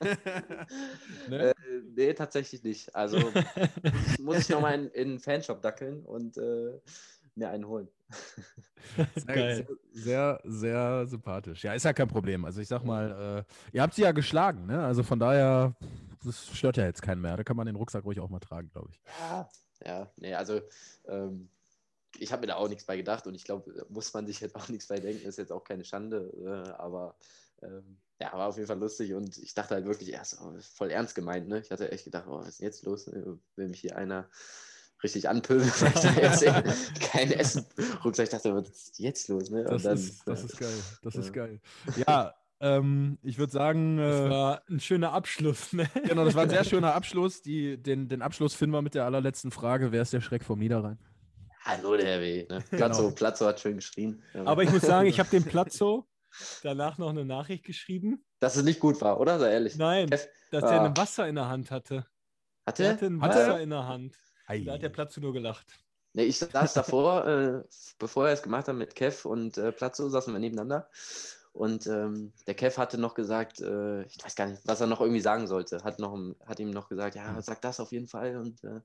ne? 1.28 1.50
äh, 1.50 1.54
nee, 1.94 2.12
tatsächlich 2.14 2.62
nicht. 2.62 2.94
Also 2.94 3.18
muss 4.20 4.38
ich 4.38 4.48
nochmal 4.48 4.74
in, 4.74 4.88
in 4.90 5.08
den 5.10 5.18
Fanshop 5.18 5.62
dackeln 5.62 6.04
und 6.04 6.36
äh, 6.36 6.78
mir 7.36 7.50
einen 7.50 7.66
holen. 7.66 7.88
Sehr, 9.16 9.66
sehr, 9.92 10.40
sehr, 10.44 11.06
sympathisch. 11.06 11.64
Ja, 11.64 11.72
ist 11.72 11.84
ja 11.84 11.94
kein 11.94 12.06
Problem. 12.06 12.44
Also 12.44 12.60
ich 12.60 12.68
sag 12.68 12.84
mal, 12.84 13.46
äh, 13.72 13.76
ihr 13.76 13.82
habt 13.82 13.94
sie 13.94 14.02
ja 14.02 14.12
geschlagen, 14.12 14.66
ne? 14.66 14.84
Also 14.84 15.02
von 15.02 15.18
daher 15.18 15.74
das 16.24 16.46
stört 16.56 16.76
ja 16.76 16.84
jetzt 16.84 17.02
keinen 17.02 17.20
mehr. 17.20 17.36
Da 17.36 17.44
kann 17.44 17.56
man 17.56 17.66
den 17.66 17.76
Rucksack 17.76 18.04
ruhig 18.04 18.20
auch 18.20 18.30
mal 18.30 18.40
tragen, 18.40 18.70
glaube 18.70 18.90
ich. 18.92 19.00
Ja, 19.20 19.48
ja, 19.84 20.10
nee, 20.16 20.34
also 20.34 20.60
ähm, 21.06 21.48
ich 22.18 22.32
habe 22.32 22.42
mir 22.42 22.46
da 22.48 22.56
auch 22.56 22.68
nichts 22.68 22.84
bei 22.84 22.96
gedacht 22.96 23.26
und 23.26 23.34
ich 23.34 23.44
glaube, 23.44 23.86
muss 23.88 24.12
man 24.14 24.26
sich 24.26 24.40
jetzt 24.40 24.54
auch 24.54 24.68
nichts 24.68 24.86
bei 24.86 25.00
denken, 25.00 25.26
ist 25.26 25.38
jetzt 25.38 25.52
auch 25.52 25.64
keine 25.64 25.84
Schande, 25.84 26.32
äh, 26.44 26.70
aber 26.72 27.16
ähm, 27.62 27.98
ja, 28.20 28.32
war 28.32 28.48
auf 28.48 28.56
jeden 28.56 28.68
Fall 28.68 28.78
lustig 28.78 29.14
und 29.14 29.36
ich 29.38 29.54
dachte 29.54 29.74
halt 29.74 29.86
wirklich 29.86 30.12
erst, 30.12 30.40
oh, 30.40 30.54
voll 30.74 30.90
ernst 30.90 31.14
gemeint, 31.14 31.48
ne? 31.48 31.60
Ich 31.60 31.70
hatte 31.70 31.90
echt 31.90 32.04
gedacht, 32.04 32.26
oh, 32.28 32.38
was 32.38 32.48
ist 32.48 32.60
denn 32.60 32.66
jetzt 32.66 32.84
los? 32.84 33.06
Will 33.06 33.68
mich 33.68 33.80
hier 33.80 33.96
einer 33.96 34.30
richtig 35.04 35.28
anpöbeln, 35.28 35.70
weil 35.80 35.92
ich 35.94 36.00
da 36.00 36.12
jetzt 36.12 37.00
kein 37.12 37.30
Essen 37.30 37.64
Rucksack. 38.04 38.24
Ich 38.24 38.30
dachte, 38.30 38.54
was 38.54 38.68
ist 38.68 38.98
jetzt 38.98 39.28
los? 39.28 39.50
Ne? 39.50 39.64
Das, 39.64 39.82
dann, 39.82 39.94
ist, 39.94 40.26
das 40.26 40.42
ist 40.42 40.58
geil, 40.58 40.78
das 41.02 41.14
ist 41.14 41.32
geil. 41.32 41.60
Ja, 42.08 42.34
ähm, 42.60 43.18
ich 43.22 43.38
würde 43.38 43.52
sagen. 43.52 43.98
Äh, 43.98 44.02
das 44.02 44.30
war 44.30 44.62
ein 44.68 44.80
schöner 44.80 45.12
Abschluss, 45.12 45.72
ne? 45.72 45.88
Genau, 46.06 46.24
das 46.24 46.34
war 46.34 46.44
ein 46.44 46.50
sehr 46.50 46.64
schöner 46.64 46.94
Abschluss. 46.94 47.42
Die, 47.42 47.80
den, 47.80 48.08
den 48.08 48.22
Abschluss 48.22 48.54
finden 48.54 48.74
wir 48.74 48.82
mit 48.82 48.94
der 48.94 49.04
allerletzten 49.04 49.50
Frage. 49.50 49.92
Wer 49.92 50.02
ist 50.02 50.12
der 50.12 50.20
Schreck 50.20 50.42
vom 50.42 50.58
Niederrhein? 50.58 50.98
Hallo, 51.64 51.96
der 51.96 52.20
W. 52.20 52.46
Ne? 52.48 52.62
Platzo, 52.70 53.02
genau. 53.04 53.14
Platzo 53.14 53.46
hat 53.46 53.60
schön 53.60 53.76
geschrien. 53.76 54.22
Aber 54.44 54.62
ich 54.62 54.70
muss 54.70 54.82
sagen, 54.82 55.08
ich 55.08 55.18
habe 55.18 55.30
dem 55.30 55.44
Platzo 55.44 56.06
danach 56.62 56.98
noch 56.98 57.10
eine 57.10 57.24
Nachricht 57.24 57.64
geschrieben. 57.64 58.24
Dass 58.40 58.56
es 58.56 58.64
nicht 58.64 58.80
gut 58.80 59.00
war, 59.00 59.20
oder? 59.20 59.38
Sei 59.38 59.52
ehrlich. 59.52 59.76
Nein, 59.76 60.10
dass 60.10 60.28
ah. 60.52 60.74
er 60.74 60.82
ein 60.82 60.96
Wasser 60.96 61.28
in 61.28 61.36
der 61.36 61.48
Hand 61.48 61.70
hatte. 61.70 62.06
Hatte? 62.66 62.84
Er 62.84 62.92
hatte 62.92 63.06
ein 63.06 63.20
Wasser 63.20 63.52
hatte? 63.54 63.62
in 63.62 63.70
der 63.70 63.86
Hand. 63.86 64.14
Ei. 64.46 64.64
Da 64.64 64.74
hat 64.74 64.82
der 64.82 64.90
Platzo 64.90 65.20
nur 65.20 65.32
gelacht. 65.32 65.66
Nee, 66.12 66.24
ich 66.24 66.38
saß 66.38 66.74
davor, 66.74 67.26
äh, 67.26 67.62
bevor 67.98 68.28
er 68.28 68.34
es 68.34 68.42
gemacht 68.42 68.68
hat 68.68 68.76
mit 68.76 68.94
Kev 68.94 69.28
und 69.28 69.58
äh, 69.58 69.72
Platzo, 69.72 70.08
saßen 70.08 70.32
wir 70.32 70.40
nebeneinander. 70.40 70.88
Und 71.52 71.86
ähm, 71.86 72.32
der 72.48 72.54
Kev 72.54 72.78
hatte 72.78 72.98
noch 72.98 73.14
gesagt, 73.14 73.60
äh, 73.60 74.02
ich 74.02 74.18
weiß 74.24 74.34
gar 74.34 74.46
nicht, 74.46 74.62
was 74.64 74.80
er 74.80 74.88
noch 74.88 75.00
irgendwie 75.00 75.20
sagen 75.20 75.46
sollte. 75.46 75.84
Hat, 75.84 76.00
noch, 76.00 76.18
hat 76.46 76.58
ihm 76.58 76.70
noch 76.70 76.88
gesagt, 76.88 77.14
ja, 77.14 77.40
sag 77.42 77.62
das 77.62 77.78
auf 77.78 77.92
jeden 77.92 78.08
Fall. 78.08 78.36
Und 78.38 78.64
äh, 78.64 78.80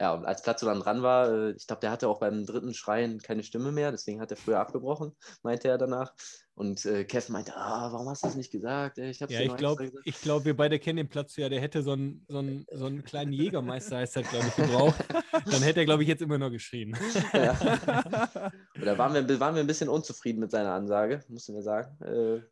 ja, 0.00 0.12
und 0.12 0.24
als 0.26 0.42
Platzo 0.42 0.66
dann 0.66 0.80
dran 0.80 1.02
war, 1.02 1.30
äh, 1.30 1.50
ich 1.52 1.66
glaube, 1.66 1.80
der 1.80 1.90
hatte 1.90 2.08
auch 2.08 2.20
beim 2.20 2.44
dritten 2.44 2.74
Schreien 2.74 3.20
keine 3.20 3.42
Stimme 3.42 3.72
mehr, 3.72 3.90
deswegen 3.90 4.20
hat 4.20 4.30
er 4.30 4.36
früher 4.36 4.60
abgebrochen, 4.60 5.16
meinte 5.42 5.68
er 5.68 5.78
danach. 5.78 6.14
Und 6.56 6.84
äh, 6.86 7.04
Kev 7.04 7.32
meinte, 7.32 7.56
ah, 7.56 7.92
warum 7.92 8.08
hast 8.08 8.22
du 8.22 8.28
das 8.28 8.36
nicht 8.36 8.52
gesagt? 8.52 8.98
Ich 8.98 9.18
ja, 9.18 9.40
ich 9.40 9.56
glaube, 9.56 9.90
glaub, 10.22 10.44
wir 10.44 10.56
beide 10.56 10.78
kennen 10.78 10.98
den 10.98 11.08
Platz 11.08 11.36
ja. 11.36 11.48
Der 11.48 11.60
hätte 11.60 11.82
so 11.82 11.92
einen, 11.92 12.24
so 12.28 12.38
einen, 12.38 12.64
so 12.70 12.86
einen 12.86 13.02
kleinen 13.02 13.32
Jägermeister, 13.32 13.96
heißt 13.96 14.16
das, 14.16 14.28
glaube 14.28 14.46
ich, 14.46 14.54
gebraucht. 14.54 15.04
Dann 15.32 15.62
hätte 15.62 15.80
er, 15.80 15.86
glaube 15.86 16.04
ich, 16.04 16.08
jetzt 16.08 16.22
immer 16.22 16.38
noch 16.38 16.50
geschrien. 16.50 16.96
Ja. 17.32 18.50
da 18.80 18.98
waren 18.98 19.14
wir, 19.14 19.40
waren 19.40 19.54
wir 19.54 19.60
ein 19.62 19.66
bisschen 19.66 19.88
unzufrieden 19.88 20.40
mit 20.40 20.50
seiner 20.50 20.72
Ansage, 20.72 21.24
mussten 21.28 21.54
wir 21.54 21.62
sagen. 21.62 21.96
Äh, 22.04 22.42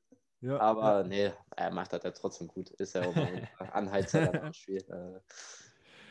ja, 0.47 0.59
aber 0.59 1.03
ja. 1.03 1.05
nee, 1.05 1.33
er 1.57 1.71
macht 1.71 1.93
das 1.93 2.03
ja 2.03 2.11
trotzdem 2.11 2.49
gut. 2.49 2.71
Ist 2.71 2.95
ja 2.95 3.07
auch 3.07 3.15
ein 3.15 3.49
Anheizer 3.73 4.27
dann 4.27 4.53
Spiel. 4.53 4.85
Äh, 4.89 5.21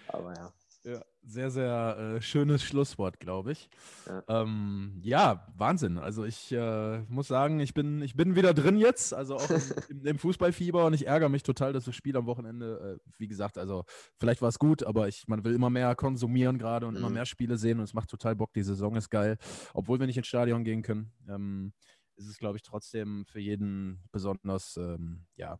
aber 0.08 0.34
ja. 0.34 0.54
Ja, 0.84 1.04
sehr, 1.22 1.52
sehr 1.52 2.16
äh, 2.18 2.22
schönes 2.22 2.64
Schlusswort, 2.64 3.20
glaube 3.20 3.52
ich. 3.52 3.70
Ja. 4.08 4.24
Ähm, 4.28 5.00
ja. 5.04 5.48
Wahnsinn. 5.56 6.00
Also 6.00 6.24
ich 6.26 6.52
äh, 6.52 7.02
muss 7.08 7.28
sagen, 7.28 7.60
ich 7.60 7.76
bin, 7.76 8.02
ich 8.02 8.16
bin 8.16 8.36
wieder 8.36 8.56
drin 8.56 8.78
jetzt, 8.78 9.14
also 9.14 9.36
auch 9.36 9.50
im, 9.50 9.62
im, 10.06 10.18
Fußballfieber 10.18 10.86
und 10.86 10.94
ich 10.94 11.06
ärgere 11.06 11.30
mich 11.30 11.44
total, 11.44 11.72
dass 11.72 11.86
das 11.86 11.96
Spiel 11.96 12.18
am 12.18 12.26
Wochenende, 12.26 13.00
äh, 13.00 13.12
wie 13.20 13.28
gesagt, 13.28 13.60
also 13.60 13.84
vielleicht 14.18 14.42
war 14.42 14.50
es 14.50 14.58
gut, 14.58 14.84
aber 14.84 15.08
ich, 15.08 15.28
man 15.28 15.44
will 15.44 15.54
immer 15.54 15.70
mehr 15.70 15.96
konsumieren 15.96 16.58
gerade 16.58 16.88
und 16.88 16.94
mhm. 16.94 17.00
immer 17.00 17.10
mehr 17.12 17.26
Spiele 17.28 17.58
sehen 17.58 17.78
und 17.78 17.84
es 17.84 17.94
macht 17.94 18.10
total 18.10 18.36
Bock. 18.36 18.52
Die 18.54 18.64
Saison 18.64 18.96
ist 18.96 19.12
geil. 19.12 19.38
Obwohl 19.76 20.00
wir 20.00 20.08
nicht 20.08 20.18
ins 20.18 20.28
Stadion 20.28 20.64
gehen 20.64 20.82
können, 20.82 21.14
ähm, 21.30 21.74
ist 22.16 22.28
es, 22.28 22.40
glaube 22.40 22.58
ich, 22.58 22.64
trotzdem 22.64 23.26
für 23.28 23.40
jeden 23.40 24.04
besonders, 24.12 24.78
ähm, 24.78 25.26
ja, 25.36 25.60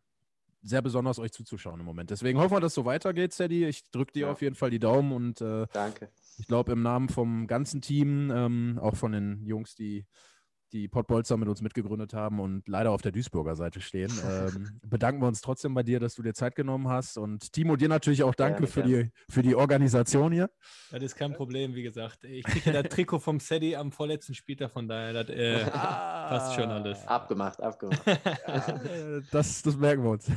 sehr 0.62 0.82
besonders, 0.82 1.20
euch 1.20 1.32
zuzuschauen 1.32 1.80
im 1.80 1.86
Moment. 1.86 2.10
Deswegen 2.10 2.40
hoffen 2.40 2.56
wir, 2.56 2.60
dass 2.60 2.72
es 2.72 2.76
so 2.76 2.86
weitergeht, 2.86 3.34
Sadie. 3.34 3.66
Ich 3.66 3.90
drücke 3.92 4.14
dir 4.14 4.28
ja. 4.28 4.32
auf 4.32 4.42
jeden 4.42 4.56
Fall 4.56 4.70
die 4.70 4.80
Daumen 4.80 5.12
und 5.12 5.42
äh, 5.42 5.68
Danke. 5.74 6.10
Ich 6.38 6.48
glaube, 6.48 6.72
im 6.72 6.82
Namen 6.82 7.10
vom 7.10 7.48
ganzen 7.48 7.82
Team, 7.82 8.32
ähm, 8.34 8.80
auch 8.82 8.96
von 8.96 9.12
den 9.12 9.46
Jungs, 9.46 9.76
die 9.76 10.06
die 10.74 10.88
Pottbolzer 10.88 11.38
mit 11.38 11.50
uns 11.50 11.62
mitgegründet 11.62 12.14
haben 12.14 12.40
und 12.40 12.68
leider 12.68 12.92
auf 12.92 13.02
der 13.02 13.12
Duisburger 13.12 13.56
Seite 13.56 13.82
stehen. 13.82 14.12
Ähm, 14.32 14.80
bedanken 14.84 15.22
wir 15.22 15.28
uns 15.28 15.42
trotzdem 15.42 15.74
bei 15.74 15.84
dir, 15.84 16.00
dass 16.00 16.16
du 16.16 16.22
dir 16.22 16.34
Zeit 16.34 16.56
genommen 16.56 16.88
hast. 16.88 17.18
Und 17.18 17.52
Timo, 17.52 17.76
dir 17.76 17.90
natürlich 17.90 18.24
auch 18.24 18.36
danke 18.36 18.66
gerne, 18.66 18.68
für, 18.68 18.84
Die, 18.84 19.12
für 19.30 19.42
die 19.42 19.56
Organisation 19.56 20.32
hier. 20.32 20.50
Das 20.92 21.02
ist 21.02 21.16
kein 21.16 21.34
Problem, 21.34 21.74
wie 21.74 21.84
gesagt. 21.84 22.24
Ich 22.24 22.44
kriege 22.44 22.72
ja 22.72 22.82
das 22.82 22.94
Trikot 22.94 23.20
vom 23.20 23.40
Sedi 23.40 23.76
am 23.76 23.92
vorletzten 23.92 24.34
Spieltag, 24.36 24.72
von 24.72 24.88
daher 24.88 25.24
das, 25.24 25.30
äh, 25.30 25.64
ah, 25.74 26.30
passt 26.30 26.56
schon 26.56 26.70
alles. 26.70 27.06
Abgemacht, 27.08 27.62
abgemacht. 27.62 28.02
Ja, 28.48 29.20
das, 29.32 29.62
das 29.64 29.76
merken 29.76 30.04
wir 30.04 30.12
uns. 30.12 30.30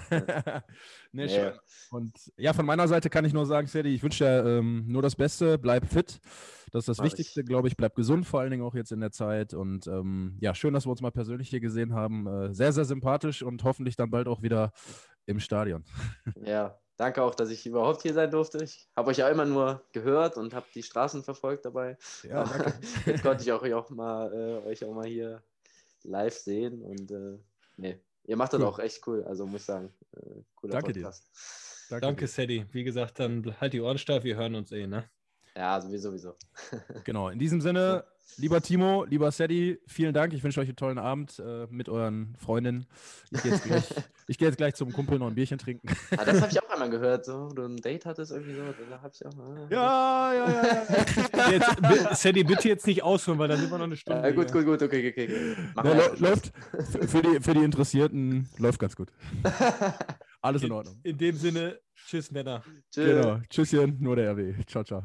nee, 1.13 1.27
nee. 1.27 1.53
Und 1.91 2.33
ja, 2.37 2.53
von 2.53 2.67
meiner 2.67 2.89
Seite 2.89 3.11
kann 3.11 3.25
ich 3.25 3.33
nur 3.33 3.47
sagen, 3.47 3.67
Sedi, 3.67 3.95
ich 3.95 4.03
wünsche 4.03 4.25
dir 4.25 4.59
ähm, 4.59 4.85
nur 4.87 5.03
das 5.03 5.15
Beste, 5.15 5.59
bleib 5.59 5.87
fit. 5.87 6.21
Das 6.75 6.83
ist 6.83 6.89
das 6.89 6.99
Mach 6.99 7.05
Wichtigste, 7.05 7.45
glaube 7.45 7.69
ich. 7.69 7.77
Bleib 7.77 7.95
gesund, 7.95 8.27
vor 8.27 8.41
allen 8.41 8.51
Dingen 8.51 8.65
auch 8.65 8.75
jetzt 8.75 8.91
in 8.91 8.99
der 8.99 9.13
Zeit. 9.13 9.55
Und 9.55 9.87
ähm, 9.87 10.37
ja, 10.41 10.57
schön, 10.57 10.75
dass 10.75 10.87
wir 10.87 10.91
uns 10.91 11.01
mal 11.03 11.13
persönlich 11.13 11.49
hier 11.49 11.61
gesehen 11.61 11.95
haben. 11.95 12.27
Äh, 12.27 12.53
sehr, 12.53 12.73
sehr 12.73 12.85
sympathisch 12.85 13.45
und 13.45 13.63
hoffentlich 13.63 13.95
dann 13.95 14.11
bald 14.11 14.27
auch 14.27 14.43
wieder 14.43 14.73
im 15.25 15.39
Stadion. 15.39 15.85
Ja, 16.45 16.77
danke 16.97 17.23
auch, 17.23 17.37
dass 17.37 17.51
ich 17.51 17.65
überhaupt 17.65 18.03
hier 18.03 18.13
sein 18.13 18.29
durfte. 18.33 18.65
Ich 18.65 18.89
habe 18.97 19.11
euch 19.11 19.19
ja 19.19 19.29
immer 19.29 19.45
nur 19.45 19.85
gehört 19.93 20.37
und 20.37 20.53
habe 20.53 20.67
die 20.75 20.83
Straßen 20.83 21.23
verfolgt 21.23 21.65
dabei. 21.65 21.97
Ja, 22.25 22.43
danke. 22.43 22.75
Jetzt 23.07 23.23
konnte 23.23 23.45
ich 23.45 23.53
auch, 23.53 23.63
auch 23.63 23.91
mal, 23.91 24.33
äh, 24.33 24.69
euch 24.69 24.85
auch 24.85 24.95
mal 24.95 25.07
hier 25.07 25.45
live 26.03 26.37
sehen. 26.37 26.83
Und 26.83 27.09
äh, 27.13 27.39
nee, 27.77 28.01
ihr 28.25 28.37
macht 28.37 28.53
das 28.53 28.61
cool. 28.61 28.67
auch 28.67 28.81
echt 28.81 29.07
cool. 29.07 29.23
Also 29.23 29.47
muss 29.47 29.61
ich 29.61 29.67
sagen, 29.67 29.95
äh, 30.17 30.43
cooler 30.57 30.73
danke 30.73 30.93
Podcast. 30.93 31.23
Dir. 31.23 31.91
Danke, 31.91 32.07
danke 32.07 32.27
Sadie. 32.27 32.67
Wie 32.73 32.83
gesagt, 32.83 33.21
dann 33.21 33.55
halt 33.61 33.75
die 33.75 33.81
Ohren 33.81 33.99
steif, 33.99 34.25
wir 34.25 34.35
hören 34.35 34.57
uns 34.57 34.73
eh, 34.73 34.89
ne? 34.89 35.09
Ja, 35.57 35.81
sowieso, 35.81 36.11
sowieso. 36.11 36.35
genau, 37.05 37.29
in 37.29 37.39
diesem 37.39 37.61
Sinne, 37.61 38.05
lieber 38.39 38.61
Timo, 38.61 39.05
lieber 39.05 39.31
Sadie, 39.31 39.79
vielen 39.87 40.13
Dank. 40.13 40.33
Ich 40.33 40.43
wünsche 40.43 40.61
euch 40.61 40.67
einen 40.67 40.77
tollen 40.77 40.99
Abend 40.99 41.39
äh, 41.39 41.69
mit 41.71 41.89
euren 41.89 42.35
Freundinnen. 42.37 42.87
Ich 43.31 43.43
gehe 43.43 43.53
jetzt, 43.53 43.65
gleich, 43.65 43.85
geh 44.27 44.45
jetzt 44.47 44.57
gleich 44.57 44.75
zum 44.75 44.93
Kumpel 44.93 45.21
noch 45.21 45.29
ein 45.29 45.35
Bierchen 45.37 45.59
trinken. 45.59 45.89
ah, 46.17 46.25
das 46.25 46.41
habe 46.41 46.51
ich 46.51 46.61
auch 46.61 46.69
einmal 46.71 46.91
gehört, 46.91 47.25
so, 47.25 47.51
du 47.51 47.67
ein 47.67 47.77
Date 47.77 48.05
hattest 48.05 48.33
irgendwie 48.33 48.55
so. 48.55 48.63
Da 48.91 49.01
habe 49.01 49.13
ich 49.15 49.25
auch 49.25 49.35
mal. 49.37 49.69
Ja, 49.71 50.35
ja, 50.35 50.53
ja. 50.53 51.51
jetzt, 51.53 52.23
Sadie, 52.23 52.43
bitte 52.43 52.69
jetzt 52.69 52.87
nicht 52.89 53.05
ausholen, 53.05 53.39
weil 53.39 53.47
dann 53.47 53.61
sind 53.61 53.71
wir 53.71 53.79
noch 53.79 53.85
eine 53.85 53.97
Stunde. 53.97 54.23
Ja, 54.23 54.35
gut, 54.35 54.51
gut, 54.51 54.65
gut, 54.65 54.83
okay, 54.83 55.09
okay. 55.11 55.57
okay. 55.77 55.89
Ja, 55.89 56.15
läuft, 56.19 56.53
für 57.09 57.23
die, 57.23 57.41
für 57.41 57.55
die 57.55 57.63
Interessierten 57.63 58.49
läuft 58.59 58.81
ganz 58.81 58.97
gut. 58.97 59.13
Alles 60.43 60.65
in 60.65 60.73
Ordnung. 60.73 60.99
In, 61.05 61.13
in 61.13 61.19
dem 61.19 61.37
Sinne, 61.37 61.79
tschüss, 62.07 62.33
Männer. 62.33 62.65
Tschüss. 62.91 63.23
Genau, 63.23 63.41
tschüsschen, 63.49 63.97
nur 64.01 64.17
der 64.17 64.33
RW. 64.33 64.55
Ciao, 64.67 64.83
ciao. 64.83 65.05